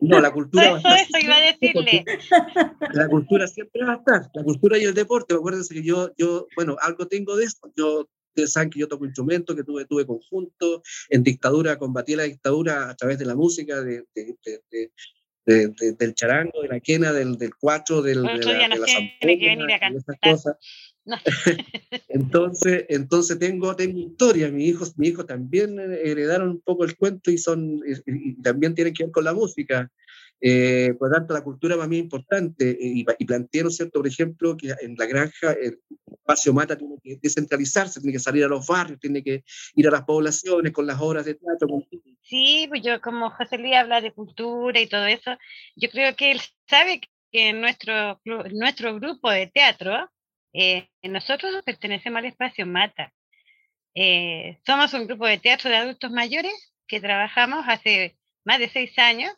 No, 0.00 0.20
la 0.20 0.32
cultura. 0.32 0.78
Eso, 0.78 0.88
eso 0.88 1.18
iba 1.20 1.36
a 1.36 1.40
decirle. 1.40 2.04
La 2.92 3.08
cultura 3.08 3.46
siempre 3.46 3.84
va 3.84 3.94
a 3.94 3.96
estar. 3.96 4.30
La 4.34 4.42
cultura 4.42 4.78
y 4.78 4.84
el 4.84 4.94
deporte. 4.94 5.34
Acuérdense 5.34 5.74
que 5.74 5.82
yo, 5.82 6.10
yo, 6.16 6.48
bueno, 6.56 6.76
algo 6.80 7.06
tengo 7.06 7.36
de 7.36 7.44
esto. 7.44 7.70
Yo, 7.76 8.08
ustedes 8.34 8.52
saben 8.52 8.70
que 8.70 8.80
yo 8.80 8.88
toco 8.88 9.04
instrumentos, 9.04 9.54
que 9.54 9.62
tuve, 9.62 9.84
tuve 9.86 10.06
conjunto. 10.06 10.82
En 11.08 11.22
dictadura, 11.22 11.78
combatí 11.78 12.16
la 12.16 12.24
dictadura 12.24 12.90
a 12.90 12.96
través 12.96 13.18
de 13.18 13.26
la 13.26 13.36
música, 13.36 13.80
de, 13.80 14.04
de, 14.14 14.90
de, 15.46 15.92
del 15.92 16.14
charango, 16.14 16.62
de 16.62 16.68
la 16.68 16.80
quena, 16.80 17.12
del, 17.12 17.36
del 17.36 17.54
cuatro, 17.54 18.02
del, 18.02 18.22
de 18.22 18.28
la, 18.44 18.68
de 18.68 18.68
la 18.68 20.18
cosas. 20.20 20.56
entonces, 22.08 22.86
entonces 22.88 23.38
tengo, 23.38 23.74
tengo 23.76 23.98
historia. 23.98 24.50
Mis 24.50 24.68
hijos, 24.68 24.98
mi 24.98 25.08
hijo 25.08 25.26
también 25.26 25.78
heredaron 25.78 26.50
un 26.50 26.60
poco 26.60 26.84
el 26.84 26.96
cuento 26.96 27.30
y, 27.30 27.38
son, 27.38 27.80
y, 28.06 28.40
también 28.42 28.74
tienen 28.74 28.94
que 28.94 29.04
ver 29.04 29.12
con 29.12 29.24
la 29.24 29.34
música. 29.34 29.90
Eh, 30.40 30.94
por 30.98 31.08
lo 31.08 31.16
tanto, 31.16 31.32
la 31.32 31.42
cultura 31.42 31.76
para 31.76 31.88
mí 31.88 31.96
es 31.96 32.02
importante 32.02 32.70
eh, 32.70 32.78
y, 32.80 33.06
y 33.18 33.24
planteé, 33.24 33.62
¿no 33.62 33.70
cierto?, 33.70 34.00
por 34.00 34.06
ejemplo, 34.06 34.56
que 34.56 34.74
en 34.80 34.94
la 34.96 35.06
granja 35.06 35.52
el 35.52 35.80
espacio 36.06 36.52
mata 36.52 36.76
tiene 36.76 36.96
que 37.02 37.18
descentralizarse, 37.22 38.00
tiene 38.00 38.12
que 38.12 38.18
salir 38.18 38.44
a 38.44 38.48
los 38.48 38.66
barrios, 38.66 39.00
tiene 39.00 39.22
que 39.22 39.44
ir 39.74 39.88
a 39.88 39.90
las 39.90 40.02
poblaciones 40.02 40.72
con 40.72 40.86
las 40.86 41.00
obras 41.00 41.24
de 41.24 41.34
teatro. 41.34 41.86
Sí, 42.22 42.66
pues 42.68 42.82
yo 42.82 43.00
como 43.00 43.30
José 43.30 43.58
Luis 43.58 43.74
habla 43.74 44.00
de 44.00 44.12
cultura 44.12 44.80
y 44.80 44.86
todo 44.86 45.06
eso, 45.06 45.32
yo 45.76 45.88
creo 45.90 46.14
que 46.16 46.32
él 46.32 46.40
sabe 46.68 47.00
que 47.30 47.48
en 47.48 47.60
nuestro, 47.60 48.20
nuestro 48.52 48.94
grupo 48.96 49.30
de 49.30 49.46
teatro, 49.46 50.10
eh, 50.54 50.88
nosotros 51.02 51.62
pertenecemos 51.64 52.18
al 52.18 52.26
espacio 52.26 52.66
Mata. 52.66 53.12
Eh, 53.94 54.58
somos 54.66 54.94
un 54.94 55.06
grupo 55.06 55.26
de 55.26 55.38
teatro 55.38 55.70
de 55.70 55.76
adultos 55.76 56.10
mayores 56.10 56.72
que 56.86 57.00
trabajamos 57.00 57.64
hace 57.68 58.16
más 58.44 58.58
de 58.58 58.68
seis 58.68 58.98
años 58.98 59.32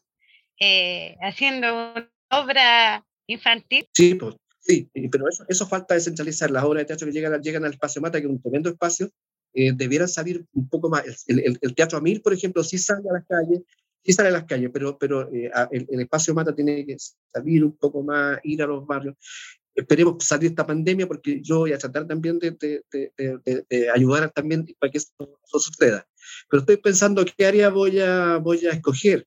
eh, 0.61 1.17
haciendo 1.21 1.75
una 1.75 2.11
obra 2.31 3.05
infantil. 3.27 3.87
Sí, 3.93 4.15
pues, 4.15 4.37
sí, 4.61 4.89
pero 5.11 5.29
eso, 5.29 5.45
eso 5.49 5.67
falta 5.67 5.95
descentralizar. 5.95 6.51
Las 6.51 6.65
obras 6.65 6.83
de 6.83 6.87
teatro 6.87 7.07
que 7.07 7.13
llegan, 7.13 7.43
llegan 7.43 7.65
al 7.65 7.73
espacio 7.73 8.01
Mata, 8.01 8.21
que 8.21 8.27
es 8.27 8.31
un 8.31 8.41
tremendo 8.41 8.71
espacio, 8.71 9.11
eh, 9.59 9.73
debieran 9.75 10.09
salir 10.09 10.45
un 10.53 10.69
poco 10.69 10.91
más. 10.91 11.25
El, 11.27 11.59
el, 11.61 11.75
Teatro 11.75 11.97
Amir, 11.97 12.23
por 12.23 12.35
ejemplo, 12.35 12.63
sí 12.63 12.77
sale 12.77 13.09
a 13.09 13.15
las 13.15 13.27
calles, 13.27 13.63
sí 14.05 14.13
sale 14.13 14.29
a 14.29 14.33
las 14.33 14.45
calles, 14.45 14.71
pero, 14.73 14.99
pero 14.99 15.33
eh, 15.33 15.51
el, 15.71 16.01
espacio 16.01 16.35
Mata 16.35 16.55
tiene 16.55 16.85
que 16.85 16.97
salir 17.33 17.65
un 17.65 17.77
poco 17.77 18.03
más, 18.03 18.39
ir 18.43 18.63
a 18.63 18.67
los 18.67 18.87
barrios. 18.87 19.17
Esperemos 19.77 20.25
salir 20.25 20.43
de 20.43 20.47
esta 20.49 20.67
pandemia 20.67 21.07
porque 21.07 21.43
yo 21.43 21.59
voy 21.59 21.73
a 21.75 21.79
tratar 21.79 22.07
también 22.07 22.39
de, 22.39 22.51
de, 22.51 23.65
de, 23.69 23.91
ayudar 23.91 24.31
también 24.33 24.67
para 24.79 24.91
que 24.91 24.99
esto, 24.99 25.39
suceda. 25.45 26.09
Pero 26.49 26.61
estoy 26.61 26.79
pensando 26.79 27.25
qué 27.25 27.47
área 27.47 27.69
voy 27.69 28.01
a, 28.01 28.39
voy 28.39 28.65
a 28.67 28.71
escoger. 28.71 29.27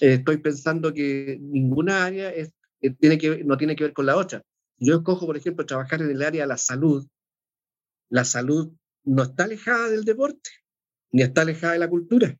Eh, 0.00 0.14
estoy 0.14 0.36
pensando 0.36 0.92
que 0.92 1.38
ninguna 1.40 2.04
área 2.04 2.30
es, 2.30 2.52
tiene 2.98 3.16
que, 3.16 3.42
no 3.42 3.56
tiene 3.56 3.74
que 3.74 3.84
ver 3.84 3.94
con 3.94 4.04
la 4.04 4.16
otra. 4.16 4.42
Yo 4.76 4.96
escojo, 4.96 5.24
por 5.24 5.38
ejemplo, 5.38 5.64
trabajar 5.64 6.02
en 6.02 6.10
el 6.10 6.22
área 6.22 6.42
de 6.42 6.48
la 6.48 6.58
salud. 6.58 7.06
La 8.10 8.24
salud 8.24 8.72
no 9.04 9.22
está 9.22 9.44
alejada 9.44 9.88
del 9.88 10.04
deporte, 10.04 10.50
ni 11.10 11.22
está 11.22 11.40
alejada 11.40 11.72
de 11.72 11.78
la 11.78 11.88
cultura. 11.88 12.36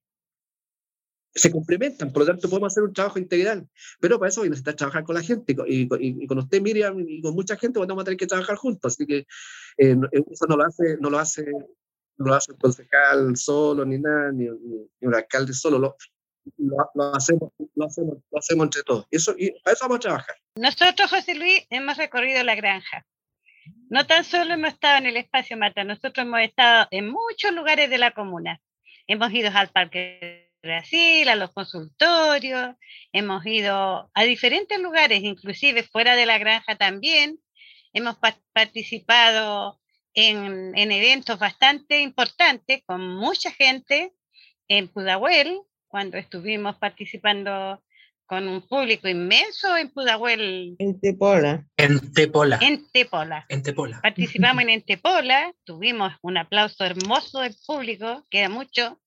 Se 1.34 1.50
complementan, 1.50 2.12
por 2.12 2.22
lo 2.22 2.26
tanto 2.26 2.48
podemos 2.48 2.72
hacer 2.72 2.82
un 2.82 2.92
trabajo 2.92 3.18
integral, 3.18 3.68
pero 4.00 4.18
para 4.18 4.30
eso 4.30 4.42
necesita 4.42 4.74
trabajar 4.74 5.04
con 5.04 5.14
la 5.14 5.22
gente 5.22 5.54
y, 5.66 6.26
con 6.26 6.38
usted, 6.38 6.60
Miriam, 6.60 6.98
y 7.06 7.22
con 7.22 7.34
mucha 7.34 7.56
gente 7.56 7.78
vamos 7.78 8.02
a 8.02 8.04
tener 8.04 8.18
que 8.18 8.26
trabajar 8.26 8.56
juntos, 8.56 8.94
así 8.94 9.06
que 9.06 9.18
eh, 9.18 9.96
eh, 10.12 10.22
eso 10.30 10.46
no 10.48 10.56
lo 10.56 10.64
hace, 10.64 10.96
no 11.00 11.08
lo 11.08 11.18
hace, 11.18 11.44
no 12.16 12.26
lo 12.26 12.34
hace 12.34 12.52
el 12.52 12.58
concejal 12.58 13.36
solo, 13.36 13.84
ni 13.84 13.98
nada, 13.98 14.32
ni, 14.32 14.48
un 14.48 15.14
alcalde 15.14 15.52
solo, 15.52 15.78
lo, 15.78 15.96
lo, 16.56 17.14
hacemos, 17.14 17.52
lo, 17.74 17.86
hacemos, 17.86 18.18
lo 18.30 18.38
hacemos 18.38 18.64
entre 18.64 18.82
todos. 18.82 19.06
Eso, 19.10 19.34
y 19.38 19.52
para 19.60 19.74
eso 19.74 19.84
vamos 19.84 19.96
a 19.98 20.00
trabajar. 20.00 20.36
Nosotros, 20.56 21.10
José 21.10 21.34
Luis, 21.36 21.64
hemos 21.70 21.96
recorrido 21.96 22.42
la 22.42 22.56
granja. 22.56 23.06
No 23.88 24.06
tan 24.06 24.24
solo 24.24 24.54
hemos 24.54 24.72
estado 24.72 24.98
en 24.98 25.06
el 25.06 25.16
espacio 25.16 25.56
Mata, 25.56 25.84
nosotros 25.84 26.26
hemos 26.26 26.40
estado 26.40 26.86
en 26.90 27.08
muchos 27.08 27.52
lugares 27.52 27.88
de 27.90 27.98
la 27.98 28.12
comuna. 28.12 28.60
Hemos 29.06 29.32
ido 29.32 29.50
al 29.52 29.68
Parque 29.70 30.49
Brasil, 30.62 31.28
a 31.28 31.36
los 31.36 31.52
consultorios, 31.52 32.76
hemos 33.12 33.44
ido 33.46 34.10
a 34.12 34.24
diferentes 34.24 34.78
lugares, 34.78 35.22
inclusive 35.22 35.82
fuera 35.82 36.16
de 36.16 36.26
la 36.26 36.38
granja 36.38 36.76
también. 36.76 37.38
Hemos 37.92 38.16
participado 38.52 39.80
en, 40.14 40.76
en, 40.76 40.92
eventos 40.92 41.38
bastante 41.38 42.00
importantes 42.00 42.82
con 42.84 43.16
mucha 43.16 43.50
gente 43.50 44.12
en 44.68 44.88
Pudahuel, 44.88 45.60
cuando 45.88 46.18
estuvimos 46.18 46.76
participando 46.76 47.82
con 48.30 48.46
un 48.46 48.62
público 48.62 49.08
inmenso 49.08 49.76
en 49.76 49.90
Pudahuel. 49.90 50.76
En 50.78 51.00
Tepola. 51.00 51.66
En 51.76 52.12
Tepola. 52.12 52.60
En 52.62 52.88
Tepola. 52.92 53.44
En 53.48 53.62
Tepola. 53.64 54.00
Participamos 54.00 54.62
en 54.68 54.82
Tepola, 54.82 55.52
tuvimos 55.64 56.12
un 56.22 56.38
aplauso 56.38 56.84
hermoso 56.84 57.40
del 57.40 57.56
público, 57.66 58.24
queda 58.30 58.48
mucho. 58.48 59.00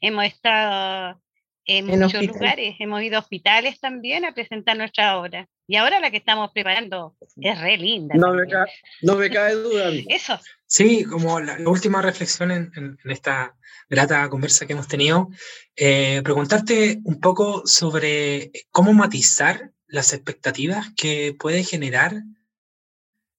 Hemos 0.00 0.24
estado 0.26 1.20
en, 1.64 1.86
muchos 1.86 2.24
lugares, 2.24 2.76
hemos 2.78 3.02
ido 3.02 3.16
a 3.16 3.20
hospitales 3.20 3.80
también 3.80 4.24
a 4.24 4.32
presentar 4.32 4.76
nuestra 4.76 5.18
obra. 5.18 5.48
Y 5.66 5.76
ahora 5.76 5.98
la 5.98 6.10
que 6.12 6.18
estamos 6.18 6.52
preparando 6.52 7.16
es 7.40 7.60
re 7.60 7.76
linda. 7.76 8.14
No, 8.14 8.32
me 8.32 8.46
cae, 8.46 8.72
no 9.02 9.16
me 9.16 9.28
cae, 9.28 9.54
duda. 9.54 9.90
Eso. 10.08 10.38
Sí, 10.66 11.04
como 11.04 11.40
la, 11.40 11.58
última 11.68 12.02
reflexión 12.02 12.52
en, 12.52 12.70
en, 12.76 13.10
esta 13.10 13.56
grata 13.88 14.28
conversa 14.28 14.66
que 14.66 14.74
hemos 14.74 14.88
tenido, 14.88 15.28
eh, 15.74 16.22
preguntarte 16.22 17.00
un 17.04 17.20
poco 17.20 17.66
sobre 17.66 18.52
cómo 18.70 18.92
matizar 18.92 19.72
las 19.88 20.12
expectativas 20.12 20.88
que 20.96 21.34
puede 21.38 21.64
generar 21.64 22.22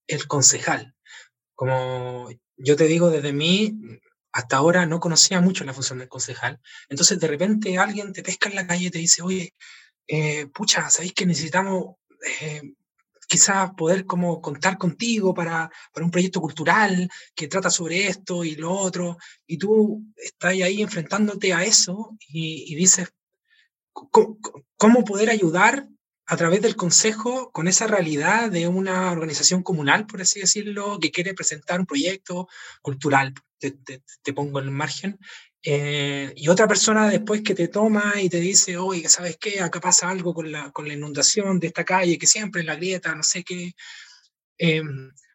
el 0.07 0.27
concejal. 0.27 0.95
Como 1.55 2.29
yo 2.57 2.75
te 2.75 2.85
digo, 2.85 3.09
desde 3.09 3.33
mí, 3.33 3.73
hasta 4.37 4.57
ahora 4.57 4.85
no 4.85 4.99
conocía 4.99 5.41
mucho 5.41 5.63
la 5.63 5.73
función 5.73 5.97
del 5.97 6.09
concejal. 6.09 6.59
Entonces, 6.89 7.19
de 7.19 7.27
repente 7.27 7.75
alguien 7.79 8.13
te 8.13 8.21
pesca 8.21 8.47
en 8.49 8.55
la 8.55 8.67
calle 8.67 8.85
y 8.85 8.91
te 8.91 8.99
dice, 8.99 9.23
oye, 9.23 9.55
eh, 10.07 10.45
pucha, 10.53 10.91
¿sabéis 10.91 11.13
que 11.13 11.25
necesitamos 11.25 11.95
eh, 12.41 12.61
quizás 13.27 13.71
poder 13.71 14.05
como 14.05 14.39
contar 14.39 14.77
contigo 14.77 15.33
para, 15.33 15.71
para, 15.91 16.05
un 16.05 16.11
proyecto 16.11 16.39
cultural 16.39 17.09
que 17.33 17.47
trata 17.47 17.71
sobre 17.71 18.07
esto 18.09 18.43
y 18.43 18.53
lo 18.55 18.71
otro, 18.73 19.17
y 19.47 19.57
tú 19.57 20.03
estás 20.15 20.51
ahí 20.51 20.83
enfrentándote 20.83 21.51
a 21.51 21.63
eso 21.63 22.15
y, 22.29 22.75
dices, 22.75 23.09
¿cómo, 23.91 25.03
poder 25.03 25.31
ayudar 25.31 25.87
a 26.27 26.37
través 26.37 26.61
del 26.61 26.75
consejo 26.75 27.51
con 27.51 27.67
esa 27.67 27.87
realidad 27.87 28.51
de 28.51 28.67
una 28.67 29.11
organización 29.11 29.63
comunal, 29.63 30.05
por 30.05 30.21
así 30.21 30.41
decirlo, 30.41 30.99
que 30.99 31.11
quiere 31.11 31.33
presentar 31.33 31.79
un 31.79 31.85
proyecto 31.85 32.47
cultural? 32.81 33.33
Te, 33.59 33.71
te 33.71 34.33
pongo 34.33 34.59
en 34.59 34.65
el 34.65 34.71
margen, 34.71 35.17
eh, 35.69 36.31
y 36.37 36.47
otra 36.47 36.65
persona 36.65 37.09
después 37.09 37.41
que 37.41 37.53
te 37.53 37.67
toma 37.67 38.13
y 38.21 38.29
te 38.29 38.39
dice, 38.39 38.77
oye, 38.77 39.09
¿sabes 39.09 39.37
qué? 39.37 39.59
Acá 39.59 39.81
pasa 39.81 40.09
algo 40.09 40.33
con 40.33 40.49
la, 40.49 40.71
con 40.71 40.87
la 40.87 40.93
inundación 40.93 41.59
de 41.59 41.67
esta 41.67 41.83
calle, 41.83 42.17
que 42.17 42.25
siempre 42.25 42.61
es 42.61 42.67
la 42.67 42.75
grieta, 42.75 43.13
no 43.13 43.21
sé 43.21 43.43
qué. 43.43 43.73
Eh, 44.57 44.81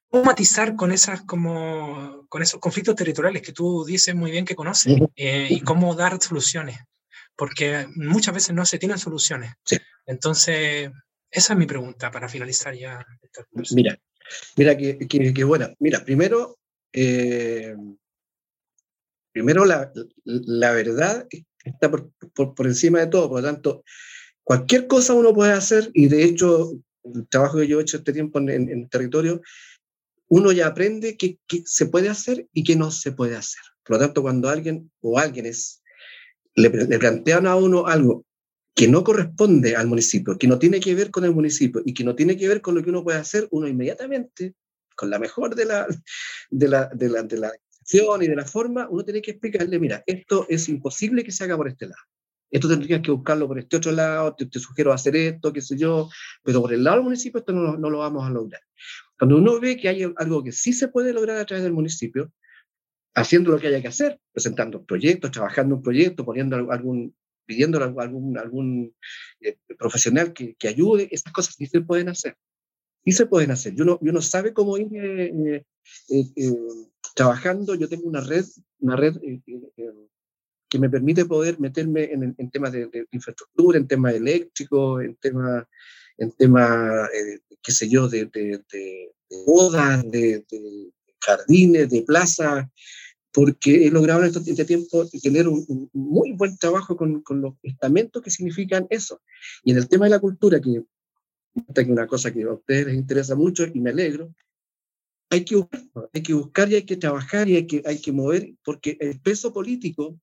¿Cómo 0.09 0.25
matizar 0.25 0.75
con, 0.75 0.91
esas, 0.91 1.21
como, 1.23 2.27
con 2.31 2.41
esos 2.41 2.61
conflictos 2.61 2.97
territoriales 2.97 3.43
que 3.43 3.53
tú 3.53 3.85
dices 3.85 4.15
muy 4.15 4.31
bien 4.31 4.47
que 4.47 4.55
conoces? 4.55 4.97
Eh, 5.17 5.49
y 5.51 5.61
cómo 5.61 5.95
dar 5.95 6.19
soluciones, 6.19 6.79
porque 7.37 7.87
muchas 7.95 8.35
veces 8.35 8.55
no 8.55 8.65
se 8.67 8.79
tienen 8.79 8.99
soluciones. 8.99 9.53
Entonces, 10.07 10.91
esa 11.31 11.53
es 11.53 11.59
mi 11.59 11.67
pregunta 11.67 12.11
para 12.11 12.29
finalizar 12.29 12.75
ya. 12.75 13.05
mira, 13.75 13.99
mira, 14.57 14.77
que, 14.77 14.99
que, 15.09 15.33
que 15.33 15.45
buena. 15.45 15.75
Mira, 15.79 16.05
primero, 16.05 16.59
eh, 16.93 17.75
primero 19.33 19.65
la, 19.65 19.93
la 20.25 20.73
verdad 20.73 21.27
está 21.65 21.91
por, 21.91 22.11
por, 22.55 22.67
encima 22.67 23.01
de 23.01 23.07
todo, 23.07 23.29
por 23.29 23.41
lo 23.41 23.49
tanto, 23.49 23.85
cualquier 24.45 24.87
cosa 24.87 25.15
uno 25.15 25.33
puede 25.33 25.53
hacer 25.53 25.91
y 25.95 26.09
de 26.09 26.25
hecho 26.25 26.73
el 27.05 27.29
trabajo 27.29 27.59
que 27.59 27.67
yo 27.67 27.79
he 27.79 27.83
hecho 27.83 27.97
este 27.97 28.13
tiempo 28.13 28.39
en, 28.39 28.69
el 28.69 28.89
territorio, 28.89 29.41
uno 30.29 30.53
ya 30.53 30.69
aprende 30.69 31.17
qué, 31.17 31.39
se 31.65 31.87
puede 31.87 32.09
hacer 32.09 32.49
y 32.53 32.65
qué 32.65 32.77
no 32.77 32.91
se 32.91 33.13
puede 33.13 33.37
hacer. 33.37 33.61
Por 33.85 33.97
lo 33.97 34.05
tanto, 34.05 34.23
cuando 34.23 34.49
alguien 34.49 34.91
o 35.01 35.19
alguien 35.19 35.47
es, 35.47 35.82
le, 36.55 36.69
le 36.69 36.99
plantean 36.99 37.47
a 37.47 37.57
uno 37.57 37.87
algo 37.87 38.25
que 38.75 38.89
no 38.89 39.05
corresponde 39.05 39.77
al 39.77 39.87
municipio, 39.87 40.39
que 40.39 40.47
no 40.47 40.59
tiene 40.59 40.81
que 40.81 40.95
ver 40.95 41.11
con 41.11 41.25
el 41.25 41.33
municipio 41.33 41.83
y 41.85 41.93
que 41.93 42.05
no 42.05 42.15
tiene 42.15 42.37
que 42.37 42.49
ver 42.49 42.61
con 42.61 42.75
lo 42.75 42.83
que 42.83 42.91
uno 42.91 43.05
puede 43.05 43.19
hacer, 43.19 43.47
uno 43.51 43.69
inmediatamente, 43.69 44.55
con 44.97 45.11
la 45.11 45.19
mejor 45.19 45.55
de 45.55 45.67
la, 45.67 45.87
de 46.51 46.69
la, 46.69 46.87
de 46.95 47.09
la, 47.09 47.23
de 47.23 47.39
la 47.39 47.53
y 48.21 48.27
de 48.27 48.37
la 48.37 48.45
forma, 48.45 48.89
uno 48.89 49.05
tiene 49.05 49.21
que 49.21 49.33
explicarle, 49.33 49.79
mira, 49.79 50.03
esto 50.07 50.47
es 50.49 50.69
imposible 50.69 51.25
que 51.25 51.33
se 51.33 51.45
haga 51.45 51.57
por 51.57 51.69
este 51.69 51.87
lado. 51.87 52.01
Esto 52.51 52.69
tendrías 52.69 53.01
que 53.01 53.11
buscarlo 53.11 53.49
por 53.49 53.59
este 53.59 53.77
otro 53.77 53.93
lado, 53.93 54.35
te, 54.35 54.59
sugiero 54.59 54.93
hacer 54.93 55.17
esto, 55.17 55.53
qué 55.53 55.61
sé 55.63 55.77
yo, 55.77 56.09
pero 56.43 56.61
por 56.61 56.73
el 56.73 56.85
lado 56.85 56.97
del 56.97 57.05
municipio 57.05 57.41
esto 57.41 57.53
no, 57.53 57.77
no, 57.77 57.91
lo 57.91 57.99
vamos 57.99 58.27
a 58.27 58.31
lograr. 58.31 58.61
Cuando 59.19 59.37
uno 59.37 59.59
ve 59.59 59.77
que 59.77 59.89
hay 59.89 60.13
algo 60.17 60.43
que 60.43 60.53
sí 60.53 60.73
se 60.73 60.89
puede 60.89 61.13
lograr 61.13 61.39
a 61.39 61.47
través 61.47 61.65
del 61.65 61.73
municipio, 61.73 62.31
haciendo 63.15 63.51
lo 63.51 63.59
que 63.59 63.69
haya 63.69 63.81
que 63.81 63.89
hacer, 63.89 64.19
presentando 64.33 64.85
proyectos, 64.85 65.31
trabajando 65.31 65.77
un 65.77 65.83
proyecto, 65.83 66.25
poniendo 66.25 66.57
algún, 66.57 67.15
pidiendo 67.47 67.83
algún, 67.83 68.39
algún 68.39 68.95
eh, 69.41 69.57
profesional 69.79 70.33
que, 70.33 70.55
que, 70.55 70.69
ayude, 70.69 71.09
estas 71.11 71.33
cosas 71.33 71.55
sí 71.57 71.67
se 71.67 71.81
pueden 71.81 72.09
hacer. 72.09 72.37
Sí 73.05 73.13
se 73.13 73.27
pueden 73.27 73.51
hacer. 73.51 73.75
Y 73.77 73.83
uno, 73.83 73.99
uno 74.01 74.21
sabe 74.23 74.53
cómo 74.53 74.79
ir 74.79 74.89
eh, 74.95 75.65
eh, 76.09 76.57
trabajando, 77.15 77.75
yo 77.75 77.89
tengo 77.89 78.09
una 78.09 78.21
red, 78.21 78.45
una 78.79 78.97
red 78.97 79.17
que 80.69 80.79
me 80.79 80.89
permite 80.89 81.27
poder 81.27 81.61
meterme 81.61 82.05
en, 82.05 82.51
temas 82.51 82.73
de, 82.73 83.07
infraestructura, 83.11 83.79
en 83.79 83.87
temas 83.87 84.15
eléctricos, 84.15 85.03
en 85.03 85.17
temas, 85.17 85.67
en 86.17 86.33
tema, 86.33 87.09
qué 87.63 87.73
sé 87.73 87.91
yo, 87.91 88.09
de, 88.09 88.27
de 88.27 89.11
bodas, 89.45 90.11
de, 90.11 90.45
jardines, 91.23 91.89
de 91.91 92.03
plazas, 92.03 92.67
porque 93.33 93.87
he 93.87 93.91
logrado 93.91 94.25
en 94.25 94.29
este, 94.29 94.65
tiempo 94.65 95.09
tener 95.23 95.49
un, 95.49 95.89
muy 95.93 96.33
buen 96.33 96.57
trabajo 96.59 96.97
con, 96.97 97.23
con, 97.23 97.41
los 97.41 97.55
estamentos 97.63 98.23
que 98.23 98.31
significan 98.31 98.87
eso. 98.91 99.21
Y 99.65 99.73
en 99.73 99.79
el 99.79 99.89
tema 99.89 100.05
de 100.05 100.11
la 100.11 100.21
cultura, 100.21 100.61
que 100.61 100.83
es 101.75 101.89
una 101.89 102.07
cosa 102.07 102.33
que 102.33 102.43
a 102.43 102.53
ustedes 102.53 102.87
les 102.87 102.97
interesa 102.97 103.35
mucho 103.35 103.65
y 103.73 103.81
me 103.81 103.91
alegro, 103.91 104.35
hay 105.31 105.45
que 105.47 105.57
buscar, 105.57 105.83
hay 106.13 106.23
que 106.23 106.35
buscar 106.35 106.71
y 106.71 106.75
hay 106.75 106.83
que 106.83 106.97
trabajar 106.97 107.49
y 107.49 107.57
hay 107.57 107.67
que, 107.67 107.83
hay 107.87 107.99
que 107.99 108.13
mover, 108.13 108.53
porque 108.63 108.99
el 109.01 109.19
peso 109.19 109.51
político, 109.51 110.21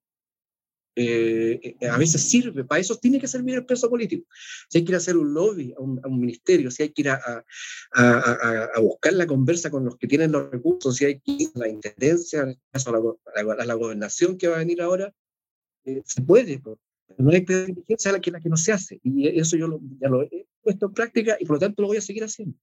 eh, 0.95 1.77
a 1.89 1.97
veces 1.97 2.29
sirve, 2.29 2.63
para 2.63 2.81
eso 2.81 2.95
tiene 2.95 3.19
que 3.19 3.27
servir 3.27 3.55
el 3.55 3.65
peso 3.65 3.89
político. 3.89 4.27
Si 4.69 4.77
hay 4.77 4.83
que 4.83 4.91
ir 4.91 4.95
a 4.95 4.99
hacer 4.99 5.17
un 5.17 5.33
lobby 5.33 5.73
a 5.75 5.81
un, 5.81 6.19
ministerio, 6.19 6.69
si 6.69 6.83
hay 6.83 6.89
que 6.89 7.01
ir 7.01 7.09
a, 7.09 7.43
a, 7.93 8.58
buscar 8.79 9.13
la 9.13 9.27
conversa 9.27 9.69
con 9.69 9.85
los 9.85 9.97
que 9.97 10.07
tienen 10.07 10.31
los 10.31 10.49
recursos, 10.51 10.95
si 10.95 11.05
hay 11.05 11.19
que 11.19 11.31
ir 11.31 11.49
a 11.55 11.59
la 11.59 11.69
intendencia, 11.69 12.41
a 12.41 12.45
la, 12.45 13.53
a 13.59 13.65
la 13.65 13.73
gobernación 13.73 14.37
que 14.37 14.47
va 14.47 14.55
a 14.55 14.59
venir 14.59 14.81
ahora, 14.81 15.13
eh, 15.85 16.01
se 16.05 16.21
puede, 16.21 16.61
no 17.17 17.31
hay 17.31 17.41
diligencia 17.41 18.11
la 18.11 18.19
que, 18.19 18.31
la 18.31 18.39
que 18.39 18.49
no 18.49 18.57
se 18.57 18.71
hace. 18.71 18.99
Y 19.03 19.27
eso 19.39 19.57
yo 19.57 19.79
ya 19.99 20.09
lo 20.09 20.23
he 20.23 20.47
puesto 20.61 20.87
en 20.87 20.93
práctica 20.93 21.37
y 21.39 21.45
por 21.45 21.55
lo 21.55 21.59
tanto 21.59 21.81
lo 21.81 21.87
voy 21.87 21.97
a 21.97 22.01
seguir 22.01 22.23
haciendo. 22.23 22.57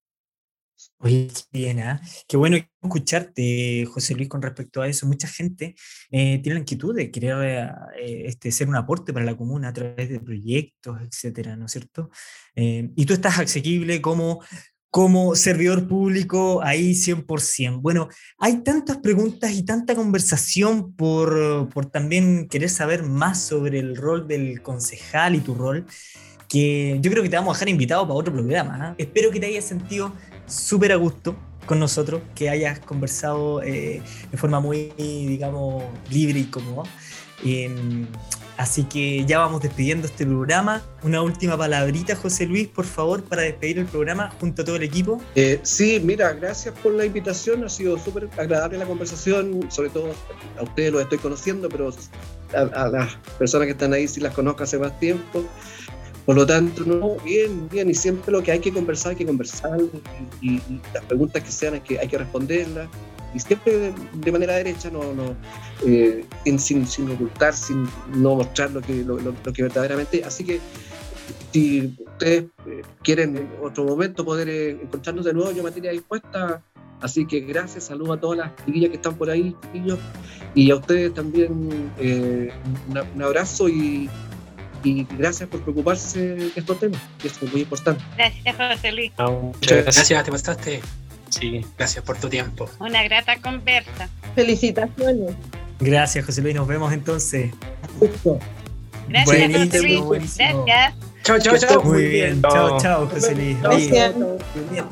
Oye, 0.98 1.28
qué 1.28 1.58
bien, 1.58 1.78
¿eh? 1.78 2.00
qué 2.28 2.36
bueno 2.36 2.58
escucharte, 2.82 3.86
José 3.86 4.14
Luis, 4.14 4.28
con 4.28 4.42
respecto 4.42 4.82
a 4.82 4.88
eso. 4.88 5.06
Mucha 5.06 5.26
gente 5.26 5.74
eh, 6.10 6.38
tiene 6.42 6.54
la 6.54 6.60
inquietud 6.60 6.94
de 6.94 7.10
querer 7.10 7.70
eh, 7.98 8.26
este, 8.26 8.52
ser 8.52 8.68
un 8.68 8.76
aporte 8.76 9.14
para 9.14 9.24
la 9.24 9.36
comuna 9.36 9.68
a 9.68 9.72
través 9.72 10.10
de 10.10 10.20
proyectos, 10.20 11.00
etcétera, 11.00 11.56
¿no 11.56 11.66
es 11.66 11.72
cierto? 11.72 12.10
Eh, 12.54 12.90
y 12.94 13.06
tú 13.06 13.14
estás 13.14 13.38
asequible 13.38 14.02
como, 14.02 14.42
como 14.96 15.34
servidor 15.34 15.86
público 15.86 16.62
ahí 16.64 16.94
100%. 16.94 17.82
Bueno, 17.82 18.08
hay 18.38 18.62
tantas 18.62 18.96
preguntas 18.96 19.52
y 19.52 19.62
tanta 19.62 19.94
conversación 19.94 20.94
por, 20.94 21.68
por 21.68 21.84
también 21.84 22.48
querer 22.48 22.70
saber 22.70 23.02
más 23.02 23.42
sobre 23.42 23.78
el 23.78 23.94
rol 23.94 24.26
del 24.26 24.62
concejal 24.62 25.34
y 25.34 25.40
tu 25.40 25.54
rol 25.54 25.84
que 26.48 26.96
yo 27.02 27.10
creo 27.10 27.22
que 27.22 27.28
te 27.28 27.36
vamos 27.36 27.50
a 27.50 27.58
dejar 27.58 27.68
invitado 27.68 28.04
para 28.04 28.14
otro 28.14 28.32
programa. 28.32 28.94
Espero 28.96 29.30
que 29.30 29.38
te 29.38 29.44
hayas 29.44 29.66
sentido 29.66 30.14
súper 30.46 30.92
a 30.92 30.96
gusto 30.96 31.36
con 31.66 31.78
nosotros, 31.78 32.22
que 32.34 32.48
hayas 32.48 32.80
conversado 32.80 33.62
eh, 33.62 34.00
de 34.30 34.38
forma 34.38 34.60
muy, 34.60 34.94
digamos, 34.96 35.84
libre 36.10 36.38
y 36.40 36.44
cómoda. 36.44 36.88
Em, 37.44 38.06
así 38.56 38.84
que 38.84 39.24
ya 39.24 39.38
vamos 39.38 39.62
despidiendo 39.62 40.06
este 40.06 40.26
programa. 40.26 40.82
Una 41.02 41.22
última 41.22 41.56
palabrita, 41.56 42.16
José 42.16 42.46
Luis, 42.46 42.68
por 42.68 42.84
favor, 42.84 43.22
para 43.22 43.42
despedir 43.42 43.78
el 43.78 43.86
programa 43.86 44.32
junto 44.40 44.62
a 44.62 44.64
todo 44.64 44.76
el 44.76 44.82
equipo. 44.82 45.20
Eh, 45.34 45.60
sí, 45.62 46.00
mira, 46.02 46.32
gracias 46.32 46.74
por 46.82 46.92
la 46.92 47.04
invitación. 47.04 47.64
Ha 47.64 47.68
sido 47.68 47.98
súper 47.98 48.28
agradable 48.36 48.78
la 48.78 48.86
conversación. 48.86 49.70
Sobre 49.70 49.90
todo 49.90 50.14
a 50.58 50.62
ustedes 50.62 50.92
los 50.92 51.02
estoy 51.02 51.18
conociendo, 51.18 51.68
pero 51.68 51.92
a, 52.54 52.88
las 52.88 53.14
personas 53.38 53.66
que 53.66 53.72
están 53.72 53.92
ahí 53.92 54.08
sí 54.08 54.20
las 54.20 54.34
conozco 54.34 54.64
hace 54.64 54.78
más 54.78 54.98
tiempo. 54.98 55.44
Por 56.24 56.34
lo 56.34 56.44
tanto, 56.44 56.84
no, 56.84 57.16
bien, 57.24 57.68
bien, 57.68 57.88
y 57.88 57.94
siempre 57.94 58.32
lo 58.32 58.42
que 58.42 58.50
hay 58.50 58.58
que 58.58 58.72
conversar, 58.72 59.10
hay 59.10 59.16
que 59.16 59.26
conversar, 59.26 59.78
y, 60.40 60.60
las 60.92 61.04
preguntas 61.04 61.40
que 61.44 61.52
sean 61.52 61.74
hay 61.74 61.80
que, 61.80 62.00
hay 62.00 62.08
que 62.08 62.18
responderlas, 62.18 62.88
y 63.34 63.40
siempre 63.40 63.92
de, 64.14 64.32
manera 64.32 64.54
derecha, 64.54 64.90
no, 64.90 65.12
no, 65.12 65.34
eh, 65.84 66.24
sin, 66.58 66.86
sin, 66.86 67.10
ocultar, 67.10 67.54
sin 67.54 67.88
no 68.14 68.36
mostrar 68.36 68.70
lo 68.70 68.80
que, 68.80 69.04
lo, 69.04 69.34
que 69.52 69.62
verdaderamente. 69.62 70.24
Así 70.24 70.44
que 70.44 70.60
si 71.52 71.94
ustedes 72.06 72.44
eh, 72.66 72.82
quieren 73.02 73.36
en 73.36 73.50
otro 73.62 73.84
momento 73.84 74.24
poder 74.24 74.48
eh, 74.48 74.70
encontrarnos 74.70 75.24
de 75.24 75.34
nuevo, 75.34 75.52
yo 75.52 75.62
me 75.62 75.70
tenía 75.70 75.90
dispuesta. 75.90 76.62
Así 77.00 77.26
que 77.26 77.40
gracias, 77.40 77.84
saludos 77.84 78.16
a 78.16 78.20
todas 78.20 78.38
las 78.38 78.56
chiquillas 78.64 78.88
que 78.88 78.96
están 78.96 79.16
por 79.16 79.28
ahí, 79.28 79.54
chiquillos, 79.62 79.98
y 80.54 80.70
a 80.70 80.76
ustedes 80.76 81.12
también 81.12 81.52
un 81.52 83.22
abrazo 83.22 83.68
y 83.68 84.08
y 84.86 85.06
gracias 85.18 85.48
por 85.48 85.60
preocuparse 85.62 86.20
de 86.20 86.52
estos 86.54 86.78
temas, 86.78 87.00
que 87.18 87.28
es 87.28 87.42
muy 87.42 87.62
importante. 87.62 88.02
Gracias, 88.16 88.56
José 88.56 88.92
Luis. 88.92 89.12
muchas 89.18 89.84
gracias, 89.84 90.24
te 90.24 90.30
bastaste. 90.30 90.80
Sí, 91.38 91.64
gracias 91.76 92.04
por 92.04 92.16
tu 92.16 92.28
tiempo. 92.28 92.68
Una 92.78 93.02
grata 93.02 93.36
conversa. 93.40 94.08
Felicitaciones. 94.34 95.34
Gracias, 95.80 96.24
José 96.24 96.40
Luis. 96.40 96.54
Nos 96.54 96.66
vemos 96.66 96.92
entonces. 96.92 97.52
Gracias, 99.08 99.52
José 99.52 99.82
Luis. 99.82 100.36
Gracias. 100.36 100.94
Chao, 101.22 101.38
chao, 101.38 101.58
chao. 101.58 101.82
Muy 101.82 102.06
bien. 102.06 102.40
Chao, 102.40 102.80
chao, 102.80 103.08
José 103.08 103.34
Luis. 103.34 103.56
Oye, 103.64 104.12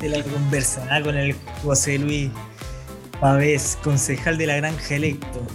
la 0.08 0.22
conversa 0.22 0.86
con 1.02 1.16
el 1.16 1.34
José 1.62 1.98
Luis 1.98 2.30
Pavés, 3.20 3.78
concejal 3.82 4.36
de 4.36 4.46
la 4.46 4.56
Granja 4.56 4.96
Electo. 4.96 5.46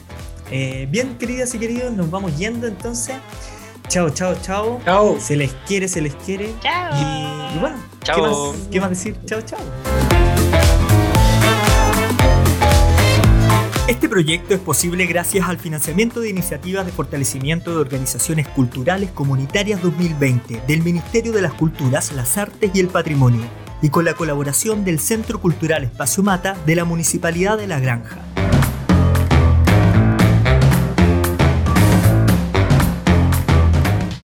Eh, 0.51 0.87
bien, 0.89 1.17
queridas 1.19 1.53
y 1.53 1.59
queridos, 1.59 1.93
nos 1.93 2.09
vamos 2.09 2.35
yendo 2.37 2.65
entonces. 2.65 3.15
Chao, 3.89 4.09
chao, 4.09 4.35
chao. 4.41 4.81
Chao. 4.85 5.19
Se 5.19 5.35
les 5.35 5.51
quiere, 5.67 5.87
se 5.87 6.01
les 6.01 6.15
quiere. 6.15 6.51
Chao. 6.61 6.95
Y, 6.95 7.59
bueno, 7.59 7.77
¿qué 8.03 8.21
más, 8.21 8.33
¿qué 8.71 8.81
más 8.81 8.89
decir? 8.89 9.15
Chao, 9.25 9.41
chao. 9.41 9.59
Este 13.89 14.07
proyecto 14.07 14.53
es 14.53 14.59
posible 14.59 15.07
gracias 15.07 15.49
al 15.49 15.57
financiamiento 15.57 16.19
de 16.19 16.29
iniciativas 16.29 16.85
de 16.85 16.91
fortalecimiento 16.91 17.71
de 17.71 17.77
organizaciones 17.77 18.47
culturales 18.47 19.09
comunitarias 19.09 19.81
2020 19.81 20.61
del 20.67 20.83
Ministerio 20.83 21.31
de 21.31 21.41
las 21.41 21.53
Culturas, 21.53 22.13
las 22.13 22.37
Artes 22.37 22.69
y 22.71 22.81
el 22.81 22.89
Patrimonio 22.89 23.41
y 23.81 23.89
con 23.89 24.05
la 24.05 24.13
colaboración 24.13 24.85
del 24.85 24.99
Centro 24.99 25.41
Cultural 25.41 25.83
Espacio 25.83 26.21
Mata 26.21 26.55
de 26.67 26.75
la 26.75 26.85
Municipalidad 26.85 27.57
de 27.57 27.65
La 27.65 27.79
Granja. 27.79 28.19